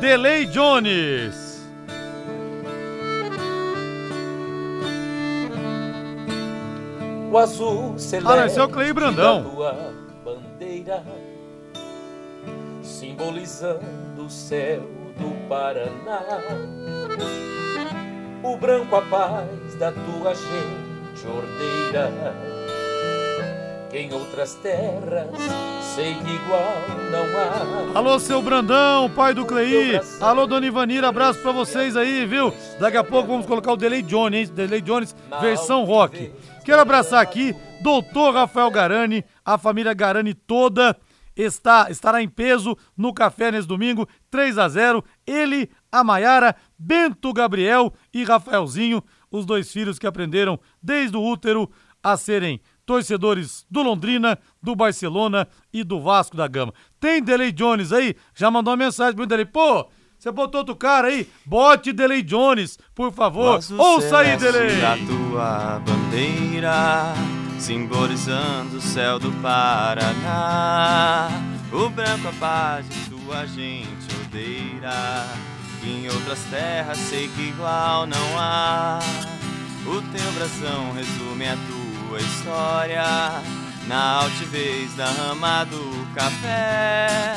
Delay 0.00 0.46
Jones. 0.46 1.45
O 7.36 7.38
azul 7.38 7.98
celeste 7.98 8.32
Ah, 8.32 8.46
esse 8.46 8.58
é 8.58 8.64
o 8.64 8.68
Clay 8.70 8.94
Brandão. 8.94 9.42
da 9.42 9.50
tua 9.50 9.94
bandeira 10.24 11.04
Simbolizando 12.82 14.24
o 14.24 14.30
céu 14.30 14.80
do 15.18 15.46
Paraná 15.46 16.22
O 18.42 18.56
branco 18.56 18.96
a 18.96 19.02
paz 19.02 19.74
da 19.74 19.92
tua 19.92 20.34
gente 20.34 21.26
ordeira 21.26 22.10
em 23.96 24.12
outras 24.12 24.54
terras 24.54 25.28
sei 25.96 26.14
que 26.14 26.30
igual 26.30 26.74
não 27.10 27.94
há 27.94 27.98
Alô, 27.98 28.20
seu 28.20 28.42
Brandão, 28.42 29.08
pai 29.08 29.32
do 29.32 29.46
Clei. 29.46 29.98
Alô, 30.20 30.46
dona 30.46 30.66
Ivanira, 30.66 31.08
abraço 31.08 31.40
pra 31.40 31.52
vocês 31.52 31.96
aí, 31.96 32.26
viu? 32.26 32.52
Daqui 32.78 32.98
a 32.98 33.04
pouco 33.04 33.28
vamos 33.28 33.46
colocar 33.46 33.72
o 33.72 33.76
Delay 33.76 34.02
Jones, 34.02 34.50
hein? 34.50 34.54
Delay 34.54 34.82
Jones, 34.82 35.16
versão 35.40 35.84
rock. 35.84 36.30
Quero 36.62 36.82
abraçar 36.82 37.22
aqui 37.22 37.56
doutor 37.82 38.34
Rafael 38.34 38.70
Garani, 38.70 39.24
a 39.42 39.56
família 39.56 39.94
Garani 39.94 40.34
toda 40.34 40.94
está 41.34 41.90
estará 41.90 42.22
em 42.22 42.28
peso 42.28 42.76
no 42.94 43.14
café 43.14 43.50
nesse 43.50 43.66
domingo, 43.66 44.06
3 44.30 44.58
a 44.58 44.68
0 44.68 45.02
Ele, 45.26 45.70
a 45.90 46.04
Maiara, 46.04 46.54
Bento 46.78 47.32
Gabriel 47.32 47.94
e 48.12 48.22
Rafaelzinho, 48.24 49.02
os 49.30 49.46
dois 49.46 49.72
filhos 49.72 49.98
que 49.98 50.06
aprenderam 50.06 50.60
desde 50.82 51.16
o 51.16 51.22
útero 51.22 51.70
a 52.02 52.18
serem 52.18 52.60
torcedores 52.86 53.66
do 53.68 53.82
Londrina, 53.82 54.38
do 54.62 54.76
Barcelona 54.76 55.46
e 55.72 55.82
do 55.82 56.00
Vasco 56.00 56.36
da 56.36 56.46
Gama. 56.46 56.72
Tem 57.00 57.20
Delay 57.20 57.50
Jones 57.50 57.92
aí? 57.92 58.14
Já 58.34 58.50
mandou 58.50 58.70
uma 58.72 58.76
mensagem 58.84 59.16
pro 59.16 59.26
Delay. 59.26 59.44
Pô, 59.44 59.88
você 60.16 60.30
botou 60.30 60.60
outro 60.60 60.76
cara 60.76 61.08
aí? 61.08 61.28
Bote 61.44 61.92
Delay 61.92 62.22
Jones, 62.22 62.78
por 62.94 63.12
favor. 63.12 63.60
Ouça 63.76 64.18
aí, 64.18 64.36
Delay. 64.36 64.80
da 64.80 64.96
tua 64.96 65.82
bandeira, 65.84 67.12
simbolizando 67.58 68.76
o 68.76 68.80
céu 68.80 69.18
do 69.18 69.32
Paraná. 69.42 71.28
O 71.72 71.90
branco 71.90 72.28
a 72.28 72.32
paz 72.38 72.88
de 72.88 73.10
tua 73.10 73.44
gente 73.46 74.06
odeira, 74.24 75.26
em 75.84 76.06
outras 76.08 76.42
terras 76.44 76.96
sei 76.96 77.28
que 77.28 77.48
igual 77.48 78.06
não 78.06 78.38
há. 78.38 79.00
O 79.84 80.00
teu 80.00 80.32
brasão 80.32 80.92
resume 80.92 81.48
a 81.48 81.56
tua 81.56 81.85
história, 82.14 83.42
na 83.86 84.22
altivez 84.22 84.94
da 84.94 85.06
rama 85.06 85.64
do 85.64 86.14
café. 86.14 87.36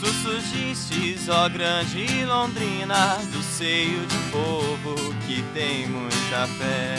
Tu 0.00 0.06
surgistes, 0.06 1.28
ó 1.28 1.48
grande 1.48 2.24
Londrina, 2.24 3.16
do 3.32 3.42
seio 3.42 4.06
de 4.06 4.18
povo 4.30 5.14
que 5.26 5.42
tem 5.54 5.88
muita 5.88 6.46
fé. 6.58 6.96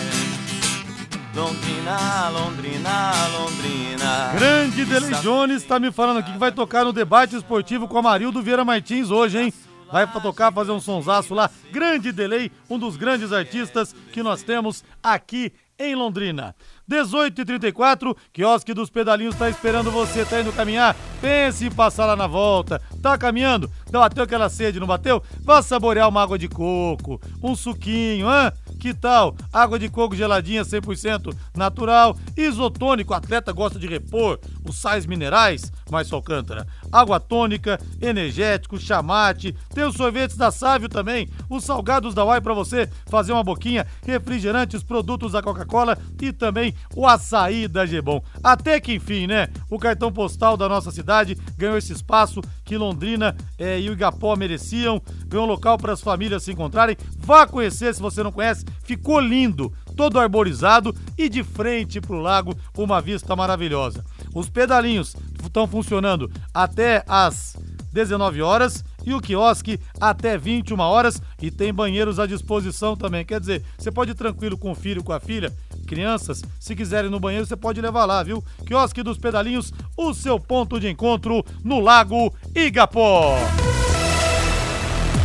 Londrina, 1.35 2.29
Londrina, 2.29 3.11
Londrina. 3.37 4.31
Grande 4.33 4.83
Delay 4.83 5.21
Jones 5.21 5.63
tá 5.63 5.79
me 5.79 5.91
falando 5.91 6.17
aqui 6.17 6.33
que 6.33 6.37
vai 6.37 6.51
tocar 6.51 6.83
no 6.83 6.91
debate 6.91 7.35
esportivo 7.35 7.87
com 7.87 7.97
a 7.97 8.01
Marildo 8.01 8.41
Vieira 8.41 8.65
Martins 8.65 9.11
hoje, 9.11 9.37
hein? 9.37 9.53
Vai 9.91 10.05
tocar, 10.21 10.51
fazer 10.51 10.71
um 10.71 10.79
sonsaço 10.79 11.33
lá. 11.33 11.49
Grande 11.71 12.11
Delay, 12.11 12.51
um 12.69 12.77
dos 12.77 12.97
grandes 12.97 13.31
artistas 13.31 13.95
que 14.11 14.21
nós 14.21 14.43
temos 14.43 14.83
aqui 15.01 15.53
em 15.79 15.95
Londrina. 15.95 16.53
18 16.87 17.41
e 17.41 17.45
34 17.45 18.15
quiosque 18.33 18.73
dos 18.73 18.89
pedalinhos 18.89 19.35
tá 19.35 19.49
esperando 19.49 19.89
você, 19.89 20.25
tá 20.25 20.41
indo 20.41 20.51
caminhar? 20.51 20.95
Pense 21.21 21.65
em 21.65 21.71
passar 21.71 22.05
lá 22.05 22.15
na 22.15 22.27
volta. 22.27 22.81
Tá 23.01 23.17
caminhando? 23.17 23.71
Bateu 23.89 24.23
aquela 24.23 24.49
sede, 24.49 24.79
não 24.79 24.87
bateu? 24.87 25.23
Vá 25.41 25.61
saborear 25.61 26.09
uma 26.09 26.21
água 26.21 26.37
de 26.37 26.49
coco, 26.49 27.21
um 27.41 27.55
suquinho, 27.55 28.27
hã? 28.27 28.51
Que 28.79 28.93
tal? 28.93 29.35
Água 29.51 29.77
de 29.77 29.89
coco 29.89 30.15
geladinha 30.15 30.63
100% 30.63 31.35
natural, 31.53 32.17
isotônico, 32.37 33.13
atleta 33.13 33.51
gosta 33.51 33.77
de 33.77 33.87
repor 33.87 34.39
os 34.67 34.77
sais 34.77 35.05
minerais. 35.05 35.71
Márcio 35.91 36.15
Alcântara. 36.15 36.67
Água 36.91 37.19
tônica, 37.19 37.79
energético, 38.01 38.79
chamate, 38.79 39.55
tem 39.73 39.83
os 39.83 39.95
sorvetes 39.95 40.37
da 40.37 40.51
Sávio 40.51 40.87
também, 40.87 41.27
os 41.49 41.63
salgados 41.63 42.13
da 42.13 42.23
Uai 42.23 42.39
para 42.39 42.53
você 42.53 42.87
fazer 43.07 43.33
uma 43.33 43.43
boquinha, 43.43 43.85
refrigerantes, 44.05 44.83
produtos 44.83 45.33
da 45.33 45.41
Coca-Cola 45.41 45.97
e 46.21 46.31
também 46.31 46.73
o 46.95 47.07
açaí 47.07 47.67
da 47.67 47.85
Gebom. 47.85 48.23
Até 48.43 48.79
que 48.79 48.93
enfim, 48.93 49.27
né? 49.27 49.47
O 49.69 49.79
cartão 49.79 50.11
postal 50.11 50.55
da 50.55 50.69
nossa 50.69 50.91
cidade 50.91 51.35
ganhou 51.57 51.77
esse 51.77 51.91
espaço 51.91 52.41
que 52.63 52.77
Londrina 52.77 53.35
eh, 53.57 53.79
e 53.79 53.89
o 53.89 53.93
Igapó 53.93 54.35
mereciam, 54.35 55.01
ganhou 55.25 55.45
um 55.45 55.49
local 55.49 55.77
para 55.77 55.93
as 55.93 56.01
famílias 56.01 56.43
se 56.43 56.51
encontrarem. 56.51 56.95
Vá 57.17 57.47
conhecer 57.47 57.93
se 57.93 58.01
você 58.01 58.21
não 58.21 58.31
conhece, 58.31 58.65
ficou 58.83 59.19
lindo, 59.19 59.71
todo 59.95 60.19
arborizado 60.19 60.95
e 61.17 61.29
de 61.29 61.43
frente 61.43 61.99
para 61.99 62.15
o 62.15 62.21
lago, 62.21 62.57
uma 62.77 63.01
vista 63.01 63.35
maravilhosa. 63.35 64.05
Os 64.33 64.49
pedalinhos 64.49 65.15
estão 65.43 65.67
funcionando 65.67 66.31
até 66.53 67.03
às 67.07 67.57
19 67.91 68.41
horas 68.41 68.83
e 69.05 69.13
o 69.13 69.21
quiosque 69.21 69.79
até 69.99 70.37
21 70.37 70.79
horas 70.79 71.21
e 71.41 71.49
tem 71.49 71.73
banheiros 71.73 72.19
à 72.19 72.25
disposição 72.25 72.95
também. 72.95 73.25
Quer 73.25 73.39
dizer, 73.39 73.63
você 73.77 73.91
pode 73.91 74.11
ir 74.11 74.15
tranquilo 74.15 74.57
com 74.57 74.71
o 74.71 74.75
filho, 74.75 75.03
com 75.03 75.13
a 75.13 75.19
filha, 75.19 75.53
crianças, 75.87 76.41
se 76.59 76.75
quiserem 76.75 77.09
no 77.09 77.19
banheiro, 77.19 77.45
você 77.45 77.55
pode 77.55 77.81
levar 77.81 78.05
lá, 78.05 78.21
viu? 78.21 78.43
Quiosque 78.65 79.01
dos 79.01 79.17
Pedalinhos, 79.17 79.73
o 79.97 80.13
seu 80.13 80.39
ponto 80.39 80.79
de 80.79 80.87
encontro 80.87 81.43
no 81.63 81.79
Lago 81.79 82.33
Igapó. 82.55 83.35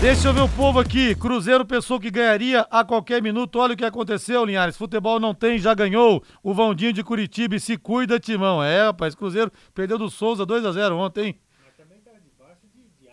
Deixa 0.00 0.28
eu 0.28 0.34
ver 0.34 0.42
o 0.42 0.48
povo 0.50 0.78
aqui. 0.78 1.14
Cruzeiro 1.14 1.64
pensou 1.64 1.98
que 1.98 2.10
ganharia 2.10 2.66
a 2.70 2.84
qualquer 2.84 3.22
minuto. 3.22 3.58
Olha 3.58 3.74
o 3.74 3.76
que 3.76 3.84
aconteceu, 3.84 4.44
Linhares. 4.44 4.76
Futebol 4.76 5.18
não 5.18 5.34
tem, 5.34 5.58
já 5.58 5.72
ganhou. 5.74 6.22
O 6.42 6.52
Vandinho 6.52 6.92
de 6.92 7.02
Curitiba 7.02 7.58
se 7.58 7.76
cuida, 7.78 8.20
Timão. 8.20 8.62
É, 8.62 8.84
rapaz, 8.86 9.14
Cruzeiro 9.14 9.50
perdeu 9.74 9.98
do 9.98 10.10
Souza 10.10 10.44
2 10.44 10.64
a 10.66 10.72
0 10.72 10.96
ontem. 10.96 11.38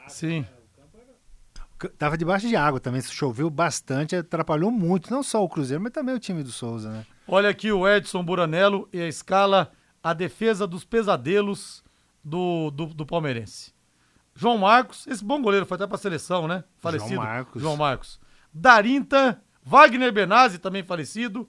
Sim. 0.08 0.46
Tava 1.98 2.18
debaixo 2.18 2.48
de 2.48 2.56
água 2.56 2.80
também, 2.80 3.02
choveu 3.02 3.50
bastante, 3.50 4.16
atrapalhou 4.16 4.70
muito, 4.70 5.10
não 5.10 5.24
só 5.24 5.44
o 5.44 5.50
Cruzeiro, 5.50 5.82
mas 5.82 5.92
também 5.92 6.14
o 6.14 6.20
time 6.20 6.44
do 6.44 6.52
Souza, 6.52 6.92
né? 6.92 7.06
Olha 7.28 7.50
aqui 7.50 7.72
o 7.72 7.88
Edson 7.88 8.24
Buranello 8.24 8.88
e 8.94 9.02
a 9.02 9.08
escala, 9.08 9.72
a 10.04 10.14
defesa 10.14 10.68
dos 10.68 10.86
pesadelos 10.86 11.84
do, 12.24 12.70
do, 12.70 12.88
do 12.88 13.06
palmeirense. 13.06 13.74
João 14.36 14.58
Marcos, 14.58 15.06
esse 15.08 15.24
bom 15.24 15.42
goleiro 15.42 15.66
foi 15.66 15.76
até 15.76 15.86
pra 15.88 15.98
seleção, 15.98 16.48
né? 16.48 16.64
Falecido. 16.78 17.14
João 17.14 17.24
Marcos. 17.26 17.62
João 17.62 17.78
Marcos. 17.78 18.20
Darinta, 18.54 19.42
Wagner 19.64 20.12
Benazzi, 20.12 20.58
também 20.58 20.84
falecido. 20.84 21.48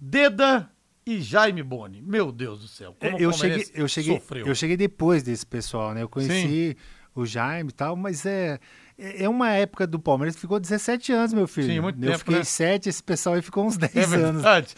Deda 0.00 0.70
e 1.04 1.20
Jaime 1.20 1.62
Boni. 1.62 2.02
Meu 2.02 2.30
Deus 2.30 2.60
do 2.60 2.68
céu. 2.68 2.94
Como 2.98 3.16
É, 3.18 3.20
eu 3.22 3.32
cheguei, 3.32 3.66
eu 3.74 3.88
cheguei, 3.88 4.14
sofreu. 4.20 4.46
eu 4.46 4.54
cheguei 4.54 4.76
depois 4.76 5.22
desse 5.22 5.44
pessoal, 5.46 5.94
né? 5.94 6.02
Eu 6.02 6.08
conheci 6.08 6.76
o 7.14 7.24
Jaime 7.26 7.70
e 7.70 7.72
tal, 7.72 7.96
mas 7.96 8.24
é 8.26 8.60
é 8.96 9.24
é 9.24 9.28
uma 9.28 9.50
época 9.50 9.86
do 9.86 9.98
Palmeiras 9.98 10.34
que 10.34 10.40
ficou 10.40 10.60
17 10.60 11.12
anos, 11.12 11.32
meu 11.32 11.48
filho. 11.48 11.66
Sim, 11.68 11.80
muito 11.80 11.96
eu 11.98 12.06
tempo, 12.12 12.18
fiquei 12.18 12.36
né? 12.36 12.44
7, 12.44 12.88
esse 12.88 13.02
pessoal 13.02 13.34
aí 13.34 13.42
ficou 13.42 13.64
uns 13.66 13.76
10 13.76 13.96
É 13.96 14.02
anos. 14.02 14.42
verdade. 14.42 14.74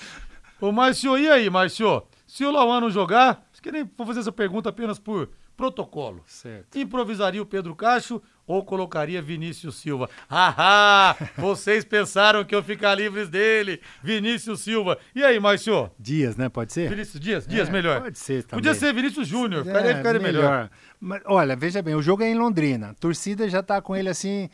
Ô, 0.61 0.73
Márcio, 0.73 1.19
e 1.19 1.29
aí, 1.29 1.49
Márcio? 1.51 2.03
Se 2.27 2.45
o 2.45 2.51
Lauan 2.51 2.81
não 2.81 2.91
jogar, 2.91 3.47
acho 3.53 3.61
que 3.61 3.73
nem 3.73 3.91
vou 3.97 4.07
fazer 4.07 4.21
essa 4.21 4.31
pergunta 4.33 4.69
apenas 4.69 4.99
por 4.99 5.29
protocolo. 5.61 6.23
Certo. 6.27 6.79
Improvisaria 6.79 7.43
o 7.43 7.45
Pedro 7.47 7.77
Cacho 7.77 8.23
ou 8.47 8.65
colocaria 8.65 9.21
Vinícius 9.21 9.77
Silva? 9.77 10.09
Haha! 10.27 11.15
Vocês 11.37 11.85
pensaram 11.85 12.43
que 12.45 12.55
eu 12.55 12.63
ficar 12.63 12.95
livres 12.95 13.29
dele, 13.29 13.79
Vinícius 14.03 14.61
Silva. 14.63 14.97
E 15.15 15.23
aí, 15.23 15.39
Márcio? 15.39 15.91
Dias, 15.99 16.35
né? 16.35 16.49
Pode 16.49 16.73
ser? 16.73 16.89
Vinícius 16.89 17.21
Dias? 17.21 17.47
Dias, 17.47 17.69
É, 17.69 17.73
melhor. 17.73 18.01
Pode 18.01 18.19
ser 18.19 18.43
também. 18.45 18.63
Podia 18.63 18.75
ser 18.75 18.95
Vinícius 18.95 19.29
Júnior, 19.29 19.69
É, 19.69 19.97
ficaria 19.97 20.21
melhor. 20.21 20.71
Mas, 20.99 21.21
olha, 21.27 21.55
veja 21.55 21.83
bem, 21.83 21.95
o 21.95 22.03
jogo 22.03 22.23
é 22.23 22.29
em 22.31 22.35
Londrina. 22.35 22.91
A 22.91 22.95
torcida 22.95 23.49
já 23.49 23.63
tá 23.63 23.81
com 23.83 23.95
ele 23.95 24.09
assim, 24.09 24.49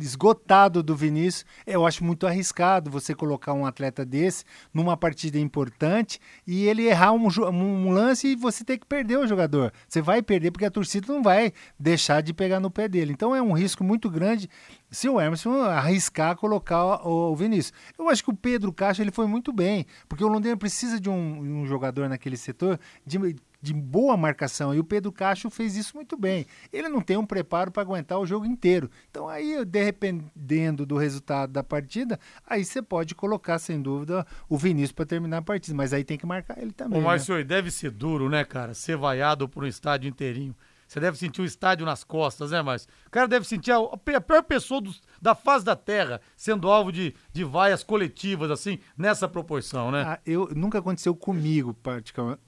esgotado 0.00 0.82
do 0.82 0.96
Vinícius. 0.96 1.44
Eu 1.66 1.86
acho 1.86 2.04
muito 2.04 2.26
arriscado 2.26 2.90
você 2.90 3.14
colocar 3.14 3.52
um 3.52 3.66
atleta 3.66 4.04
desse 4.04 4.44
numa 4.72 4.96
partida 4.96 5.38
importante 5.38 6.20
e 6.46 6.66
ele 6.66 6.86
errar 6.86 7.12
um, 7.12 7.28
um 7.50 7.90
lance 7.90 8.28
e 8.28 8.36
você 8.36 8.64
ter 8.64 8.78
que 8.78 8.86
perder 8.86 9.18
o 9.18 9.26
jogador. 9.26 9.72
Você 9.88 10.00
vai 10.00 10.22
perder 10.22 10.50
porque 10.50 10.64
a 10.64 10.70
torcida 10.70 11.12
não 11.12 11.22
vai 11.22 11.52
deixar 11.78 12.22
de 12.22 12.32
pegar 12.32 12.60
no 12.60 12.70
pé 12.70 12.88
dele. 12.88 13.12
Então 13.12 13.34
é 13.34 13.42
um 13.42 13.52
risco 13.52 13.84
muito 13.84 14.08
grande 14.08 14.48
se 14.90 15.08
o 15.08 15.20
Emerson 15.20 15.62
arriscar 15.62 16.36
colocar 16.36 17.06
o, 17.06 17.32
o 17.32 17.36
Vinícius. 17.36 17.72
Eu 17.98 18.08
acho 18.08 18.24
que 18.24 18.30
o 18.30 18.36
Pedro 18.36 18.72
Caixa 18.72 19.02
ele 19.02 19.10
foi 19.10 19.26
muito 19.26 19.52
bem, 19.52 19.86
porque 20.08 20.24
o 20.24 20.28
Londrina 20.28 20.56
precisa 20.56 20.98
de 21.00 21.08
um, 21.08 21.60
um 21.60 21.66
jogador 21.66 22.08
naquele 22.08 22.36
setor 22.36 22.78
de, 23.06 23.18
de 23.60 23.74
boa 23.74 24.16
marcação 24.16 24.74
e 24.74 24.78
o 24.78 24.84
Pedro 24.84 25.12
Caixa 25.12 25.50
fez 25.50 25.76
isso 25.76 25.94
muito 25.94 26.16
bem. 26.16 26.46
Ele 26.72 26.88
não 26.88 27.00
tem 27.00 27.16
um 27.16 27.26
preparo 27.26 27.70
para 27.70 27.82
aguentar 27.82 28.18
o 28.18 28.26
jogo 28.26 28.46
inteiro. 28.46 28.90
Então 29.10 29.28
aí, 29.28 29.64
dependendo 29.64 30.86
do 30.86 30.96
resultado 30.96 31.52
da 31.52 31.62
partida, 31.62 32.18
aí 32.46 32.64
você 32.64 32.80
pode 32.80 33.14
colocar 33.14 33.58
sem 33.58 33.80
dúvida 33.80 34.26
o 34.48 34.56
Vinícius 34.56 34.92
para 34.92 35.06
terminar 35.06 35.38
a 35.38 35.42
partida, 35.42 35.76
mas 35.76 35.92
aí 35.92 36.04
tem 36.04 36.18
que 36.18 36.26
marcar 36.26 36.58
ele 36.58 36.72
também. 36.72 36.98
Ô, 36.98 37.02
né? 37.02 37.08
Márcio, 37.08 37.38
e 37.38 37.44
deve 37.44 37.70
ser 37.70 37.90
duro, 37.90 38.28
né, 38.28 38.44
cara? 38.44 38.74
Ser 38.74 38.96
vaiado 38.96 39.48
por 39.48 39.64
um 39.64 39.66
estádio 39.66 40.08
inteirinho. 40.08 40.54
Você 40.90 40.98
deve 40.98 41.16
sentir 41.16 41.40
o 41.40 41.44
estádio 41.44 41.86
nas 41.86 42.02
costas, 42.02 42.50
né, 42.50 42.60
Márcio? 42.60 42.88
O 43.06 43.10
cara 43.10 43.28
deve 43.28 43.46
sentir 43.46 43.70
a, 43.70 43.76
a 43.78 44.20
pior 44.20 44.42
pessoa 44.42 44.80
dos- 44.80 45.00
da 45.22 45.36
face 45.36 45.64
da 45.64 45.76
terra 45.76 46.20
sendo 46.36 46.68
alvo 46.68 46.90
de, 46.90 47.14
de 47.32 47.44
vaias 47.44 47.84
coletivas, 47.84 48.50
assim, 48.50 48.80
nessa 48.98 49.28
proporção, 49.28 49.92
né? 49.92 50.02
Ah, 50.04 50.18
eu 50.26 50.48
nunca 50.52 50.80
aconteceu 50.80 51.14
comigo 51.14 51.76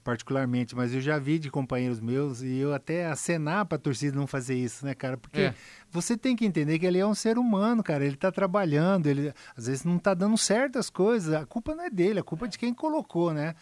particularmente, 0.03 0.75
mas 0.75 0.93
eu 0.93 0.99
já 0.99 1.17
vi 1.17 1.39
de 1.39 1.49
companheiros 1.49 2.01
meus 2.01 2.41
e 2.41 2.57
eu 2.57 2.73
até 2.73 3.05
acenar 3.05 3.65
para 3.65 3.77
a 3.77 3.79
torcida 3.79 4.17
não 4.17 4.27
fazer 4.27 4.55
isso, 4.55 4.85
né, 4.85 4.93
cara? 4.93 5.15
Porque 5.15 5.39
É. 5.39 5.53
você 5.89 6.17
tem 6.17 6.35
que 6.35 6.45
entender 6.45 6.77
que 6.79 6.85
ele 6.85 6.99
é 6.99 7.05
um 7.05 7.15
ser 7.15 7.37
humano, 7.37 7.81
cara. 7.81 8.03
Ele 8.05 8.17
tá 8.17 8.29
trabalhando, 8.29 9.07
ele 9.07 9.33
às 9.55 9.67
vezes 9.67 9.85
não 9.85 9.97
tá 9.97 10.13
dando 10.13 10.37
certas 10.37 10.89
coisas. 10.89 11.33
A 11.33 11.45
culpa 11.45 11.73
não 11.73 11.85
é 11.85 11.89
dele, 11.89 12.19
a 12.19 12.23
culpa 12.23 12.45
é 12.45 12.49
de 12.49 12.57
quem 12.57 12.73
colocou, 12.73 13.33
né? 13.33 13.55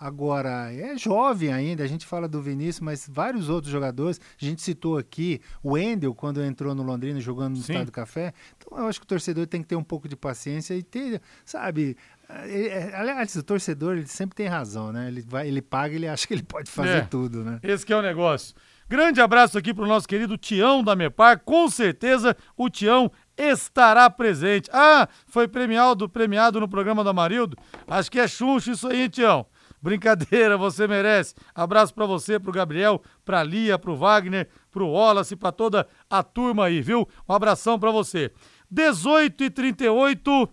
Agora, 0.00 0.72
é 0.72 0.96
jovem 0.96 1.52
ainda, 1.52 1.82
a 1.82 1.86
gente 1.86 2.06
fala 2.06 2.28
do 2.28 2.40
Vinícius, 2.40 2.80
mas 2.80 3.08
vários 3.10 3.48
outros 3.48 3.72
jogadores, 3.72 4.20
a 4.40 4.44
gente 4.44 4.62
citou 4.62 4.96
aqui 4.96 5.40
o 5.62 5.72
Wendel, 5.72 6.14
quando 6.14 6.42
entrou 6.42 6.74
no 6.74 6.82
Londrina 6.84 7.20
jogando 7.20 7.56
no 7.56 7.62
Sim. 7.62 7.72
Estado 7.72 7.86
do 7.86 7.92
Café. 7.92 8.32
Então, 8.56 8.78
eu 8.78 8.86
acho 8.86 9.00
que 9.00 9.04
o 9.04 9.08
torcedor 9.08 9.46
tem 9.46 9.60
que 9.60 9.68
ter 9.68 9.76
um 9.76 9.82
pouco 9.82 10.08
de 10.08 10.14
paciência 10.14 10.74
e 10.74 10.82
ter, 10.84 11.20
sabe, 11.44 11.96
é, 12.28 12.66
é, 12.90 12.94
aliás, 12.96 13.34
o 13.34 13.42
torcedor 13.42 13.96
ele 13.96 14.06
sempre 14.06 14.36
tem 14.36 14.46
razão, 14.46 14.92
né? 14.92 15.08
Ele 15.08 15.20
vai, 15.26 15.48
ele 15.48 15.60
paga, 15.62 15.94
ele 15.94 16.06
acha 16.06 16.26
que 16.28 16.34
ele 16.34 16.42
pode 16.44 16.70
fazer 16.70 16.98
É. 16.98 17.00
tudo, 17.00 17.42
né? 17.42 17.58
Esse 17.62 17.84
que 17.84 17.92
é 17.92 17.96
o 17.96 18.02
negócio. 18.02 18.54
Grande 18.88 19.20
abraço 19.20 19.58
aqui 19.58 19.74
pro 19.74 19.86
nosso 19.86 20.06
querido 20.08 20.38
Tião 20.38 20.82
da 20.82 20.94
Mepar. 20.96 21.40
Com 21.44 21.68
certeza 21.68 22.36
o 22.56 22.70
Tião 22.70 23.10
estará 23.36 24.08
presente. 24.08 24.70
Ah, 24.72 25.08
foi 25.26 25.46
premiado, 25.48 26.08
premiado 26.08 26.58
no 26.60 26.68
programa 26.68 27.02
do 27.04 27.10
Amarildo? 27.10 27.56
Acho 27.86 28.10
que 28.10 28.18
é 28.18 28.26
chuncho 28.28 28.70
isso 28.70 28.88
aí, 28.88 29.08
Tião? 29.08 29.44
Brincadeira, 29.80 30.56
você 30.56 30.86
merece. 30.86 31.34
Abraço 31.54 31.94
pra 31.94 32.06
você, 32.06 32.38
pro 32.38 32.52
Gabriel, 32.52 33.02
pra 33.24 33.42
Lia, 33.42 33.78
pro 33.78 33.96
Wagner, 33.96 34.48
pro 34.70 34.88
Wallace, 34.88 35.36
pra 35.36 35.52
toda 35.52 35.86
a 36.10 36.22
turma 36.22 36.66
aí, 36.66 36.80
viu? 36.80 37.08
Um 37.28 37.32
abração 37.32 37.78
pra 37.78 37.90
você. 37.90 38.32
18 38.70 39.44
e 39.44 39.50
38 39.50 40.48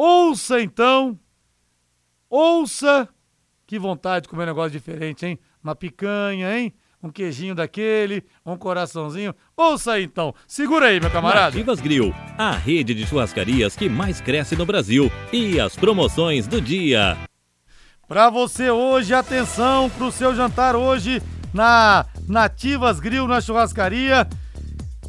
Ouça 0.00 0.60
então, 0.62 1.18
ouça 2.30 3.08
que 3.66 3.80
vontade 3.80 4.22
de 4.22 4.28
comer 4.28 4.44
um 4.44 4.46
negócio 4.46 4.70
diferente, 4.70 5.26
hein? 5.26 5.40
Uma 5.62 5.74
picanha, 5.74 6.56
hein? 6.56 6.72
Um 7.02 7.10
queijinho 7.10 7.52
daquele, 7.52 8.24
um 8.46 8.56
coraçãozinho. 8.56 9.34
Ouça 9.56 9.94
aí 9.94 10.04
então. 10.04 10.32
Segura 10.46 10.86
aí, 10.86 11.00
meu 11.00 11.10
camarada. 11.10 11.46
Nativas 11.46 11.80
Grill, 11.80 12.14
a 12.38 12.52
rede 12.52 12.94
de 12.94 13.04
churrascarias 13.06 13.74
que 13.74 13.88
mais 13.88 14.20
cresce 14.20 14.54
no 14.54 14.64
Brasil. 14.64 15.10
E 15.32 15.58
as 15.58 15.74
promoções 15.74 16.46
do 16.46 16.60
dia. 16.60 17.18
Pra 18.08 18.30
você 18.30 18.70
hoje, 18.70 19.12
atenção 19.12 19.90
pro 19.90 20.10
seu 20.10 20.34
jantar 20.34 20.74
hoje 20.74 21.22
na 21.52 22.06
Nativas 22.26 22.98
Grill 23.00 23.28
na 23.28 23.38
churrascaria. 23.38 24.26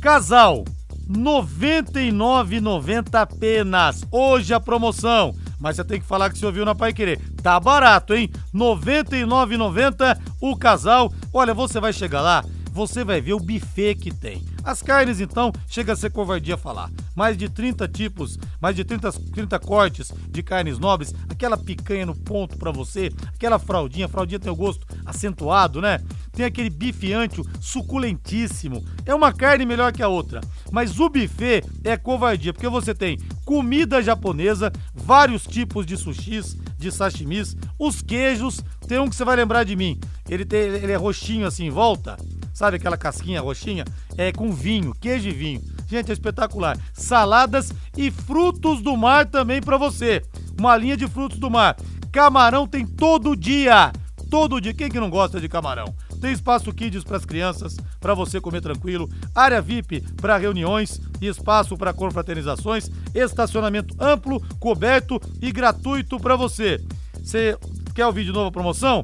Casal, 0.01 0.65
R$ 1.07 1.17
99,90 1.17 3.15
apenas. 3.15 4.03
Hoje 4.11 4.53
a 4.53 4.59
promoção. 4.59 5.33
Mas 5.61 5.77
você 5.77 5.85
tem 5.85 6.01
que 6.01 6.05
falar 6.05 6.29
que 6.29 6.37
você 6.37 6.45
ouviu 6.45 6.65
na 6.65 6.75
Pai 6.75 6.91
Querer. 6.91 7.21
Tá 7.41 7.57
barato, 7.57 8.13
hein? 8.13 8.29
R$ 8.53 8.59
99,90 8.59 10.19
o 10.41 10.57
casal. 10.57 11.09
Olha, 11.33 11.53
você 11.53 11.79
vai 11.79 11.93
chegar 11.93 12.19
lá, 12.19 12.43
você 12.71 13.03
vai 13.03 13.21
ver 13.21 13.33
o 13.33 13.39
buffet 13.39 13.95
que 13.95 14.13
tem. 14.13 14.43
As 14.63 14.81
carnes, 14.81 15.19
então, 15.19 15.51
chega 15.67 15.93
a 15.93 15.95
ser 15.95 16.11
covardia 16.11 16.57
falar. 16.57 16.91
Mais 17.15 17.37
de 17.37 17.49
30 17.49 17.87
tipos, 17.87 18.37
mais 18.61 18.75
de 18.75 18.83
30, 18.83 19.11
30 19.11 19.59
cortes 19.59 20.11
de 20.29 20.43
carnes 20.43 20.77
nobres, 20.77 21.13
aquela 21.27 21.57
picanha 21.57 22.05
no 22.05 22.15
ponto 22.15 22.57
pra 22.57 22.71
você, 22.71 23.11
aquela 23.33 23.57
fraldinha, 23.57 24.07
fraldinha 24.07 24.39
tem 24.39 24.51
o 24.51 24.55
gosto 24.55 24.85
acentuado, 25.05 25.81
né? 25.81 25.99
Tem 26.31 26.45
aquele 26.45 26.69
bife 26.69 27.11
ancho 27.13 27.43
suculentíssimo. 27.59 28.83
É 29.05 29.13
uma 29.13 29.33
carne 29.33 29.65
melhor 29.65 29.91
que 29.91 30.03
a 30.03 30.07
outra. 30.07 30.41
Mas 30.71 30.99
o 30.99 31.09
buffet 31.09 31.63
é 31.83 31.97
covardia, 31.97 32.53
porque 32.53 32.69
você 32.69 32.93
tem 32.93 33.17
comida 33.43 34.01
japonesa, 34.01 34.71
vários 34.93 35.43
tipos 35.47 35.85
de 35.85 35.97
sushis, 35.97 36.55
de 36.77 36.91
sashimis, 36.91 37.55
os 37.77 38.01
queijos, 38.01 38.63
tem 38.87 38.99
um 38.99 39.09
que 39.09 39.15
você 39.15 39.25
vai 39.25 39.35
lembrar 39.35 39.63
de 39.63 39.75
mim. 39.75 39.99
Ele, 40.29 40.45
tem, 40.45 40.61
ele 40.61 40.91
é 40.91 40.95
roxinho 40.95 41.47
assim 41.47 41.65
em 41.65 41.71
volta, 41.71 42.15
sabe 42.53 42.77
aquela 42.77 42.97
casquinha 42.97 43.41
roxinha? 43.41 43.85
É 44.17 44.31
com 44.31 44.51
vinho, 44.51 44.93
queijo 44.99 45.29
e 45.29 45.33
vinho. 45.33 45.61
Gente, 45.87 46.09
é 46.09 46.13
espetacular. 46.13 46.77
Saladas 46.93 47.73
e 47.97 48.11
frutos 48.11 48.81
do 48.81 48.95
mar 48.95 49.25
também 49.25 49.61
para 49.61 49.77
você. 49.77 50.23
Uma 50.57 50.77
linha 50.77 50.97
de 50.97 51.07
frutos 51.07 51.39
do 51.39 51.49
mar. 51.49 51.75
Camarão 52.11 52.67
tem 52.67 52.85
todo 52.85 53.35
dia. 53.35 53.91
Todo 54.29 54.59
dia. 54.61 54.73
Quem 54.73 54.89
que 54.89 54.99
não 54.99 55.09
gosta 55.09 55.39
de 55.39 55.49
camarão? 55.49 55.93
Tem 56.19 56.33
espaço 56.33 56.73
kids 56.73 57.03
para 57.03 57.17
as 57.17 57.25
crianças, 57.25 57.77
para 57.99 58.13
você 58.13 58.41
comer 58.41 58.61
tranquilo, 58.61 59.09
área 59.33 59.61
VIP 59.61 60.01
para 60.17 60.37
reuniões 60.37 60.99
e 61.21 61.27
espaço 61.27 61.77
para 61.77 61.93
confraternizações, 61.93 62.89
estacionamento 63.15 63.95
amplo, 63.99 64.41
coberto 64.59 65.19
e 65.41 65.51
gratuito 65.51 66.19
para 66.19 66.35
você. 66.35 66.81
Você 67.23 67.57
quer 67.95 68.05
ouvir 68.05 68.25
de 68.25 68.31
novo 68.31 68.47
a 68.47 68.51
promoção? 68.51 69.03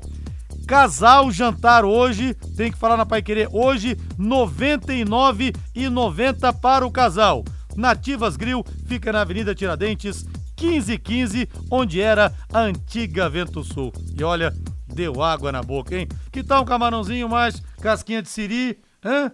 Casal 0.65 1.31
jantar 1.31 1.85
hoje, 1.85 2.33
tem 2.57 2.71
que 2.71 2.77
falar 2.77 2.97
na 2.97 3.05
Pai 3.05 3.21
Querer 3.21 3.47
hoje, 3.51 3.89
R$ 3.89 3.97
99,90 4.17 6.59
para 6.59 6.87
o 6.87 6.91
casal. 6.91 7.45
Nativas 7.75 8.35
Grill 8.35 8.65
fica 8.87 9.11
na 9.11 9.21
Avenida 9.21 9.53
Tiradentes, 9.53 10.23
1515, 10.59 11.47
onde 11.69 12.01
era 12.01 12.33
a 12.51 12.61
antiga 12.61 13.29
Vento 13.29 13.63
Sul. 13.63 13.93
E 14.17 14.23
olha, 14.23 14.51
deu 14.87 15.21
água 15.21 15.51
na 15.51 15.61
boca, 15.61 15.95
hein? 15.95 16.07
Que 16.31 16.43
tal 16.43 16.63
um 16.63 16.65
camarãozinho 16.65 17.29
mais 17.29 17.61
casquinha 17.79 18.23
de 18.23 18.29
siri, 18.29 18.79
hã? 19.03 19.31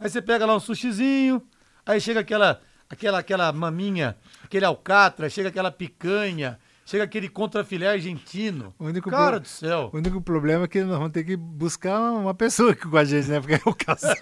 Aí 0.00 0.10
você 0.10 0.20
pega 0.20 0.44
lá 0.44 0.56
um 0.56 0.60
sushizinho, 0.60 1.40
aí 1.86 2.00
chega 2.00 2.18
aquela 2.18 2.60
aquela 2.90 3.20
aquela 3.20 3.52
maminha, 3.52 4.16
aquele 4.42 4.64
alcatra, 4.64 5.30
chega 5.30 5.48
aquela 5.48 5.70
picanha, 5.70 6.58
chega 6.92 7.04
aquele 7.04 7.26
contrafilé 7.28 7.88
argentino. 7.88 8.74
O 8.78 8.84
único 8.84 9.08
Cara 9.10 9.32
pro- 9.32 9.40
do 9.40 9.48
céu. 9.48 9.88
O 9.92 9.96
único 9.96 10.20
problema 10.20 10.66
é 10.66 10.68
que 10.68 10.82
nós 10.82 10.98
vamos 10.98 11.12
ter 11.12 11.24
que 11.24 11.34
buscar 11.36 11.98
uma 12.12 12.34
pessoa 12.34 12.72
aqui 12.72 12.86
com 12.86 12.96
a 12.98 13.02
gente, 13.04 13.28
né? 13.28 13.40
Porque 13.40 13.58
o 13.66 13.74
casal. 13.74 14.14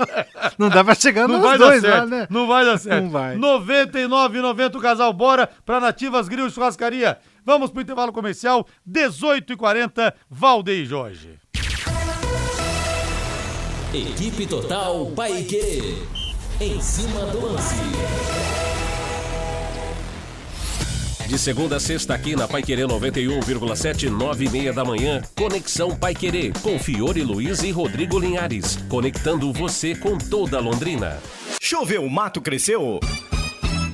Não 0.57 0.69
dá 0.69 0.85
pra 0.85 0.95
chegar 0.95 1.27
Não 1.27 1.39
nos 1.39 1.43
vai 1.45 1.59
dois 1.59 1.83
dar 1.83 2.01
lá, 2.03 2.07
né? 2.07 2.27
Não 2.31 2.47
vai 2.47 2.65
dar 2.65 2.79
certo. 2.79 3.03
Não 3.03 3.11
vai. 3.11 3.37
99,90 3.37 4.77
o 4.77 4.81
casal 4.81 5.13
bora 5.13 5.49
pra 5.67 5.81
Nativas 5.81 6.29
Grill 6.29 6.47
e 6.47 6.51
Churrascaria. 6.51 7.19
Vamos 7.45 7.71
pro 7.73 7.83
intervalo 7.83 8.13
comercial, 8.13 8.65
18h40, 8.89 10.13
Valdeir 10.31 10.87
Jorge. 10.87 11.41
Equipe 13.93 14.47
Total 14.47 15.07
Paique. 15.17 16.07
Em 16.61 16.81
cima 16.81 17.25
do 17.27 17.41
lance. 17.47 18.70
De 21.31 21.39
segunda 21.39 21.77
a 21.77 21.81
sexta 21.81 22.13
aqui 22.13 22.35
na 22.35 22.49
Paiquerê 22.49 22.83
91,7, 22.83 24.09
9 24.11 24.47
e 24.47 24.51
meia 24.51 24.73
da 24.73 24.85
manhã. 24.85 25.23
Conexão 25.37 25.95
Paiquerê, 25.95 26.51
com 26.61 26.77
Fiore 26.77 27.23
Luiz 27.23 27.63
e 27.63 27.71
Rodrigo 27.71 28.19
Linhares. 28.19 28.77
Conectando 28.89 29.53
você 29.53 29.95
com 29.95 30.19
toda 30.19 30.59
Londrina. 30.59 31.21
Choveu, 31.63 32.05
o 32.05 32.11
mato 32.11 32.41
cresceu? 32.41 32.99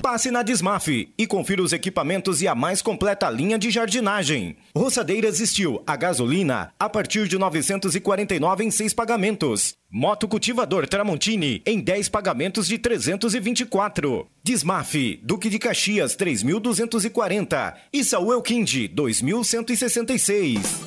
Passe 0.07 0.31
na 0.31 0.41
Desmaf 0.41 1.09
e 1.17 1.27
confira 1.27 1.61
os 1.61 1.73
equipamentos 1.73 2.41
e 2.41 2.47
a 2.47 2.55
mais 2.55 2.81
completa 2.81 3.29
linha 3.29 3.59
de 3.59 3.69
jardinagem. 3.69 4.55
Roçadeiras 4.73 5.37
Steel 5.37 5.83
a 5.85 5.97
gasolina 5.97 6.71
a 6.79 6.87
partir 6.87 7.27
de 7.27 7.35
R$ 7.35 7.41
949 7.41 8.63
em 8.63 8.71
seis 8.71 8.93
pagamentos. 8.93 9.75
Moto 9.91 10.25
cultivador 10.25 10.87
Tramontini 10.87 11.61
em 11.65 11.81
10 11.81 12.07
pagamentos 12.07 12.69
de 12.69 12.77
324. 12.77 14.25
Desmaf 14.41 15.19
Duque 15.21 15.49
de 15.49 15.59
Caxias 15.59 16.15
3240 16.15 17.75
e 17.91 18.01
Saúl 18.01 18.31
Elquinde 18.31 18.87
2166. 18.87 20.86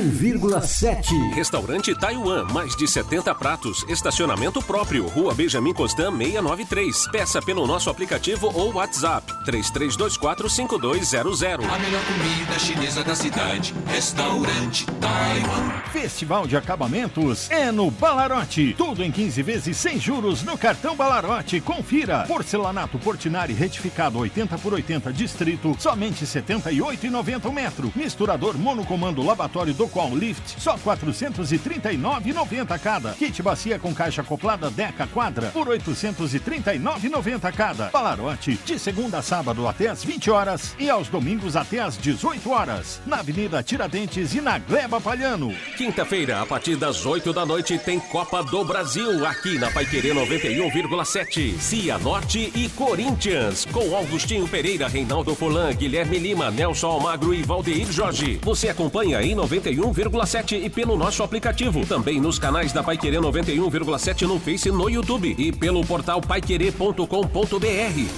91,7. 0.01 1.35
Restaurante 1.35 1.93
Taiwan, 1.93 2.47
mais 2.51 2.75
de 2.75 2.87
70 2.87 3.35
pratos, 3.35 3.85
estacionamento 3.87 4.59
próprio, 4.61 5.05
Rua 5.07 5.35
Benjamin 5.35 5.73
Constant 5.73 6.17
693. 6.17 7.07
Peça 7.11 7.39
pelo 7.41 7.67
nosso 7.67 7.89
aplicativo 7.89 8.49
ou 8.53 8.73
WhatsApp 8.73 9.29
33245200. 9.45 11.69
A 11.69 11.77
melhor 11.77 12.01
comida 12.05 12.57
chinesa 12.57 13.03
da 13.03 13.13
cidade. 13.13 13.75
Restaurante 13.85 14.87
Taiwan. 14.99 15.69
Festival 15.91 16.47
de 16.47 16.57
Acabamentos 16.57 17.51
é 17.51 17.71
no 17.71 17.91
Balarote. 17.91 18.73
Tudo 18.75 19.03
em 19.03 19.11
15 19.11 19.43
vezes 19.43 19.77
sem 19.77 19.99
juros 19.99 20.41
no 20.41 20.57
cartão 20.57 20.95
Balarote. 20.95 21.61
Confira. 21.61 22.25
Porcelanato 22.27 22.97
Portinari 22.97 23.53
retificado 23.53 24.17
80 24.17 24.57
por 24.57 24.73
80 24.73 25.13
distrito, 25.13 25.75
somente 25.77 26.25
R$ 26.25 26.41
78,90 26.41 27.45
o 27.45 27.53
metro. 27.53 27.93
Misturador 27.95 28.57
monocomando 28.57 29.21
lavatório 29.21 29.75
do 29.81 29.87
Qual 29.87 30.15
Lift, 30.15 30.61
só 30.61 30.75
R$ 30.75 30.81
439,90 30.85 32.79
cada. 32.79 33.13
Kit 33.13 33.41
bacia 33.41 33.79
com 33.79 33.91
caixa 33.95 34.21
acoplada 34.21 34.69
Deca 34.69 35.07
Quadra 35.07 35.47
por 35.47 35.67
R$ 35.67 35.79
839,90 35.79 37.51
cada. 37.51 37.89
Balarote, 37.89 38.59
de 38.63 38.77
segunda 38.77 39.17
a 39.17 39.21
sábado 39.23 39.67
até 39.67 39.87
às 39.87 40.03
20 40.03 40.29
horas 40.29 40.75
e 40.77 40.87
aos 40.87 41.07
domingos 41.07 41.55
até 41.55 41.79
às 41.79 41.97
18 41.97 42.51
horas. 42.51 43.01
Na 43.07 43.21
Avenida 43.21 43.63
Tiradentes 43.63 44.35
e 44.35 44.41
na 44.41 44.59
Gleba 44.59 45.01
Palhano. 45.01 45.51
Quinta-feira, 45.75 46.43
a 46.43 46.45
partir 46.45 46.75
das 46.75 47.03
8 47.03 47.33
da 47.33 47.43
noite, 47.43 47.79
tem 47.79 47.99
Copa 47.99 48.43
do 48.43 48.63
Brasil 48.63 49.25
aqui 49.25 49.57
na 49.57 49.71
Paiquerê 49.71 50.13
91,7. 50.13 51.57
Cianorte 51.59 52.51
e 52.53 52.69
Corinthians, 52.69 53.65
com 53.65 53.95
Augustinho 53.95 54.47
Pereira, 54.47 54.87
Reinaldo 54.87 55.33
Folan, 55.33 55.73
Guilherme 55.73 56.19
Lima, 56.19 56.51
Nelson 56.51 56.87
Almagro 56.87 57.33
e 57.33 57.41
Valdeir 57.41 57.91
Jorge. 57.91 58.39
Você 58.43 58.69
acompanha 58.69 59.23
em 59.23 59.33
91,7 59.75 60.63
e 60.63 60.69
pelo 60.69 60.97
nosso 60.97 61.23
aplicativo. 61.23 61.85
Também 61.85 62.19
nos 62.19 62.37
canais 62.37 62.71
da 62.71 62.83
Paiquerê 62.83 63.17
91,7 63.17 64.23
no 64.23 64.39
Face 64.39 64.69
e 64.69 64.71
no 64.71 64.89
YouTube. 64.89 65.35
E 65.37 65.51
pelo 65.51 65.85
portal 65.85 66.21
paiquerê.com.br. 66.21 67.05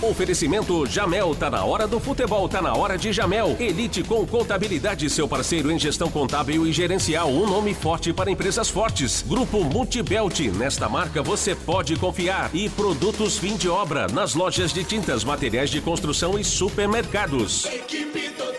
Oferecimento 0.01 0.85
Jamel, 0.85 1.35
tá 1.35 1.49
na 1.49 1.63
hora 1.63 1.87
do 1.87 1.99
futebol, 1.99 2.47
tá 2.49 2.61
na 2.61 2.73
hora 2.73 2.97
de 2.97 3.13
Jamel. 3.13 3.55
Elite 3.59 4.03
com 4.03 4.25
contabilidade, 4.25 5.09
seu 5.09 5.27
parceiro 5.27 5.71
em 5.71 5.79
gestão 5.79 6.09
contábil 6.09 6.65
e 6.65 6.71
gerencial. 6.71 7.29
Um 7.29 7.47
nome 7.47 7.73
forte 7.73 8.11
para 8.11 8.31
empresas 8.31 8.69
fortes. 8.69 9.23
Grupo 9.27 9.63
Multibelt, 9.63 10.39
nesta 10.57 10.89
marca 10.89 11.21
você 11.21 11.55
pode 11.55 11.95
confiar. 11.95 12.49
E 12.53 12.69
produtos 12.69 13.37
fim 13.37 13.55
de 13.55 13.69
obra, 13.69 14.07
nas 14.07 14.33
lojas 14.33 14.73
de 14.73 14.83
tintas, 14.83 15.23
materiais 15.23 15.69
de 15.69 15.81
construção 15.81 16.37
e 16.37 16.43
supermercados. 16.43 17.65
Equipe 17.65 18.23
Paique. 18.29 18.52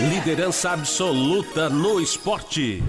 Liderança 0.00 0.70
absoluta 0.70 1.68
no 1.68 2.00
esporte. 2.00 2.80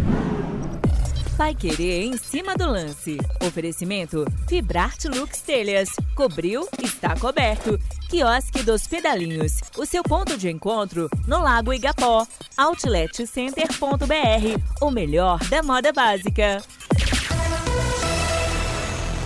Vai 1.35 1.55
querer 1.55 2.03
em 2.03 2.15
cima 2.15 2.55
do 2.55 2.69
lance. 2.69 3.17
Oferecimento 3.43 4.25
Fibrarte 4.47 5.07
Lux 5.07 5.41
Telhas. 5.41 5.89
Cobriu, 6.13 6.67
está 6.83 7.15
coberto. 7.15 7.79
Quiosque 8.09 8.61
dos 8.61 8.85
Pedalinhos. 8.85 9.59
O 9.75 9.87
seu 9.87 10.03
ponto 10.03 10.37
de 10.37 10.51
encontro 10.51 11.09
no 11.27 11.41
Lago 11.41 11.73
Igapó. 11.73 12.27
Outletcenter.br. 12.55 14.61
O 14.79 14.91
melhor 14.91 15.39
da 15.45 15.63
moda 15.63 15.91
básica. 15.91 16.61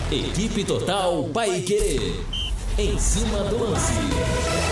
Equipe 0.10 0.64
Total 0.64 1.22
Paique. 1.34 2.24
Em 2.78 2.98
cima 2.98 3.44
do 3.44 3.62
lance. 3.62 4.63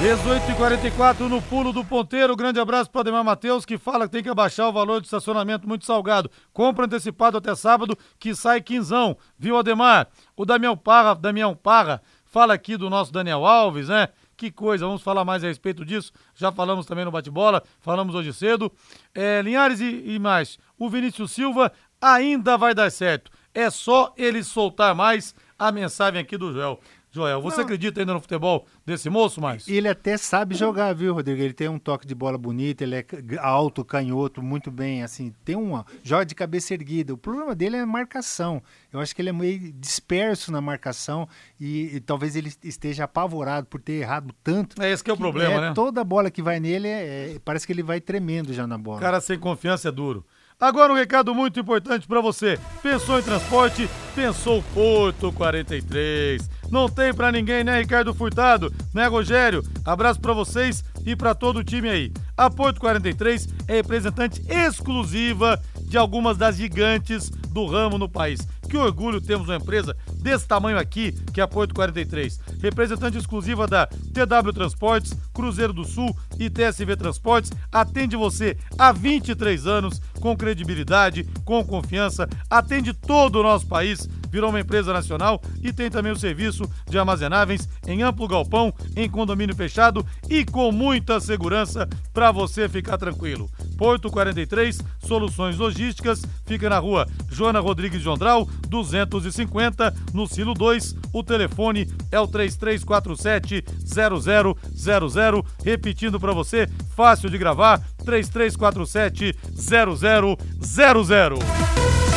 18h44 0.00 1.28
no 1.28 1.42
pulo 1.42 1.74
do 1.74 1.84
ponteiro. 1.84 2.34
Grande 2.34 2.58
abraço 2.58 2.90
para 2.90 3.02
Ademar 3.02 3.22
Matheus, 3.22 3.66
que 3.66 3.76
fala 3.76 4.06
que 4.06 4.12
tem 4.12 4.22
que 4.22 4.30
abaixar 4.30 4.66
o 4.66 4.72
valor 4.72 4.98
de 4.98 5.06
estacionamento 5.06 5.68
muito 5.68 5.84
salgado. 5.84 6.30
Compra 6.54 6.86
antecipado 6.86 7.36
até 7.36 7.54
sábado, 7.54 7.94
que 8.18 8.34
sai 8.34 8.62
quinzão. 8.62 9.14
Viu, 9.38 9.58
Ademar? 9.58 10.08
O 10.34 10.46
Damião 10.46 10.74
Parra, 10.74 11.14
Damião 11.14 11.54
Parra 11.54 12.00
fala 12.24 12.54
aqui 12.54 12.78
do 12.78 12.88
nosso 12.88 13.12
Daniel 13.12 13.44
Alves, 13.44 13.88
né? 13.88 14.08
Que 14.38 14.50
coisa, 14.50 14.86
vamos 14.86 15.02
falar 15.02 15.22
mais 15.22 15.44
a 15.44 15.48
respeito 15.48 15.84
disso. 15.84 16.12
Já 16.34 16.50
falamos 16.50 16.86
também 16.86 17.04
no 17.04 17.10
bate-bola, 17.10 17.62
falamos 17.78 18.14
hoje 18.14 18.32
cedo. 18.32 18.72
É, 19.14 19.42
Linhares 19.42 19.80
e, 19.80 20.14
e 20.14 20.18
mais, 20.18 20.58
o 20.78 20.88
Vinícius 20.88 21.32
Silva 21.32 21.70
ainda 22.00 22.56
vai 22.56 22.74
dar 22.74 22.90
certo. 22.90 23.30
É 23.52 23.68
só 23.68 24.14
ele 24.16 24.42
soltar 24.42 24.94
mais 24.94 25.34
a 25.58 25.70
mensagem 25.70 26.18
aqui 26.18 26.38
do 26.38 26.54
Joel. 26.54 26.80
Joel. 27.12 27.40
Você 27.42 27.58
Não. 27.58 27.64
acredita 27.64 28.00
ainda 28.00 28.14
no 28.14 28.20
futebol 28.20 28.66
desse 28.86 29.10
moço, 29.10 29.40
mais? 29.40 29.66
Ele 29.68 29.88
até 29.88 30.16
sabe 30.16 30.54
jogar, 30.54 30.94
viu, 30.94 31.12
Rodrigo? 31.14 31.40
Ele 31.42 31.52
tem 31.52 31.68
um 31.68 31.78
toque 31.78 32.06
de 32.06 32.14
bola 32.14 32.38
bonito, 32.38 32.82
ele 32.82 32.96
é 32.96 33.04
alto, 33.38 33.84
canhoto, 33.84 34.40
muito 34.42 34.70
bem, 34.70 35.02
assim, 35.02 35.32
tem 35.44 35.56
uma 35.56 35.84
joga 36.02 36.24
de 36.24 36.34
cabeça 36.34 36.72
erguida. 36.74 37.12
O 37.12 37.16
problema 37.18 37.54
dele 37.54 37.76
é 37.76 37.80
a 37.80 37.86
marcação. 37.86 38.62
Eu 38.92 39.00
acho 39.00 39.14
que 39.14 39.22
ele 39.22 39.30
é 39.30 39.32
meio 39.32 39.72
disperso 39.72 40.52
na 40.52 40.60
marcação 40.60 41.28
e, 41.58 41.96
e 41.96 42.00
talvez 42.00 42.36
ele 42.36 42.52
esteja 42.62 43.04
apavorado 43.04 43.66
por 43.66 43.80
ter 43.80 43.94
errado 43.94 44.34
tanto. 44.42 44.80
É 44.80 44.90
esse 44.90 45.02
que 45.02 45.10
é 45.10 45.14
o 45.14 45.16
problema, 45.16 45.54
é, 45.54 45.60
né? 45.60 45.72
Toda 45.74 46.04
bola 46.04 46.30
que 46.30 46.42
vai 46.42 46.60
nele 46.60 46.86
é- 46.88 47.34
é- 47.34 47.38
parece 47.44 47.66
que 47.66 47.72
ele 47.72 47.82
vai 47.82 48.00
tremendo 48.00 48.52
já 48.52 48.66
na 48.66 48.78
bola. 48.78 49.00
Cara 49.00 49.20
sem 49.20 49.38
confiança 49.38 49.88
é 49.88 49.92
duro. 49.92 50.24
Agora 50.60 50.92
um 50.92 50.96
recado 50.96 51.34
muito 51.34 51.58
importante 51.58 52.06
pra 52.06 52.20
você. 52.20 52.58
Pensou 52.82 53.18
em 53.18 53.22
transporte? 53.22 53.88
Pensou 54.14 54.62
Porto 54.74 55.32
43. 55.32 56.50
Não 56.70 56.88
tem 56.88 57.12
pra 57.12 57.32
ninguém, 57.32 57.64
né, 57.64 57.80
Ricardo 57.80 58.14
Furtado? 58.14 58.72
Né, 58.94 59.06
Rogério? 59.06 59.62
Abraço 59.84 60.20
pra 60.20 60.32
vocês 60.32 60.84
e 61.04 61.16
pra 61.16 61.34
todo 61.34 61.58
o 61.58 61.64
time 61.64 61.88
aí. 61.88 62.12
A 62.36 62.48
Porto 62.48 62.80
43 62.80 63.48
é 63.66 63.74
representante 63.74 64.40
exclusiva 64.48 65.60
de 65.82 65.98
algumas 65.98 66.38
das 66.38 66.56
gigantes 66.56 67.28
do 67.28 67.66
ramo 67.66 67.98
no 67.98 68.08
país. 68.08 68.40
Que 68.68 68.76
orgulho 68.76 69.20
temos 69.20 69.48
uma 69.48 69.56
empresa 69.56 69.96
desse 70.22 70.46
tamanho 70.46 70.78
aqui, 70.78 71.10
que 71.34 71.40
é 71.40 71.44
a 71.44 71.48
Porto 71.48 71.74
43. 71.74 72.38
Representante 72.62 73.18
exclusiva 73.18 73.66
da 73.66 73.86
TW 73.86 74.52
Transportes, 74.54 75.12
Cruzeiro 75.34 75.72
do 75.72 75.84
Sul 75.84 76.16
e 76.38 76.48
TSV 76.48 76.96
Transportes, 76.96 77.50
atende 77.72 78.14
você 78.14 78.56
há 78.78 78.92
23 78.92 79.66
anos, 79.66 80.00
com 80.20 80.36
credibilidade, 80.36 81.26
com 81.44 81.64
confiança, 81.64 82.28
atende 82.48 82.94
todo 82.94 83.40
o 83.40 83.42
nosso 83.42 83.66
país, 83.66 84.08
virou 84.30 84.50
uma 84.50 84.60
empresa 84.60 84.92
nacional 84.92 85.40
e 85.62 85.72
tem 85.72 85.90
também 85.90 86.12
o 86.12 86.16
serviço 86.16 86.70
de 86.88 86.98
armazenáveis 86.98 87.68
em 87.86 88.02
amplo 88.02 88.28
galpão, 88.28 88.72
em 88.96 89.08
condomínio 89.08 89.54
fechado 89.54 90.04
e 90.28 90.44
com 90.44 90.70
muita 90.70 91.20
segurança 91.20 91.88
para 92.12 92.30
você 92.30 92.68
ficar 92.68 92.98
tranquilo. 92.98 93.48
Porto 93.76 94.10
43, 94.10 94.80
soluções 95.00 95.58
logísticas, 95.58 96.22
fica 96.46 96.68
na 96.68 96.78
rua 96.78 97.06
Joana 97.30 97.60
Rodrigues 97.60 98.02
de 98.02 98.08
Ondral, 98.08 98.48
250, 98.68 99.94
no 100.12 100.26
Silo 100.26 100.54
2. 100.54 100.96
O 101.12 101.22
telefone 101.22 101.88
é 102.10 102.20
o 102.20 102.26
3347 102.26 103.64
0000, 103.84 105.46
repetindo 105.64 106.20
para 106.20 106.32
você, 106.32 106.68
fácil 106.94 107.30
de 107.30 107.38
gravar, 107.38 107.80
3347 108.04 109.34
0000. 109.54 112.09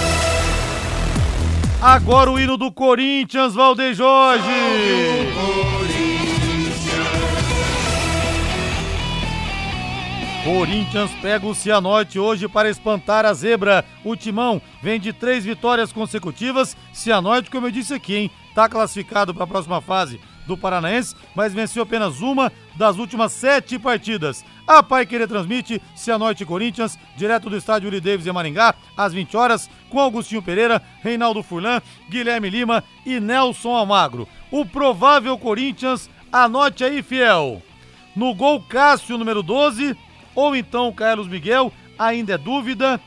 Agora 1.83 2.31
o 2.31 2.39
hino 2.39 2.55
do 2.55 2.71
Corinthians, 2.71 3.53
Valdeir 3.53 3.93
Jorge. 3.93 4.47
Corinthians 10.45 11.11
pega 11.21 11.45
o 11.45 11.53
Cianorte 11.53 12.17
hoje 12.17 12.47
para 12.47 12.69
espantar 12.69 13.25
a 13.25 13.33
zebra. 13.33 13.83
O 14.01 14.15
Timão 14.15 14.61
vem 14.81 14.97
de 14.97 15.11
três 15.11 15.43
vitórias 15.43 15.91
consecutivas. 15.91 16.77
Cianorte, 16.93 17.51
como 17.51 17.67
eu 17.67 17.71
disse 17.71 17.93
aqui, 17.93 18.15
hein, 18.15 18.31
tá 18.55 18.69
classificado 18.69 19.33
para 19.33 19.43
a 19.43 19.47
próxima 19.47 19.81
fase 19.81 20.21
do 20.45 20.57
Paranaense, 20.57 21.15
mas 21.35 21.53
venceu 21.53 21.83
apenas 21.83 22.21
uma 22.21 22.51
das 22.75 22.97
últimas 22.97 23.31
sete 23.31 23.77
partidas. 23.77 24.43
A 24.65 24.81
Pai 24.81 25.05
Querer 25.05 25.27
transmite 25.27 25.81
Cianorte 25.95 26.45
Corinthians, 26.45 26.97
direto 27.15 27.49
do 27.49 27.57
estádio 27.57 27.87
Uri 27.87 27.99
Davis 27.99 28.25
em 28.25 28.31
Maringá, 28.31 28.75
às 28.95 29.13
20 29.13 29.35
horas, 29.35 29.69
com 29.89 29.99
Augustinho 29.99 30.41
Pereira, 30.41 30.81
Reinaldo 31.01 31.43
Furlan, 31.43 31.81
Guilherme 32.09 32.49
Lima 32.49 32.83
e 33.05 33.19
Nelson 33.19 33.75
Almagro. 33.75 34.27
O 34.49 34.65
provável 34.65 35.37
Corinthians, 35.37 36.09
anote 36.31 36.83
aí, 36.83 37.03
fiel. 37.03 37.61
No 38.15 38.33
gol 38.33 38.61
Cássio, 38.61 39.17
número 39.17 39.43
12, 39.43 39.95
ou 40.35 40.55
então 40.55 40.91
Carlos 40.93 41.27
Miguel, 41.27 41.71
ainda 41.97 42.33
é 42.33 42.37
dúvida. 42.37 42.99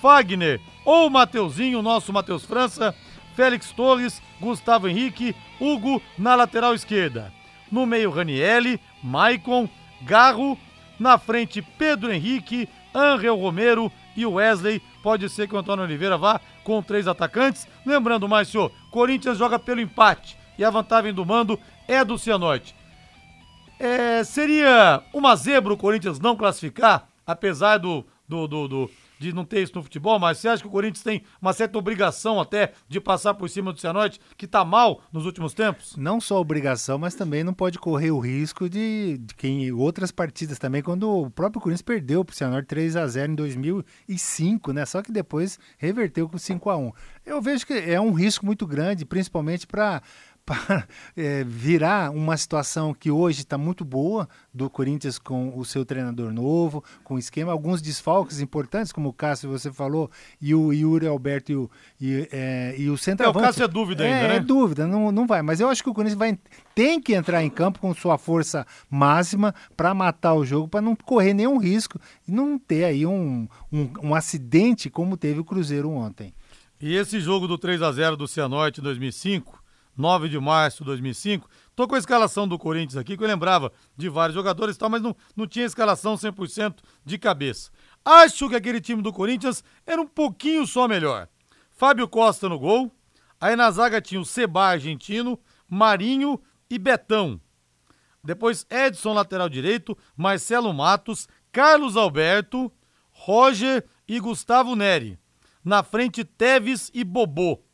Fagner 0.00 0.60
ou 0.84 1.10
Mateuzinho, 1.10 1.82
nosso 1.82 2.12
Matheus 2.12 2.44
França. 2.44 2.94
Félix 3.38 3.70
Torres, 3.70 4.20
Gustavo 4.40 4.88
Henrique, 4.88 5.32
Hugo 5.60 6.02
na 6.18 6.34
lateral 6.34 6.74
esquerda. 6.74 7.32
No 7.70 7.86
meio, 7.86 8.10
Ranielli, 8.10 8.80
Maicon, 9.00 9.68
Garro. 10.02 10.58
Na 10.98 11.16
frente, 11.18 11.62
Pedro 11.62 12.12
Henrique, 12.12 12.68
Angel 12.92 13.36
Romero 13.36 13.92
e 14.16 14.26
Wesley. 14.26 14.82
Pode 15.04 15.28
ser 15.28 15.46
que 15.46 15.54
o 15.54 15.58
Antônio 15.58 15.84
Oliveira 15.84 16.18
vá 16.18 16.40
com 16.64 16.82
três 16.82 17.06
atacantes. 17.06 17.68
Lembrando, 17.86 18.28
Márcio, 18.28 18.72
Corinthians 18.90 19.38
joga 19.38 19.56
pelo 19.56 19.80
empate 19.80 20.36
e 20.58 20.64
a 20.64 20.70
vantagem 20.70 21.14
do 21.14 21.24
mando 21.24 21.60
é 21.86 22.04
do 22.04 22.18
Cianorte. 22.18 22.74
É, 23.78 24.24
seria 24.24 25.00
uma 25.12 25.36
zebra 25.36 25.72
o 25.72 25.76
Corinthians 25.76 26.18
não 26.18 26.34
classificar, 26.34 27.06
apesar 27.24 27.78
do, 27.78 28.04
do, 28.28 28.48
do, 28.48 28.66
do- 28.66 28.90
de 29.18 29.32
não 29.32 29.44
ter 29.44 29.62
isso 29.62 29.74
no 29.74 29.82
futebol, 29.82 30.18
mas 30.18 30.38
você 30.38 30.48
acha 30.48 30.62
que 30.62 30.68
o 30.68 30.70
Corinthians 30.70 31.02
tem 31.02 31.22
uma 31.40 31.52
certa 31.52 31.78
obrigação 31.78 32.40
até 32.40 32.72
de 32.88 33.00
passar 33.00 33.34
por 33.34 33.48
cima 33.48 33.72
do 33.72 33.80
Cianorte, 33.80 34.20
que 34.36 34.46
tá 34.46 34.64
mal 34.64 35.02
nos 35.12 35.26
últimos 35.26 35.54
tempos? 35.54 35.96
Não 35.96 36.20
só 36.20 36.40
obrigação, 36.40 36.98
mas 36.98 37.14
também 37.14 37.42
não 37.42 37.54
pode 37.54 37.78
correr 37.78 38.10
o 38.10 38.18
risco 38.18 38.68
de, 38.68 39.18
de 39.18 39.34
que 39.34 39.48
em 39.48 39.72
outras 39.72 40.10
partidas 40.10 40.58
também, 40.58 40.82
quando 40.82 41.08
o 41.10 41.30
próprio 41.30 41.60
Corinthians 41.60 41.82
perdeu 41.82 42.24
pro 42.24 42.34
Cianorte 42.34 42.68
3 42.68 42.96
a 42.96 43.06
0 43.06 43.32
em 43.32 43.34
2005, 43.34 44.72
né? 44.72 44.86
Só 44.86 45.02
que 45.02 45.12
depois 45.12 45.58
reverteu 45.78 46.28
com 46.28 46.38
5 46.38 46.70
a 46.70 46.76
1. 46.76 46.92
Eu 47.26 47.42
vejo 47.42 47.66
que 47.66 47.74
é 47.74 48.00
um 48.00 48.12
risco 48.12 48.46
muito 48.46 48.66
grande, 48.66 49.04
principalmente 49.04 49.66
para 49.66 50.02
para 50.48 50.88
é, 51.14 51.44
virar 51.44 52.10
uma 52.10 52.34
situação 52.38 52.94
que 52.94 53.10
hoje 53.10 53.40
está 53.40 53.58
muito 53.58 53.84
boa 53.84 54.26
do 54.52 54.70
Corinthians 54.70 55.18
com 55.18 55.52
o 55.54 55.62
seu 55.62 55.84
treinador 55.84 56.32
novo, 56.32 56.82
com 57.04 57.16
o 57.16 57.18
esquema, 57.18 57.52
alguns 57.52 57.82
desfalques 57.82 58.40
importantes, 58.40 58.90
como 58.90 59.10
o 59.10 59.12
Cássio 59.12 59.50
você 59.50 59.70
falou, 59.70 60.10
e 60.40 60.54
o 60.54 60.72
Yuri 60.72 61.06
Alberto 61.06 61.52
e 61.52 61.56
o, 61.56 61.70
e, 62.00 62.28
é, 62.32 62.74
e 62.78 62.88
o 62.88 62.96
centroavante. 62.96 63.46
Cássio 63.46 63.64
é 63.64 63.68
dúvida 63.68 64.04
ainda, 64.04 64.16
é, 64.16 64.28
né? 64.28 64.36
É 64.36 64.40
dúvida, 64.40 64.86
não, 64.86 65.12
não 65.12 65.26
vai. 65.26 65.42
Mas 65.42 65.60
eu 65.60 65.68
acho 65.68 65.82
que 65.82 65.90
o 65.90 65.94
Corinthians 65.94 66.18
vai, 66.18 66.38
tem 66.74 66.98
que 66.98 67.12
entrar 67.12 67.44
em 67.44 67.50
campo 67.50 67.78
com 67.78 67.92
sua 67.94 68.16
força 68.16 68.66
máxima 68.90 69.54
para 69.76 69.92
matar 69.92 70.32
o 70.32 70.46
jogo, 70.46 70.66
para 70.66 70.80
não 70.80 70.96
correr 70.96 71.34
nenhum 71.34 71.58
risco 71.58 72.00
e 72.26 72.32
não 72.32 72.58
ter 72.58 72.84
aí 72.84 73.04
um, 73.04 73.46
um, 73.70 73.90
um 74.02 74.14
acidente 74.14 74.88
como 74.88 75.16
teve 75.16 75.40
o 75.40 75.44
Cruzeiro 75.44 75.90
ontem. 75.90 76.32
E 76.80 76.94
esse 76.94 77.20
jogo 77.20 77.46
do 77.46 77.58
3 77.58 77.82
a 77.82 77.92
0 77.92 78.16
do 78.16 78.28
Cianorte 78.28 78.80
em 78.80 78.84
2005, 78.84 79.58
9 79.98 80.28
de 80.28 80.38
março 80.38 80.78
de 80.78 80.84
2005, 80.84 81.50
tô 81.74 81.88
com 81.88 81.96
a 81.96 81.98
escalação 81.98 82.46
do 82.46 82.56
Corinthians 82.56 82.96
aqui, 82.96 83.16
que 83.16 83.22
eu 83.22 83.26
lembrava 83.26 83.72
de 83.96 84.08
vários 84.08 84.34
jogadores 84.34 84.76
e 84.76 84.78
tal, 84.78 84.88
mas 84.88 85.02
não, 85.02 85.14
não 85.34 85.44
tinha 85.44 85.66
escalação 85.66 86.14
100% 86.14 86.76
de 87.04 87.18
cabeça. 87.18 87.72
Acho 88.04 88.48
que 88.48 88.54
aquele 88.54 88.80
time 88.80 89.02
do 89.02 89.12
Corinthians 89.12 89.64
era 89.84 90.00
um 90.00 90.06
pouquinho 90.06 90.64
só 90.68 90.86
melhor. 90.86 91.28
Fábio 91.72 92.06
Costa 92.06 92.48
no 92.48 92.60
gol, 92.60 92.92
aí 93.40 93.56
na 93.56 93.70
zaga 93.72 94.00
tinha 94.00 94.20
o 94.20 94.24
Seba 94.24 94.68
argentino, 94.68 95.38
Marinho 95.68 96.40
e 96.70 96.78
Betão. 96.78 97.40
Depois 98.22 98.66
Edson, 98.70 99.12
lateral 99.12 99.48
direito, 99.48 99.98
Marcelo 100.16 100.72
Matos, 100.72 101.28
Carlos 101.50 101.96
Alberto, 101.96 102.70
Roger 103.10 103.84
e 104.06 104.20
Gustavo 104.20 104.76
Neri. 104.76 105.18
Na 105.64 105.82
frente, 105.82 106.24
Teves 106.24 106.90
e 106.94 107.02
Bobô. 107.02 107.67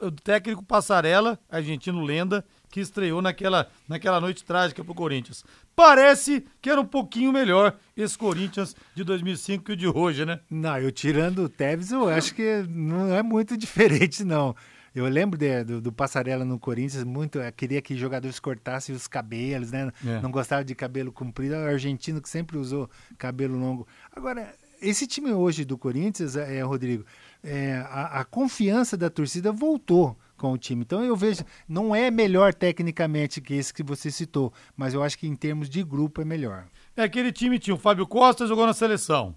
O 0.00 0.10
técnico 0.10 0.64
Passarela, 0.64 1.38
argentino 1.50 2.02
lenda, 2.02 2.44
que 2.70 2.80
estreou 2.80 3.22
naquela, 3.22 3.68
naquela 3.88 4.20
noite 4.20 4.44
trágica 4.44 4.82
pro 4.84 4.94
Corinthians. 4.94 5.44
Parece 5.76 6.44
que 6.60 6.68
era 6.70 6.80
um 6.80 6.84
pouquinho 6.86 7.32
melhor 7.32 7.76
esse 7.96 8.16
Corinthians 8.18 8.74
de 8.94 9.04
2005 9.04 9.64
que 9.64 9.72
o 9.72 9.76
de 9.76 9.86
hoje, 9.86 10.24
né? 10.24 10.40
Não, 10.50 10.76
eu 10.78 10.90
tirando 10.90 11.44
o 11.44 11.48
Tevez, 11.48 11.92
eu 11.92 12.08
acho 12.08 12.34
que 12.34 12.64
não 12.68 13.14
é 13.14 13.22
muito 13.22 13.56
diferente, 13.58 14.24
não. 14.24 14.54
Eu 14.94 15.06
lembro 15.06 15.36
de- 15.38 15.64
do, 15.64 15.80
do 15.80 15.92
Passarela 15.92 16.44
no 16.44 16.58
Corinthians, 16.58 17.02
muito. 17.04 17.38
eu 17.38 17.52
queria 17.52 17.82
que 17.82 17.96
jogadores 17.96 18.38
cortassem 18.38 18.94
os 18.94 19.08
cabelos, 19.08 19.72
né? 19.72 19.90
É. 20.06 20.20
Não 20.20 20.30
gostava 20.30 20.64
de 20.64 20.74
cabelo 20.74 21.10
comprido. 21.12 21.54
É 21.54 21.64
o 21.64 21.68
argentino 21.68 22.20
que 22.22 22.28
sempre 22.28 22.56
usou 22.56 22.88
cabelo 23.18 23.58
longo. 23.58 23.86
Agora, 24.14 24.54
esse 24.80 25.04
time 25.06 25.32
hoje 25.32 25.64
do 25.64 25.76
Corinthians, 25.76 26.36
é, 26.36 26.62
Rodrigo, 26.62 27.04
é, 27.44 27.84
a, 27.88 28.20
a 28.20 28.24
confiança 28.24 28.96
da 28.96 29.10
torcida 29.10 29.52
voltou 29.52 30.16
com 30.36 30.52
o 30.52 30.58
time. 30.58 30.82
Então 30.82 31.04
eu 31.04 31.14
vejo, 31.14 31.44
não 31.68 31.94
é 31.94 32.10
melhor 32.10 32.52
tecnicamente 32.52 33.40
que 33.40 33.54
esse 33.54 33.72
que 33.72 33.82
você 33.82 34.10
citou, 34.10 34.52
mas 34.76 34.94
eu 34.94 35.02
acho 35.02 35.18
que 35.18 35.28
em 35.28 35.36
termos 35.36 35.68
de 35.68 35.82
grupo 35.84 36.20
é 36.20 36.24
melhor. 36.24 36.64
É 36.96 37.02
aquele 37.02 37.30
time 37.30 37.58
tinha 37.58 37.74
o 37.74 37.78
Fábio 37.78 38.06
Costa 38.06 38.46
jogou 38.46 38.66
na 38.66 38.72
seleção. 38.72 39.36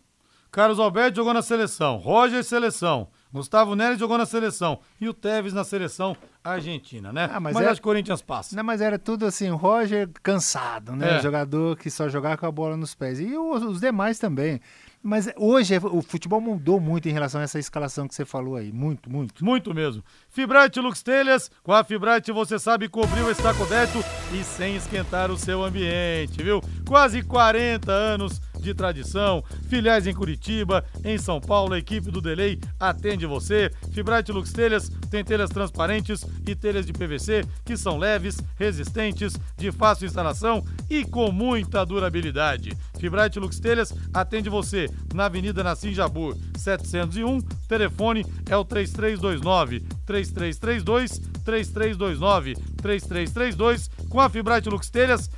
Carlos 0.49 0.79
Alberto 0.79 1.17
jogou 1.17 1.33
na 1.33 1.41
seleção. 1.41 1.97
Roger 1.97 2.43
seleção. 2.43 3.09
Gustavo 3.31 3.75
Nery 3.75 3.97
jogou 3.97 4.17
na 4.17 4.25
seleção 4.25 4.79
e 4.99 5.07
o 5.09 5.13
Tevez 5.13 5.53
na 5.53 5.65
seleção 5.65 6.15
argentina, 6.43 7.11
né? 7.11 7.29
Ah, 7.31 7.39
mas 7.39 7.53
mas 7.53 7.65
é- 7.65 7.69
acho 7.69 7.81
que 7.81 7.87
o 7.87 7.91
Corinthians 7.91 8.21
passa. 8.21 8.55
Não, 8.55 8.63
mas 8.63 8.79
era 8.79 8.97
tudo 8.97 9.25
assim, 9.25 9.49
o 9.49 9.57
Roger 9.57 10.09
cansado, 10.23 10.95
né? 10.95 11.17
É. 11.17 11.21
Jogador 11.21 11.75
que 11.77 11.89
só 11.89 12.07
jogava 12.07 12.37
com 12.37 12.45
a 12.45 12.51
bola 12.51 12.77
nos 12.77 12.95
pés. 12.95 13.19
E 13.19 13.37
os 13.37 13.81
demais 13.81 14.17
também. 14.17 14.61
Mas 15.01 15.29
hoje 15.37 15.75
é- 15.75 15.79
o 15.79 16.01
futebol 16.01 16.41
mudou 16.41 16.79
muito 16.79 17.07
em 17.07 17.11
relação 17.13 17.39
a 17.39 17.43
essa 17.43 17.59
escalação 17.59 18.07
que 18.07 18.15
você 18.15 18.25
falou 18.25 18.55
aí. 18.55 18.71
Muito, 18.71 19.09
muito. 19.09 19.43
Muito 19.45 19.73
mesmo. 19.73 20.03
Fibrate 20.29 20.79
Lux 20.79 21.01
Telhas, 21.01 21.49
com 21.63 21.71
a 21.71 21.83
Fibrate 21.83 22.31
você 22.31 22.59
sabe 22.59 22.89
cobrir 22.89 23.21
o 23.21 23.31
está 23.31 23.53
coberto 23.53 23.99
e 24.33 24.43
sem 24.43 24.75
esquentar 24.75 25.31
o 25.31 25.37
seu 25.37 25.63
ambiente, 25.63 26.43
viu? 26.43 26.61
Quase 26.85 27.21
40 27.21 27.91
anos 27.91 28.41
de 28.59 28.73
tradição, 28.73 29.43
filiais 29.69 30.07
em 30.07 30.13
Curitiba, 30.13 30.83
em 31.03 31.17
São 31.17 31.39
Paulo, 31.39 31.73
a 31.73 31.79
equipe 31.79 32.11
do 32.11 32.21
Delay 32.21 32.59
atende 32.79 33.25
você. 33.25 33.71
Fibrate 33.91 34.31
Lux 34.31 34.51
Telhas 34.51 34.89
tem 35.09 35.23
telhas 35.23 35.49
transparentes 35.49 36.25
e 36.45 36.55
telhas 36.55 36.85
de 36.85 36.93
PVC 36.93 37.45
que 37.65 37.77
são 37.77 37.97
leves, 37.97 38.37
resistentes, 38.57 39.37
de 39.57 39.71
fácil 39.71 40.05
instalação 40.05 40.63
e 40.89 41.03
com 41.05 41.31
muita 41.31 41.85
durabilidade. 41.85 42.71
Fibrate 42.99 43.39
Lux 43.39 43.59
Telhas 43.59 43.93
atende 44.13 44.49
você 44.49 44.89
na 45.13 45.25
Avenida 45.25 45.63
Nassim 45.63 45.93
Jabur, 45.93 46.35
701. 46.57 47.41
Telefone 47.67 48.25
é 48.49 48.57
o 48.57 48.65
3329 48.65 49.81
3332 50.05 51.19
3329 51.43 52.55
3332. 52.81 53.89
Com 54.09 54.19
a 54.19 54.29
Fibrate 54.29 54.69
Lux 54.69 54.89
Telhas, 54.89 55.29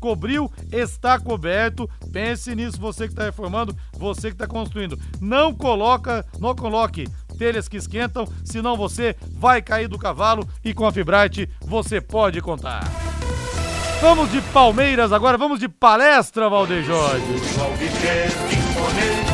cobriu, 0.00 0.50
está 0.72 1.18
coberto. 1.18 1.88
Pense 2.12 2.54
nisso, 2.54 2.80
você 2.80 3.06
que 3.06 3.12
está 3.12 3.24
reformando, 3.24 3.76
você 3.92 4.28
que 4.28 4.34
está 4.34 4.46
construindo. 4.46 4.98
Não 5.20 5.54
coloca, 5.54 6.24
não 6.38 6.54
coloque 6.54 7.06
telhas 7.38 7.68
que 7.68 7.76
esquentam, 7.76 8.26
senão 8.44 8.76
você 8.76 9.14
vai 9.32 9.60
cair 9.60 9.88
do 9.88 9.98
cavalo 9.98 10.48
e 10.64 10.72
com 10.72 10.86
a 10.86 10.92
Fibrate 10.92 11.48
você 11.62 12.00
pode 12.00 12.40
contar. 12.40 12.84
Vamos 14.00 14.30
de 14.30 14.42
Palmeiras 14.42 15.10
agora, 15.10 15.38
vamos 15.38 15.58
de 15.58 15.68
palestra, 15.68 16.50
Valdeir 16.50 16.84
Jorge. 16.84 17.24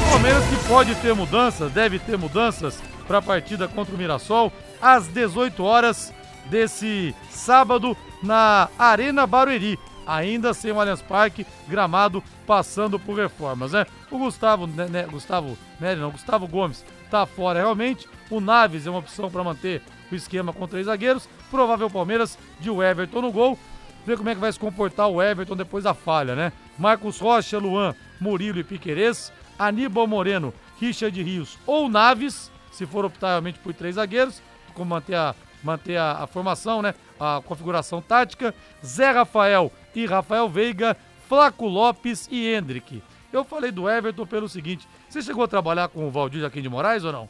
Palmeiras 0.09 0.45
que 0.45 0.69
pode 0.69 0.95
ter 0.97 1.15
mudanças, 1.15 1.73
deve 1.73 1.99
ter 1.99 2.17
mudanças 2.17 2.81
para 3.07 3.19
a 3.19 3.23
partida 3.23 3.67
contra 3.67 3.95
o 3.95 3.99
Mirassol 3.99 4.53
às 4.81 5.09
18 5.09 5.65
horas 5.65 6.13
desse 6.47 7.15
sábado 7.29 7.97
na 8.23 8.69
Arena 8.79 9.27
Barueri. 9.27 9.79
Ainda 10.13 10.53
sem 10.53 10.71
o 10.71 10.79
Allianz 10.79 11.01
Parque, 11.01 11.47
gramado 11.67 12.23
passando 12.47 12.99
por 12.99 13.19
reformas, 13.19 13.73
né? 13.73 13.87
O 14.11 14.19
Gustavo, 14.19 14.67
né, 14.67 14.87
né, 14.87 15.07
Gustavo, 15.11 15.57
né, 15.81 15.95
não, 15.95 16.11
Gustavo 16.11 16.47
Gomes 16.47 16.85
tá 17.11 17.25
fora 17.25 17.61
realmente. 17.61 18.07
O 18.29 18.39
Naves 18.39 18.87
é 18.87 18.91
uma 18.91 18.99
opção 18.99 19.31
para 19.31 19.43
manter 19.43 19.81
o 20.11 20.15
esquema 20.15 20.53
com 20.53 20.69
três 20.69 20.85
zagueiros. 20.85 21.27
Provável 21.51 21.89
Palmeiras 21.89 22.39
de 22.61 22.69
Everton 22.69 23.23
no 23.23 23.33
gol. 23.33 23.59
Ver 24.05 24.19
como 24.19 24.29
é 24.29 24.35
que 24.35 24.41
vai 24.41 24.53
se 24.53 24.59
comportar 24.59 25.09
o 25.09 25.23
Everton 25.23 25.57
depois 25.57 25.85
da 25.85 25.95
falha, 25.95 26.35
né? 26.35 26.53
Marcos 26.79 27.19
Rocha, 27.19 27.57
Luan, 27.57 27.95
Murilo 28.21 28.59
e 28.59 28.65
Piquerez. 28.65 29.33
Aníbal 29.59 30.07
Moreno, 30.07 30.53
Richard 30.79 31.23
Rios 31.23 31.57
ou 31.67 31.89
Naves, 31.89 32.51
se 32.71 32.85
for 32.85 33.05
optar 33.05 33.29
realmente 33.29 33.59
por 33.61 33.73
três 33.73 33.95
zagueiros, 33.95 34.43
como 34.75 34.91
manter 34.91 35.15
a, 35.15 35.35
manter 35.63 35.97
a, 35.97 36.25
a 36.25 36.27
formação, 36.27 36.83
né? 36.83 36.95
A 37.19 37.41
configuração 37.45 38.03
tática. 38.03 38.55
Zé 38.85 39.11
Rafael 39.11 39.73
e 39.95 40.07
Rafael 40.07 40.49
Veiga, 40.49 40.97
Flaco 41.29 41.67
Lopes 41.67 42.29
e 42.31 42.47
Hendrick. 42.49 43.03
Eu 43.33 43.45
falei 43.45 43.71
do 43.71 43.89
Everton 43.89 44.27
pelo 44.27 44.49
seguinte: 44.49 44.87
você 45.09 45.23
chegou 45.23 45.45
a 45.45 45.49
trabalhar 45.49 45.89
com 45.89 46.07
o 46.07 46.11
Valdir 46.11 46.41
Jaquim 46.41 46.63
de 46.63 46.69
Moraes 46.69 47.05
ou 47.05 47.13
não? 47.13 47.29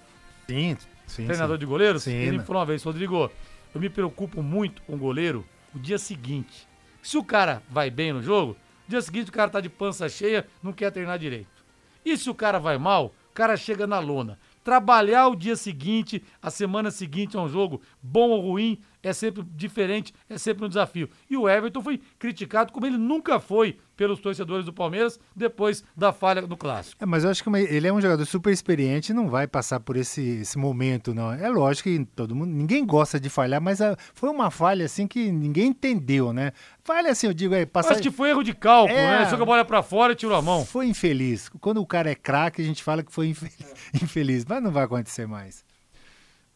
Sim, 0.48 0.76
sim. 1.06 1.26
Treinador 1.26 1.56
sim. 1.56 1.60
de 1.60 1.66
goleiros? 1.66 2.02
Sim, 2.02 2.14
Ele 2.14 2.32
me 2.32 2.38
né? 2.38 2.44
falou 2.44 2.60
uma 2.60 2.66
vez, 2.66 2.82
Rodrigo, 2.82 3.30
eu 3.74 3.80
me 3.80 3.88
preocupo 3.88 4.42
muito 4.42 4.82
com 4.82 4.94
o 4.94 4.98
goleiro 4.98 5.46
o 5.74 5.78
dia 5.78 5.98
seguinte. 5.98 6.66
Se 7.02 7.16
o 7.16 7.24
cara 7.24 7.62
vai 7.68 7.90
bem 7.90 8.12
no 8.12 8.22
jogo, 8.22 8.56
dia 8.86 9.00
seguinte 9.00 9.30
o 9.30 9.32
cara 9.32 9.50
tá 9.50 9.60
de 9.60 9.68
pança 9.68 10.08
cheia, 10.08 10.46
não 10.62 10.72
quer 10.72 10.90
treinar 10.90 11.18
direito. 11.18 11.62
E 12.04 12.16
se 12.16 12.28
o 12.28 12.34
cara 12.34 12.58
vai 12.58 12.78
mal, 12.78 13.14
o 13.30 13.34
cara 13.34 13.56
chega 13.56 13.86
na 13.86 13.98
lona. 13.98 14.38
Trabalhar 14.64 15.28
o 15.28 15.36
dia 15.36 15.56
seguinte, 15.56 16.22
a 16.40 16.50
semana 16.50 16.90
seguinte 16.90 17.36
a 17.36 17.40
um 17.40 17.48
jogo, 17.48 17.80
bom 18.02 18.30
ou 18.30 18.40
ruim, 18.40 18.78
é 19.02 19.12
sempre 19.12 19.42
diferente, 19.54 20.12
é 20.28 20.38
sempre 20.38 20.64
um 20.64 20.68
desafio. 20.68 21.08
E 21.28 21.36
o 21.36 21.48
Everton 21.48 21.82
foi 21.82 22.00
criticado 22.18 22.72
como 22.72 22.86
ele 22.86 22.96
nunca 22.98 23.40
foi 23.40 23.78
pelos 23.96 24.20
torcedores 24.20 24.64
do 24.64 24.72
Palmeiras 24.72 25.18
depois 25.36 25.84
da 25.96 26.12
falha 26.12 26.42
do 26.42 26.56
clássico. 26.56 27.02
É, 27.02 27.06
mas 27.06 27.24
eu 27.24 27.30
acho 27.30 27.42
que 27.44 27.50
ele 27.50 27.86
é 27.86 27.92
um 27.92 28.00
jogador 28.00 28.24
super 28.24 28.50
experiente 28.52 29.12
e 29.12 29.14
não 29.14 29.28
vai 29.28 29.46
passar 29.46 29.80
por 29.80 29.96
esse, 29.96 30.20
esse 30.40 30.58
momento, 30.58 31.14
não. 31.14 31.32
É 31.32 31.48
lógico 31.48 31.88
que 31.88 32.04
todo 32.16 32.34
mundo, 32.34 32.50
ninguém 32.50 32.84
gosta 32.84 33.20
de 33.20 33.28
falhar, 33.28 33.60
mas 33.60 33.80
ah, 33.80 33.96
foi 34.14 34.30
uma 34.30 34.50
falha 34.50 34.84
assim 34.86 35.06
que 35.06 35.30
ninguém 35.30 35.68
entendeu, 35.68 36.32
né? 36.32 36.52
Falha 36.82 37.10
assim, 37.12 37.26
eu 37.26 37.34
digo, 37.34 37.54
é 37.54 37.64
passar. 37.66 37.92
Acho 37.92 38.02
que 38.02 38.10
foi 38.10 38.30
erro 38.30 38.42
de 38.42 38.54
cálculo, 38.54 38.98
É. 38.98 39.20
né? 39.20 39.30
Jogou 39.30 39.42
a 39.44 39.46
bola 39.46 39.64
pra 39.64 39.82
fora 39.82 40.12
e 40.12 40.16
tirou 40.16 40.36
a 40.36 40.42
mão. 40.42 40.64
Foi 40.64 40.86
infeliz. 40.86 41.48
Quando 41.60 41.80
o 41.80 41.86
cara 41.86 42.10
é 42.10 42.14
craque, 42.14 42.60
a 42.62 42.64
gente 42.64 42.82
fala 42.82 43.02
que 43.02 43.12
foi 43.12 43.28
infeliz, 43.28 43.54
infeliz, 44.02 44.44
mas 44.44 44.62
não 44.62 44.70
vai 44.72 44.84
acontecer 44.84 45.26
mais. 45.26 45.64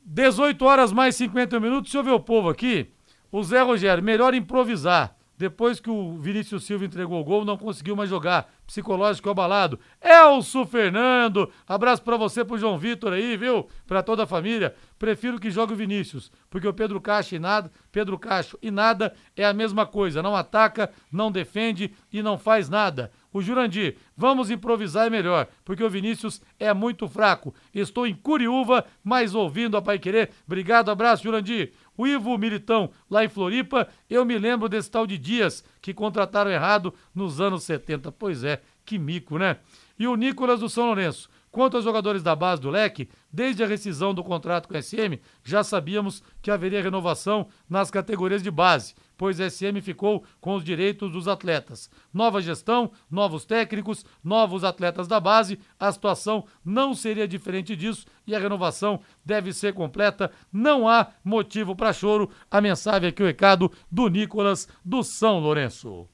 18 0.07 0.65
horas 0.65 0.93
mais 0.93 1.17
50 1.17 1.59
minutos. 1.59 1.91
Deixa 1.91 1.99
eu 1.99 2.05
ver 2.05 2.13
o 2.13 2.21
povo 2.21 2.49
aqui. 2.49 2.93
O 3.33 3.43
Zé 3.43 3.61
Rogério, 3.61 4.05
melhor 4.05 4.35
improvisar. 4.35 5.17
Depois 5.39 5.79
que 5.79 5.91
o 5.91 6.17
Vinícius 6.17 6.65
Silva 6.65 6.87
entregou 6.87 7.21
o 7.21 7.25
gol, 7.25 7.45
não 7.45 7.59
conseguiu 7.59 7.95
mais 7.95 8.09
jogar. 8.09 8.51
Psicológico 8.67 9.29
abalado. 9.29 9.79
Elso 10.01 10.65
Fernando. 10.65 11.51
Abraço 11.69 12.03
pra 12.03 12.17
você, 12.17 12.43
pro 12.45 12.57
João 12.57 12.79
Vitor 12.79 13.13
aí, 13.13 13.37
viu? 13.37 13.69
Pra 13.87 14.03
toda 14.03 14.23
a 14.23 14.27
família. 14.27 14.75
Prefiro 14.99 15.39
que 15.39 15.51
jogue 15.51 15.75
o 15.75 15.77
Vinícius, 15.77 16.33
porque 16.49 16.67
o 16.67 16.73
Pedro 16.73 17.01
Caixa 17.01 17.37
e 17.37 17.39
nada, 17.39 17.71
Pedro 17.93 18.19
Cacho 18.19 18.57
e 18.63 18.71
nada 18.71 19.13
é 19.37 19.45
a 19.45 19.53
mesma 19.53 19.85
coisa. 19.85 20.23
Não 20.23 20.35
ataca, 20.35 20.91
não 21.13 21.31
defende 21.31 21.93
e 22.11 22.23
não 22.23 22.39
faz 22.39 22.71
nada. 22.71 23.11
O 23.37 23.43
Jurandir, 23.43 23.99
vamos 24.17 24.51
improvisar 24.51 25.11
melhor, 25.11 25.47
porque 25.63 25.85
o 25.85 25.91
Vinícius 25.91 26.41
é 26.59 26.73
muito 26.73 27.07
fraco. 27.07 27.55
Estou 27.75 28.07
em 28.07 28.15
Curiúva, 28.15 28.87
mas 29.05 29.35
ouvindo 29.35 29.77
a 29.77 29.83
Pai 29.83 29.99
Querer. 29.99 30.31
Obrigado, 30.47 30.91
abraço, 30.91 31.23
Jurandir. 31.25 31.75
O 31.99 32.07
Ivo 32.07 32.39
Militão, 32.39 32.91
lá 33.11 33.27
em 33.27 33.29
Floripa, 33.29 33.89
eu 34.09 34.25
me 34.25 34.39
lembro 34.39 34.71
desse 34.71 34.91
tal 34.91 35.07
de 35.07 35.19
Dias, 35.19 35.63
que 35.83 35.93
contrataram 35.93 36.51
errado 36.51 36.95
nos 37.15 37.39
anos 37.39 37.65
70. 37.65 38.11
Pois 38.11 38.43
é, 38.43 38.63
que 38.87 38.99
mico, 38.99 39.37
né? 39.37 39.59
E 39.99 40.09
o 40.09 40.17
Nicolas 40.17 40.61
do 40.61 40.71
São 40.71 40.87
Lourenço. 40.87 41.29
Quanto 41.57 41.79
aos 41.79 41.85
jogadores 41.85 42.23
da 42.23 42.37
base 42.37 42.61
do 42.61 42.69
leque, 42.69 43.09
desde 43.33 43.65
a 43.65 43.67
rescisão 43.67 44.13
do 44.13 44.23
contrato 44.23 44.69
com 44.69 44.77
a 44.77 44.83
SM, 44.83 45.19
já 45.43 45.65
sabíamos 45.65 46.23
que 46.43 46.51
haveria 46.51 46.83
renovação 46.83 47.49
nas 47.67 47.91
categorias 47.91 48.43
de 48.43 48.51
base, 48.51 48.95
pois 49.17 49.41
a 49.41 49.49
SM 49.49 49.81
ficou 49.81 50.23
com 50.39 50.55
os 50.55 50.63
direitos 50.63 51.11
dos 51.11 51.27
atletas. 51.27 51.89
Nova 52.13 52.43
gestão, 52.43 52.91
novos 53.11 53.47
técnicos, 53.47 54.05
novos 54.23 54.65
atletas 54.65 55.09
da 55.09 55.19
base, 55.19 55.59
a 55.81 55.91
situação 55.91 56.45
não 56.63 56.95
seria 56.95 57.27
diferente 57.27 57.75
disso 57.75 58.05
e 58.27 58.37
a 58.37 58.39
renovação 58.39 59.01
deve 59.25 59.51
ser 59.51 59.73
completa. 59.73 60.31
Não 60.53 60.87
há 60.87 61.07
motivo 61.25 61.75
para 61.75 61.95
choro. 61.95 62.29
A 62.51 62.61
mensagem 62.61 63.09
aqui, 63.09 63.23
o 63.23 63.27
recado 63.27 63.73
do 63.91 64.09
Nicolas 64.09 64.69
do 64.85 65.03
São 65.03 65.39
Lourenço. 65.39 66.07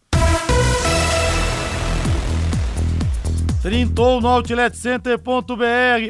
Trintou 3.63 4.21
no 4.21 4.27
outletcenter.br. 4.27 5.23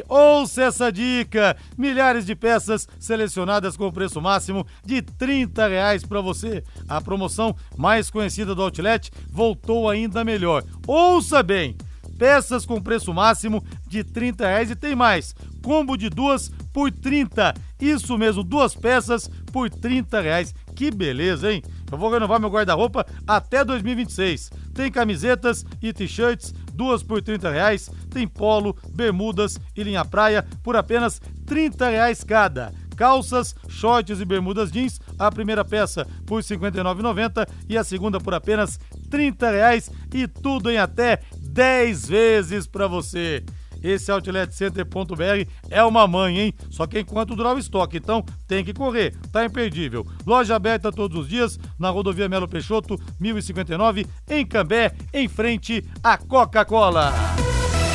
Ouça 0.09 0.63
essa 0.63 0.91
dica. 0.91 1.55
Milhares 1.77 2.25
de 2.25 2.33
peças 2.35 2.87
selecionadas 2.99 3.77
com 3.77 3.91
preço 3.91 4.19
máximo 4.19 4.65
de 4.83 5.03
30 5.03 5.67
reais 5.67 6.03
para 6.03 6.19
você. 6.19 6.63
A 6.89 6.99
promoção 6.99 7.55
mais 7.77 8.09
conhecida 8.09 8.55
do 8.55 8.63
Outlet 8.63 9.11
voltou 9.29 9.87
ainda 9.87 10.23
melhor. 10.23 10.63
Ouça 10.87 11.43
bem. 11.43 11.77
Peças 12.17 12.65
com 12.65 12.81
preço 12.81 13.13
máximo 13.13 13.63
de 13.87 14.03
30 14.03 14.47
reais 14.47 14.71
e 14.71 14.75
tem 14.75 14.95
mais. 14.95 15.35
Combo 15.63 15.95
de 15.95 16.09
duas 16.09 16.49
por 16.73 16.91
30. 16.91 17.53
Isso 17.79 18.17
mesmo, 18.17 18.43
duas 18.43 18.73
peças 18.73 19.29
por 19.51 19.69
30 19.69 20.21
reais. 20.21 20.55
Que 20.75 20.89
beleza, 20.89 21.53
hein? 21.53 21.61
Eu 21.91 21.97
vou 21.97 22.09
renovar 22.09 22.39
meu 22.39 22.49
guarda-roupa 22.49 23.05
até 23.27 23.63
2026. 23.63 24.51
Tem 24.73 24.91
camisetas 24.91 25.63
e 25.81 25.93
t-shirts, 25.93 26.53
duas 26.73 27.03
por 27.03 27.21
30 27.21 27.49
reais. 27.49 27.89
Tem 28.09 28.27
polo, 28.27 28.75
bermudas 28.89 29.59
e 29.75 29.83
linha 29.83 30.03
praia 30.03 30.45
por 30.63 30.75
apenas 30.75 31.21
30 31.45 31.89
reais 31.89 32.23
cada. 32.23 32.73
Calças, 32.95 33.55
shorts 33.67 34.19
e 34.19 34.25
bermudas 34.25 34.71
jeans, 34.71 35.01
a 35.17 35.31
primeira 35.31 35.65
peça 35.65 36.07
por 36.25 36.43
R$ 36.43 36.43
59,90 36.43 37.47
e 37.67 37.77
a 37.77 37.83
segunda 37.83 38.19
por 38.19 38.33
apenas 38.33 38.79
30 39.09 39.51
reais 39.51 39.91
e 40.13 40.27
tudo 40.27 40.69
em 40.69 40.77
até 40.77 41.21
10 41.39 42.07
vezes 42.07 42.67
para 42.67 42.87
você. 42.87 43.43
Esse 43.83 44.11
outletcenter.br 44.11 45.49
é 45.69 45.83
uma 45.83 46.07
mãe, 46.07 46.39
hein? 46.39 46.53
Só 46.69 46.87
que 46.87 46.99
enquanto 46.99 47.35
durar 47.35 47.55
o 47.55 47.59
estoque, 47.59 47.97
então 47.97 48.23
tem 48.47 48.63
que 48.63 48.73
correr, 48.73 49.15
tá 49.31 49.45
imperdível. 49.45 50.05
Loja 50.25 50.55
aberta 50.55 50.91
todos 50.91 51.17
os 51.17 51.27
dias 51.27 51.59
na 51.77 51.89
rodovia 51.89 52.29
Melo 52.29 52.47
Peixoto, 52.47 52.97
1059, 53.19 54.07
em 54.29 54.45
Cambé, 54.45 54.93
em 55.13 55.27
frente 55.27 55.83
à 56.01 56.17
Coca-Cola. 56.17 57.13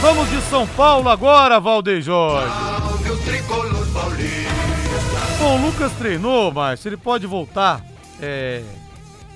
Vamos 0.01 0.31
de 0.31 0.41
São 0.43 0.67
Paulo 0.67 1.09
agora, 1.09 1.59
Valdeir 1.59 2.03
Jorge. 2.03 2.55
Bom, 5.39 5.59
o 5.59 5.67
Lucas 5.67 5.93
treinou, 5.93 6.53
Márcio. 6.53 6.89
Ele 6.89 6.97
pode 6.97 7.27
voltar 7.27 7.85
é, 8.21 8.63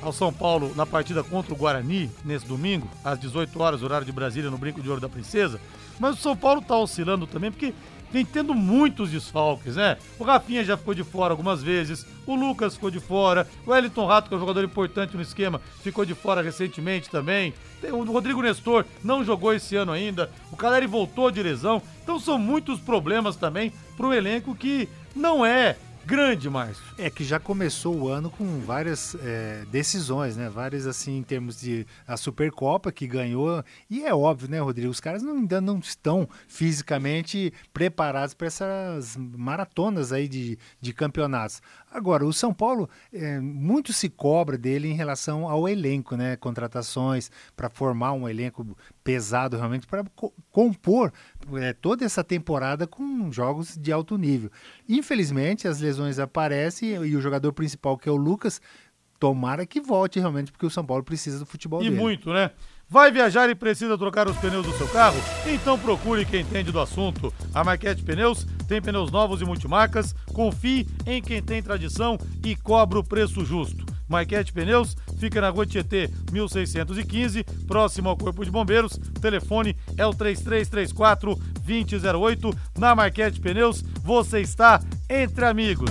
ao 0.03 0.13
São 0.13 0.33
Paulo 0.33 0.73
na 0.75 0.85
partida 0.85 1.23
contra 1.23 1.55
o 1.55 1.57
Guarani 1.57 2.11
nesse 2.25 2.47
domingo, 2.47 2.89
às 3.05 3.19
18 3.19 3.61
horas, 3.63 3.83
horário 3.83 4.05
de 4.05 4.13
Brasília, 4.13 4.51
no 4.51 4.59
Brinco 4.59 4.83
de 4.83 4.89
Ouro 4.89 5.01
da 5.01 5.09
Princesa. 5.09 5.61
Mas 5.99 6.19
o 6.19 6.21
São 6.21 6.37
Paulo 6.37 6.61
tá 6.61 6.77
oscilando 6.77 7.27
também, 7.27 7.51
porque 7.51 7.73
vem 8.11 8.25
tendo 8.25 8.53
muitos 8.53 9.11
desfalques, 9.11 9.77
né? 9.77 9.97
O 10.19 10.25
Rafinha 10.25 10.63
já 10.63 10.77
ficou 10.77 10.93
de 10.93 11.03
fora 11.03 11.33
algumas 11.33 11.63
vezes, 11.63 12.07
o 12.27 12.35
Lucas 12.35 12.75
ficou 12.75 12.91
de 12.91 13.01
fora, 13.01 13.49
o 13.67 13.75
Elton 13.75 14.07
Rato, 14.07 14.29
que 14.29 14.35
é 14.35 14.37
um 14.37 14.41
jogador 14.41 14.63
importante 14.65 15.17
no 15.17 15.23
esquema, 15.23 15.61
ficou 15.83 16.05
de 16.05 16.15
fora 16.15 16.43
recentemente 16.43 17.09
também. 17.09 17.55
O 17.91 18.05
Rodrigo 18.05 18.43
Nestor 18.43 18.85
não 19.03 19.25
jogou 19.25 19.55
esse 19.55 19.77
ano 19.77 19.93
ainda, 19.93 20.31
o 20.51 20.57
Caleri 20.57 20.87
voltou 20.87 21.31
de 21.31 21.43
lesão. 21.43 21.81
Então 22.03 22.19
são 22.19 22.39
muitos 22.39 22.81
problemas 22.81 23.37
também 23.37 23.73
para 23.97 24.07
o 24.07 24.13
elenco 24.13 24.55
que 24.55 24.89
não 25.15 25.45
é 25.47 25.77
grande, 26.05 26.49
Márcio. 26.49 26.83
É 26.99 27.09
que 27.11 27.25
já 27.25 27.39
começou 27.39 27.97
o 27.97 28.09
ano 28.09 28.31
com 28.31 28.61
várias 28.61 29.17
é, 29.23 29.65
decisões, 29.71 30.37
né? 30.37 30.49
Várias, 30.49 30.87
assim, 30.87 31.19
em 31.19 31.23
termos 31.23 31.61
de 31.61 31.87
a 32.07 32.17
Supercopa 32.17 32.93
que 32.93 33.07
ganhou. 33.07 33.65
E 33.91 34.05
é 34.05 34.15
óbvio, 34.15 34.49
né, 34.49 34.61
Rodrigo? 34.61 34.91
Os 34.91 35.01
caras 35.01 35.23
não, 35.23 35.37
ainda 35.37 35.61
não 35.61 35.79
estão 35.79 36.29
fisicamente 36.49 37.53
preparados 37.73 38.35
para 38.35 38.47
essas 38.47 39.17
maratonas 39.17 40.13
aí 40.13 40.29
de, 40.29 40.59
de 40.81 40.93
campeonatos. 40.93 41.63
Agora, 41.93 42.25
o 42.25 42.33
São 42.33 42.55
Paulo, 42.55 42.89
é, 43.13 43.39
muito 43.39 43.93
se 43.93 44.09
cobra 44.09 44.57
dele 44.57 44.89
em 44.89 44.95
relação 44.95 45.49
ao 45.49 45.69
elenco, 45.69 46.17
né? 46.17 46.37
Contratações 46.37 47.31
para 47.55 47.69
formar 47.69 48.13
um 48.13 48.27
elenco 48.27 48.77
pesado 49.05 49.57
realmente 49.57 49.87
para 49.87 50.03
co 50.17 50.33
compor 50.51 51.13
é, 51.55 51.73
toda 51.73 52.05
essa 52.05 52.25
temporada 52.25 52.87
com 52.87 53.31
jogos 53.31 53.77
de 53.77 53.93
alto 53.93 54.17
nível. 54.17 54.51
Infelizmente, 54.89 55.69
as 55.69 55.81
lesões 55.81 56.19
aparecem 56.19 56.91
e 56.91 57.15
o 57.15 57.21
jogador 57.21 57.53
principal, 57.53 57.99
que 57.99 58.09
é 58.09 58.13
o 58.13 58.17
Lucas, 58.17 58.61
tomara 59.19 59.65
que 59.67 59.81
volte 59.81 60.19
realmente, 60.19 60.51
porque 60.51 60.67
o 60.67 60.71
São 60.71 60.85
Paulo 60.85 61.05
precisa 61.05 61.39
do 61.39 61.47
futebol 61.47 61.81
e 61.81 61.85
dele. 61.85 61.97
E 61.97 61.99
muito, 62.01 62.33
né? 62.33 62.51
Vai 62.93 63.11
viajar 63.11 63.49
e 63.49 63.55
precisa 63.55 63.97
trocar 63.97 64.29
os 64.29 64.37
pneus 64.37 64.67
do 64.67 64.77
seu 64.77 64.87
carro? 64.87 65.17
Então 65.47 65.79
procure 65.79 66.27
quem 66.27 66.43
entende 66.43 66.71
do 66.71 66.79
assunto. 66.79 67.33
A 67.55 67.65
Marquete 67.65 68.03
Pneus 68.03 68.47
tem 68.69 68.83
pneus 68.83 69.11
novos 69.11 69.41
e 69.41 69.47
multimarcas. 69.47 70.15
Confie 70.35 70.87
em 71.07 71.23
quem 71.23 71.43
tem 71.43 71.63
tradição 71.63 72.19
e 72.45 72.55
cobra 72.55 72.99
o 72.99 73.03
preço 73.03 73.47
justo. 73.47 73.87
Marquete 74.07 74.53
Pneus 74.53 74.95
fica 75.19 75.41
na 75.41 75.49
rua 75.49 75.65
Tietê, 75.65 76.11
1615, 76.31 77.43
próximo 77.67 78.11
ao 78.11 78.17
Corpo 78.17 78.45
de 78.45 78.51
Bombeiros. 78.51 79.01
Telefone 79.23 79.75
é 79.97 80.05
o 80.05 80.13
3334 80.13 81.35
2008. 81.65 82.55
Na 82.77 82.95
Marquete 82.95 83.41
Pneus, 83.41 83.83
você 84.03 84.43
está 84.43 84.83
entre 85.09 85.47
amigos. 85.47 85.89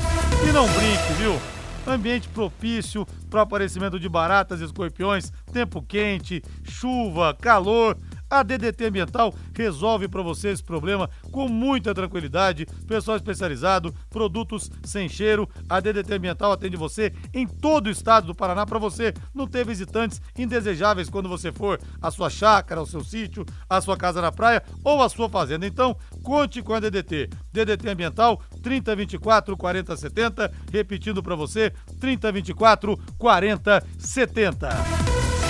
E 0.47 0.51
não 0.51 0.67
brinque, 0.67 1.13
viu? 1.17 1.60
Ambiente 1.89 2.27
propício 2.29 3.05
para 3.29 3.39
o 3.39 3.43
aparecimento 3.43 3.99
de 3.99 4.07
baratas 4.07 4.61
e 4.61 4.65
escorpiões, 4.65 5.31
tempo 5.51 5.81
quente, 5.81 6.41
chuva, 6.63 7.33
calor. 7.33 7.97
A 8.31 8.43
DDT 8.43 8.85
Ambiental 8.85 9.35
resolve 9.53 10.07
para 10.07 10.21
você 10.21 10.47
esse 10.47 10.63
problema 10.63 11.09
com 11.33 11.49
muita 11.49 11.93
tranquilidade. 11.93 12.65
Pessoal 12.87 13.17
especializado, 13.17 13.93
produtos 14.09 14.71
sem 14.85 15.09
cheiro. 15.09 15.49
A 15.69 15.81
DDT 15.81 16.13
Ambiental 16.13 16.53
atende 16.53 16.77
você 16.77 17.13
em 17.33 17.45
todo 17.45 17.87
o 17.87 17.89
estado 17.89 18.27
do 18.27 18.33
Paraná 18.33 18.65
para 18.65 18.79
você 18.79 19.13
não 19.35 19.45
ter 19.45 19.65
visitantes 19.65 20.21
indesejáveis 20.37 21.09
quando 21.09 21.27
você 21.27 21.51
for 21.51 21.77
à 22.01 22.09
sua 22.09 22.29
chácara, 22.29 22.79
ao 22.79 22.85
seu 22.85 23.03
sítio, 23.03 23.45
à 23.69 23.81
sua 23.81 23.97
casa 23.97 24.21
na 24.21 24.31
praia 24.31 24.63
ou 24.81 25.03
à 25.03 25.09
sua 25.09 25.27
fazenda. 25.27 25.67
Então, 25.67 25.93
conte 26.23 26.61
com 26.61 26.73
a 26.73 26.79
DDT. 26.79 27.29
DDT 27.51 27.89
Ambiental 27.89 28.41
3024 28.63 29.57
4070, 29.57 30.53
repetindo 30.71 31.21
para 31.21 31.35
você 31.35 31.73
3024 31.99 32.97
4070. 33.17 34.69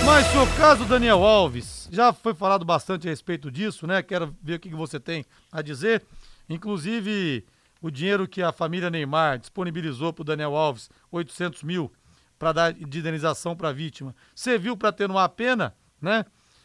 Mas 0.04 0.26
o 0.34 0.46
caso 0.56 0.84
Daniel 0.84 1.22
Alves, 1.22 1.81
já 1.92 2.10
foi 2.10 2.32
falado 2.32 2.64
bastante 2.64 3.06
a 3.06 3.10
respeito 3.10 3.50
disso, 3.50 3.86
né? 3.86 4.02
Quero 4.02 4.34
ver 4.42 4.54
o 4.54 4.58
que 4.58 4.70
você 4.70 4.98
tem 4.98 5.26
a 5.52 5.60
dizer. 5.60 6.02
Inclusive, 6.48 7.44
o 7.82 7.90
dinheiro 7.90 8.26
que 8.26 8.42
a 8.42 8.50
família 8.50 8.88
Neymar 8.88 9.38
disponibilizou 9.38 10.10
para 10.10 10.22
o 10.22 10.24
Daniel 10.24 10.56
Alves, 10.56 10.88
800 11.10 11.62
mil, 11.62 11.92
para 12.38 12.52
dar 12.52 12.72
de 12.72 12.98
indenização 12.98 13.54
para 13.54 13.68
a 13.68 13.72
vítima, 13.72 14.16
serviu 14.34 14.74
para 14.74 14.88
atenuar 14.88 15.24
a 15.24 15.28
pena, 15.28 15.76
né? 16.00 16.24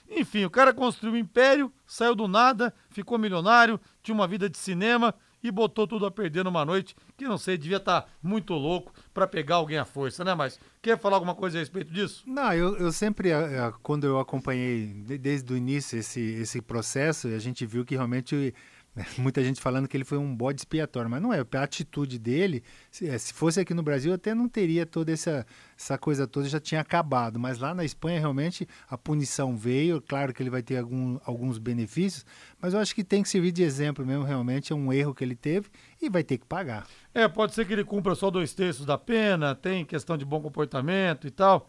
Enfim, 0.09 0.45
o 0.45 0.49
cara 0.49 0.73
construiu 0.73 1.15
um 1.15 1.17
império, 1.17 1.73
saiu 1.85 2.15
do 2.15 2.25
nada, 2.25 2.73
ficou 2.89 3.17
milionário, 3.17 3.77
tinha 4.01 4.15
uma 4.15 4.29
vida 4.29 4.49
de 4.49 4.57
cinema 4.57 5.13
e 5.43 5.51
botou 5.51 5.87
tudo 5.87 6.05
a 6.05 6.11
perder 6.11 6.43
numa 6.43 6.65
noite 6.65 6.95
que 7.15 7.25
não 7.25 7.37
sei, 7.37 7.57
devia 7.57 7.77
estar 7.77 8.01
tá 8.01 8.07
muito 8.21 8.53
louco 8.53 8.91
para 9.13 9.27
pegar 9.27 9.55
alguém 9.55 9.77
à 9.77 9.85
força, 9.85 10.23
né? 10.23 10.33
Mas 10.33 10.59
quer 10.81 10.97
falar 10.97 11.17
alguma 11.17 11.35
coisa 11.35 11.57
a 11.57 11.59
respeito 11.59 11.91
disso? 11.91 12.23
Não, 12.25 12.53
eu, 12.53 12.77
eu 12.77 12.91
sempre, 12.91 13.29
eh, 13.29 13.73
quando 13.83 14.05
eu 14.05 14.19
acompanhei 14.19 14.87
desde 15.19 15.51
o 15.53 15.57
início 15.57 15.97
esse, 15.99 16.19
esse 16.19 16.61
processo, 16.61 17.27
a 17.27 17.39
gente 17.39 17.65
viu 17.65 17.85
que 17.85 17.95
realmente 17.95 18.53
muita 19.17 19.43
gente 19.43 19.61
falando 19.61 19.87
que 19.87 19.95
ele 19.95 20.03
foi 20.03 20.17
um 20.17 20.35
bode 20.35 20.61
expiatório, 20.61 21.09
mas 21.09 21.21
não 21.21 21.33
é. 21.33 21.39
A 21.39 21.63
atitude 21.63 22.17
dele, 22.17 22.63
se, 22.89 23.07
eh, 23.07 23.17
se 23.17 23.33
fosse 23.33 23.59
aqui 23.59 23.73
no 23.73 23.83
Brasil, 23.83 24.13
até 24.13 24.33
não 24.33 24.47
teria 24.47 24.85
toda 24.85 25.11
essa, 25.11 25.45
essa 25.77 25.97
coisa 25.97 26.27
toda, 26.27 26.47
já 26.47 26.59
tinha 26.59 26.81
acabado. 26.81 27.39
Mas 27.39 27.59
lá 27.59 27.73
na 27.73 27.83
Espanha, 27.83 28.19
realmente, 28.19 28.67
a 28.89 28.97
punição 28.97 29.55
veio. 29.55 30.01
Claro 30.01 30.33
que 30.33 30.41
ele 30.41 30.49
vai 30.49 30.61
ter 30.61 30.77
algum, 30.77 31.19
alguns 31.23 31.57
benefícios, 31.57 32.25
mas 32.59 32.73
eu 32.73 32.79
acho 32.79 32.93
que 32.93 33.03
tem 33.03 33.21
que 33.21 33.29
servir 33.29 33.51
de 33.51 33.63
exemplo 33.63 34.05
mesmo. 34.05 34.23
Realmente 34.23 34.73
é 34.73 34.75
um 34.75 34.91
erro 34.91 35.13
que 35.13 35.23
ele 35.23 35.35
teve 35.35 35.69
e 36.01 36.09
vai 36.09 36.23
ter 36.23 36.37
que 36.37 36.45
pagar. 36.45 36.87
É, 37.13 37.27
pode 37.27 37.53
ser 37.53 37.65
que 37.65 37.73
ele 37.73 37.83
cumpra 37.83 38.15
só 38.15 38.29
dois 38.29 38.53
terços 38.53 38.85
da 38.85 38.97
pena, 38.97 39.55
tem 39.55 39.85
questão 39.85 40.17
de 40.17 40.25
bom 40.25 40.41
comportamento 40.41 41.27
e 41.27 41.31
tal. 41.31 41.67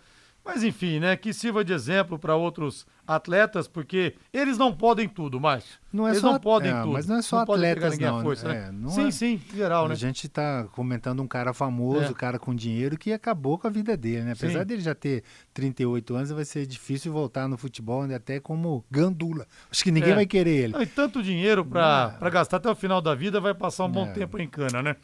Mas 0.48 0.64
enfim, 0.64 0.98
né? 0.98 1.14
Que 1.14 1.30
sirva 1.34 1.62
de 1.62 1.74
exemplo 1.74 2.18
para 2.18 2.34
outros 2.34 2.86
atletas, 3.06 3.68
porque 3.68 4.14
eles 4.32 4.56
não 4.56 4.72
podem 4.74 5.06
tudo, 5.06 5.38
mais. 5.38 5.64
Não 5.92 6.06
é 6.08 6.12
eles 6.12 6.22
só, 6.22 6.32
não 6.32 6.40
podem 6.40 6.70
é, 6.72 6.80
tudo. 6.80 6.92
Mas 6.94 7.06
não 7.06 7.16
é 7.16 7.22
só 7.22 7.36
não 7.36 7.42
atletas, 7.42 7.98
não. 7.98 8.22
Força, 8.22 8.48
é, 8.48 8.52
né? 8.54 8.70
não 8.72 8.88
sim, 8.88 9.08
é... 9.08 9.10
sim, 9.10 9.40
geral, 9.54 9.84
a 9.84 9.88
né? 9.88 9.92
A 9.94 9.96
gente 9.96 10.26
está 10.26 10.64
comentando 10.72 11.22
um 11.22 11.28
cara 11.28 11.52
famoso, 11.52 12.04
É. 12.04 12.08
um 12.08 12.14
cara 12.14 12.38
com 12.38 12.54
dinheiro 12.54 12.96
que 12.96 13.12
acabou 13.12 13.58
com 13.58 13.66
a 13.66 13.70
vida 13.70 13.94
dele, 13.94 14.22
né? 14.22 14.32
Apesar 14.32 14.60
Sim. 14.60 14.64
dele 14.66 14.80
já 14.80 14.94
ter 14.94 15.22
38 15.52 16.16
anos, 16.16 16.30
vai 16.30 16.46
ser 16.46 16.64
difícil 16.66 17.12
voltar 17.12 17.46
no 17.46 17.58
futebol, 17.58 18.06
né? 18.06 18.14
até 18.14 18.40
como 18.40 18.82
gandula. 18.90 19.46
Acho 19.70 19.84
que 19.84 19.90
ninguém 19.90 20.12
É. 20.12 20.14
vai 20.14 20.26
querer 20.26 20.64
ele. 20.64 20.82
E 20.82 20.86
tanto 20.86 21.22
dinheiro 21.22 21.62
para 21.62 22.16
gastar 22.30 22.56
até 22.56 22.70
o 22.70 22.74
final 22.74 23.02
da 23.02 23.14
vida 23.14 23.38
vai 23.38 23.52
passar 23.52 23.84
um 23.84 23.90
bom 23.90 24.06
É. 24.06 24.12
tempo 24.12 24.38
em 24.40 24.48
cana, 24.48 24.82
né? 24.82 24.96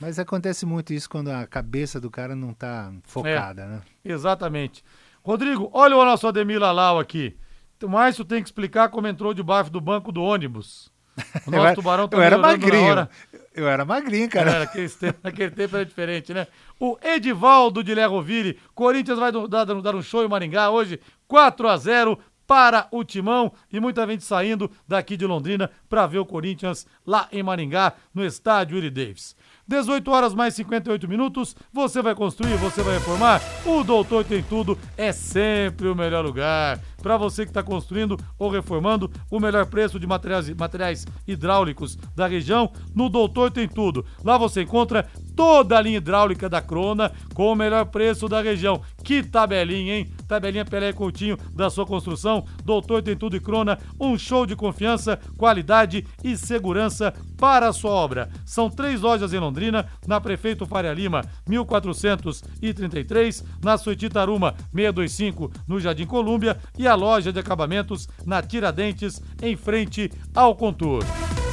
Mas 0.00 0.18
acontece 0.18 0.66
muito 0.66 0.92
isso 0.92 1.08
quando 1.08 1.28
a 1.30 1.46
cabeça 1.46 2.00
do 2.00 2.10
cara 2.10 2.36
não 2.36 2.52
tá 2.52 2.92
focada, 3.04 3.62
É. 3.62 3.66
né? 3.66 3.80
Exatamente. 4.04 4.84
Rodrigo, 5.22 5.70
olha 5.72 5.96
o 5.96 6.04
nosso 6.04 6.26
Ademir 6.26 6.60
Lalau 6.60 6.98
aqui. 6.98 7.36
O 7.82 7.88
Márcio 7.88 8.24
tem 8.24 8.42
que 8.42 8.48
explicar 8.48 8.88
como 8.90 9.06
entrou 9.06 9.32
debaixo 9.34 9.70
do 9.70 9.80
banco 9.80 10.12
do 10.12 10.22
ônibus. 10.22 10.90
O 11.16 11.20
Eu 11.48 11.52
nosso 11.52 11.66
era- 11.66 11.74
tubarão 11.74 12.08
tá 12.08 12.16
eu 12.16 12.22
era 12.22 12.36
magrinho. 12.38 13.08
Eu 13.54 13.66
era 13.68 13.84
magrinho, 13.86 14.28
cara. 14.28 14.50
Era, 14.50 14.58
naquele, 14.60 14.88
tempo, 14.90 15.18
naquele 15.24 15.50
tempo 15.50 15.76
era 15.76 15.84
diferente, 15.86 16.34
né? 16.34 16.46
O 16.78 16.98
Edivaldo 17.02 17.82
de 17.82 17.94
Lerroville. 17.94 18.58
Corinthians 18.74 19.18
vai 19.18 19.32
dar, 19.48 19.64
dar 19.64 19.94
um 19.94 20.02
show 20.02 20.22
em 20.22 20.28
Maringá 20.28 20.68
hoje, 20.70 21.00
4 21.26 21.68
a 21.68 21.76
0 21.76 22.18
para 22.46 22.86
o 22.92 23.02
Timão 23.02 23.52
e 23.72 23.80
muita 23.80 24.06
gente 24.06 24.22
saindo 24.24 24.70
daqui 24.86 25.16
de 25.16 25.26
Londrina 25.26 25.70
para 25.88 26.06
ver 26.06 26.18
o 26.18 26.26
Corinthians 26.26 26.86
lá 27.04 27.28
em 27.32 27.42
Maringá, 27.42 27.94
no 28.14 28.24
estádio 28.24 28.76
Willie 28.76 28.90
Davis. 28.90 29.34
18 29.68 30.08
horas 30.10 30.34
mais 30.34 30.54
58 30.54 31.08
minutos, 31.08 31.56
você 31.72 32.00
vai 32.00 32.14
construir, 32.14 32.56
você 32.56 32.82
vai 32.82 32.94
reformar? 32.94 33.42
O 33.64 33.82
Doutor 33.82 34.24
Tem 34.24 34.42
Tudo 34.42 34.78
é 34.96 35.10
sempre 35.10 35.88
o 35.88 35.94
melhor 35.94 36.24
lugar. 36.24 36.80
Para 37.02 37.16
você 37.16 37.44
que 37.44 37.50
está 37.50 37.62
construindo 37.62 38.16
ou 38.38 38.48
reformando, 38.48 39.10
o 39.30 39.40
melhor 39.40 39.66
preço 39.66 39.98
de 39.98 40.06
materiais, 40.06 40.48
materiais 40.50 41.06
hidráulicos 41.26 41.96
da 42.14 42.26
região, 42.26 42.70
no 42.94 43.08
Doutor 43.08 43.50
Tem 43.50 43.66
Tudo. 43.68 44.04
Lá 44.24 44.38
você 44.38 44.62
encontra 44.62 45.08
toda 45.34 45.76
a 45.76 45.80
linha 45.80 45.98
hidráulica 45.98 46.48
da 46.48 46.62
Crona 46.62 47.12
com 47.34 47.52
o 47.52 47.56
melhor 47.56 47.86
preço 47.86 48.28
da 48.28 48.40
região. 48.40 48.80
Que 49.02 49.22
tabelinha, 49.22 49.98
hein? 49.98 50.08
Tabelinha 50.26 50.64
Pelé 50.64 50.92
Coutinho 50.92 51.36
da 51.52 51.70
sua 51.70 51.86
construção. 51.86 52.44
Doutor 52.64 53.02
Tem 53.02 53.16
Tudo 53.16 53.36
e 53.36 53.40
Crona, 53.40 53.78
um 54.00 54.18
show 54.18 54.46
de 54.46 54.56
confiança, 54.56 55.18
qualidade 55.36 56.06
e 56.22 56.36
segurança 56.36 57.14
para 57.38 57.68
a 57.68 57.72
sua 57.72 57.90
obra. 57.90 58.28
São 58.44 58.68
três 58.70 59.00
lojas 59.00 59.32
em 59.32 59.38
Londrina, 59.38 59.86
na 60.06 60.20
Prefeito 60.20 60.66
Faria 60.66 60.92
Lima, 60.92 61.22
1433, 61.46 63.44
na 63.62 63.78
Suíte 63.78 64.08
Taruma, 64.08 64.54
625, 64.74 65.52
no 65.66 65.78
Jardim 65.80 66.06
Colúmbia 66.06 66.56
e 66.78 66.86
a 66.86 66.94
loja 66.94 67.32
de 67.32 67.38
acabamentos 67.38 68.08
na 68.24 68.42
Tiradentes, 68.42 69.22
em 69.42 69.56
frente 69.56 70.10
ao 70.34 70.54
Contour. 70.54 71.02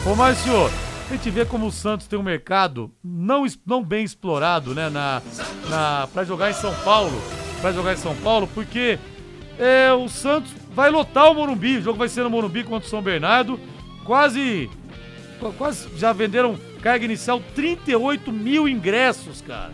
Ô, 0.05 0.15
Márcio, 0.15 0.53
a 1.09 1.13
gente 1.13 1.29
vê 1.29 1.45
como 1.45 1.67
o 1.67 1.71
Santos 1.71 2.07
tem 2.07 2.17
um 2.17 2.23
mercado 2.23 2.91
não, 3.03 3.45
não 3.65 3.83
bem 3.83 4.03
explorado, 4.03 4.73
né, 4.73 4.89
na, 4.89 5.21
na, 5.69 6.07
para 6.13 6.23
jogar 6.23 6.49
em 6.49 6.53
São 6.53 6.73
Paulo, 6.83 7.11
para 7.63 7.71
jogar 7.71 7.93
em 7.93 7.97
São 7.97 8.13
Paulo, 8.17 8.45
porque 8.53 8.99
é, 9.57 9.93
o 9.93 10.09
Santos 10.09 10.51
vai 10.75 10.89
lotar 10.89 11.31
o 11.31 11.33
Morumbi, 11.33 11.77
o 11.77 11.81
jogo 11.81 11.97
vai 11.97 12.09
ser 12.09 12.21
no 12.23 12.29
Morumbi 12.29 12.61
contra 12.65 12.85
o 12.85 12.89
São 12.89 13.01
Bernardo, 13.01 13.57
quase, 14.03 14.69
qu- 15.39 15.53
quase 15.53 15.87
já 15.97 16.11
venderam 16.11 16.59
Carga 16.81 17.05
inicial 17.05 17.41
38 17.55 18.29
mil 18.33 18.67
ingressos, 18.67 19.39
cara. 19.39 19.71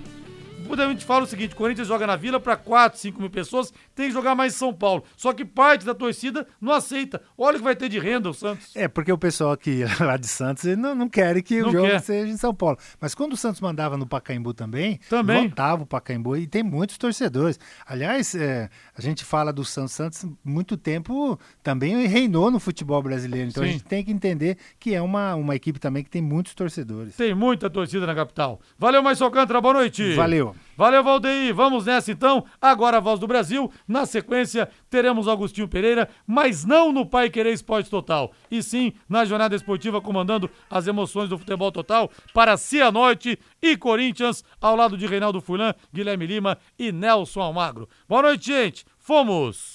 Muita 0.70 0.88
gente 0.88 1.04
fala 1.04 1.24
o 1.24 1.28
seguinte: 1.28 1.56
Corinthians 1.56 1.88
joga 1.88 2.06
na 2.08 2.16
vila 2.16 2.40
para 2.40 2.56
4, 2.56 2.98
5 3.00 3.20
mil 3.20 3.30
pessoas, 3.30 3.74
tem 3.96 4.08
que 4.08 4.14
jogar 4.14 4.36
mais 4.36 4.54
em 4.54 4.58
São 4.58 4.72
Paulo. 4.74 5.04
Só 5.18 5.34
que 5.34 5.44
parte 5.44 5.84
da 5.84 5.96
torcida 5.96 6.48
não 6.62 6.72
aceita. 6.72 7.22
Olha 7.38 7.56
o 7.56 7.60
que 7.60 7.64
vai 7.64 7.76
ter 7.76 7.90
de 7.90 7.98
renda 7.98 8.30
o 8.30 8.34
Santos. 8.34 8.76
É, 8.76 8.88
porque 8.88 9.12
o 9.12 9.18
pessoal 9.18 9.52
aqui 9.52 9.84
lá 10.00 10.16
de 10.16 10.28
Santos 10.28 10.64
não, 10.78 10.94
não 10.94 11.10
quer 11.10 11.42
que 11.42 11.60
Não 11.60 11.70
o 11.70 11.72
jogo 11.72 11.88
quer. 11.88 12.00
seja 12.02 12.32
em 12.32 12.38
São 12.38 12.54
Paulo. 12.54 12.78
Mas 13.02 13.16
quando 13.16 13.34
o 13.34 13.38
Santos 13.38 13.60
mandava 13.60 13.98
no 13.98 14.06
Pacaembu 14.06 14.54
também, 14.54 15.00
Também. 15.10 15.46
lotava 15.46 15.82
o 15.84 15.86
Pacaembu 15.88 16.38
e 16.38 16.46
tem 16.46 16.62
muitos 16.62 16.98
torcedores. 17.00 17.60
Aliás, 17.86 18.36
é, 18.36 18.70
a 19.00 19.02
gente 19.02 19.24
fala 19.24 19.54
do 19.54 19.64
Santos 19.64 19.94
Santos 19.94 20.26
muito 20.44 20.76
tempo 20.76 21.40
também 21.64 22.06
reinou 22.06 22.52
no 22.52 22.60
futebol 22.60 23.02
brasileiro. 23.02 23.48
Então 23.48 23.64
a 23.64 23.66
Sim. 23.66 23.74
gente 23.74 23.86
tem 23.86 24.04
que 24.04 24.12
entender 24.12 24.58
que 24.78 24.94
é 24.94 25.02
uma, 25.02 25.36
uma 25.36 25.56
equipe 25.56 25.80
também 25.80 26.04
que 26.04 26.10
tem 26.10 26.22
muitos 26.22 26.54
torcedores. 26.54 27.16
Tem 27.16 27.34
muita 27.34 27.70
torcida 27.70 28.06
na 28.06 28.14
capital. 28.14 28.60
Valeu, 28.78 29.02
mais 29.02 29.22
Alcântara, 29.22 29.62
boa 29.62 29.76
noite. 29.76 30.14
Valeu. 30.16 30.54
Valeu, 30.80 31.04
Valdeir. 31.04 31.54
Vamos 31.54 31.88
nessa 31.88 32.10
então. 32.10 32.46
Agora 32.62 32.96
a 32.96 33.02
voz 33.02 33.20
do 33.20 33.28
Brasil. 33.28 33.70
Na 33.86 34.06
sequência, 34.06 34.70
teremos 34.90 35.28
Augustinho 35.28 35.68
Pereira, 35.68 36.08
mas 36.26 36.64
não 36.64 36.94
no 36.94 37.06
Pai 37.06 37.30
Querer 37.30 37.52
Esporte 37.52 37.90
Total. 37.90 38.32
E 38.50 38.64
sim 38.64 38.94
na 39.10 39.26
jornada 39.26 39.54
esportiva 39.54 40.00
comandando 40.00 40.50
as 40.70 40.88
emoções 40.88 41.28
do 41.28 41.38
futebol 41.38 41.70
total 41.70 42.10
para 42.34 42.56
Cianorte 42.56 43.38
e 43.62 43.76
Corinthians, 43.76 44.42
ao 44.62 44.74
lado 44.74 44.98
de 44.98 45.06
Reinaldo 45.06 45.42
Fulan, 45.42 45.74
Guilherme 45.94 46.26
Lima 46.26 46.58
e 46.80 46.94
Nelson 46.94 47.42
Almagro. 47.42 47.90
Boa 48.08 48.22
noite, 48.22 48.46
gente. 48.46 48.86
Fomos! 48.98 49.74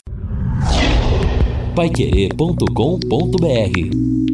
Paiquerê.com.br 1.76 4.33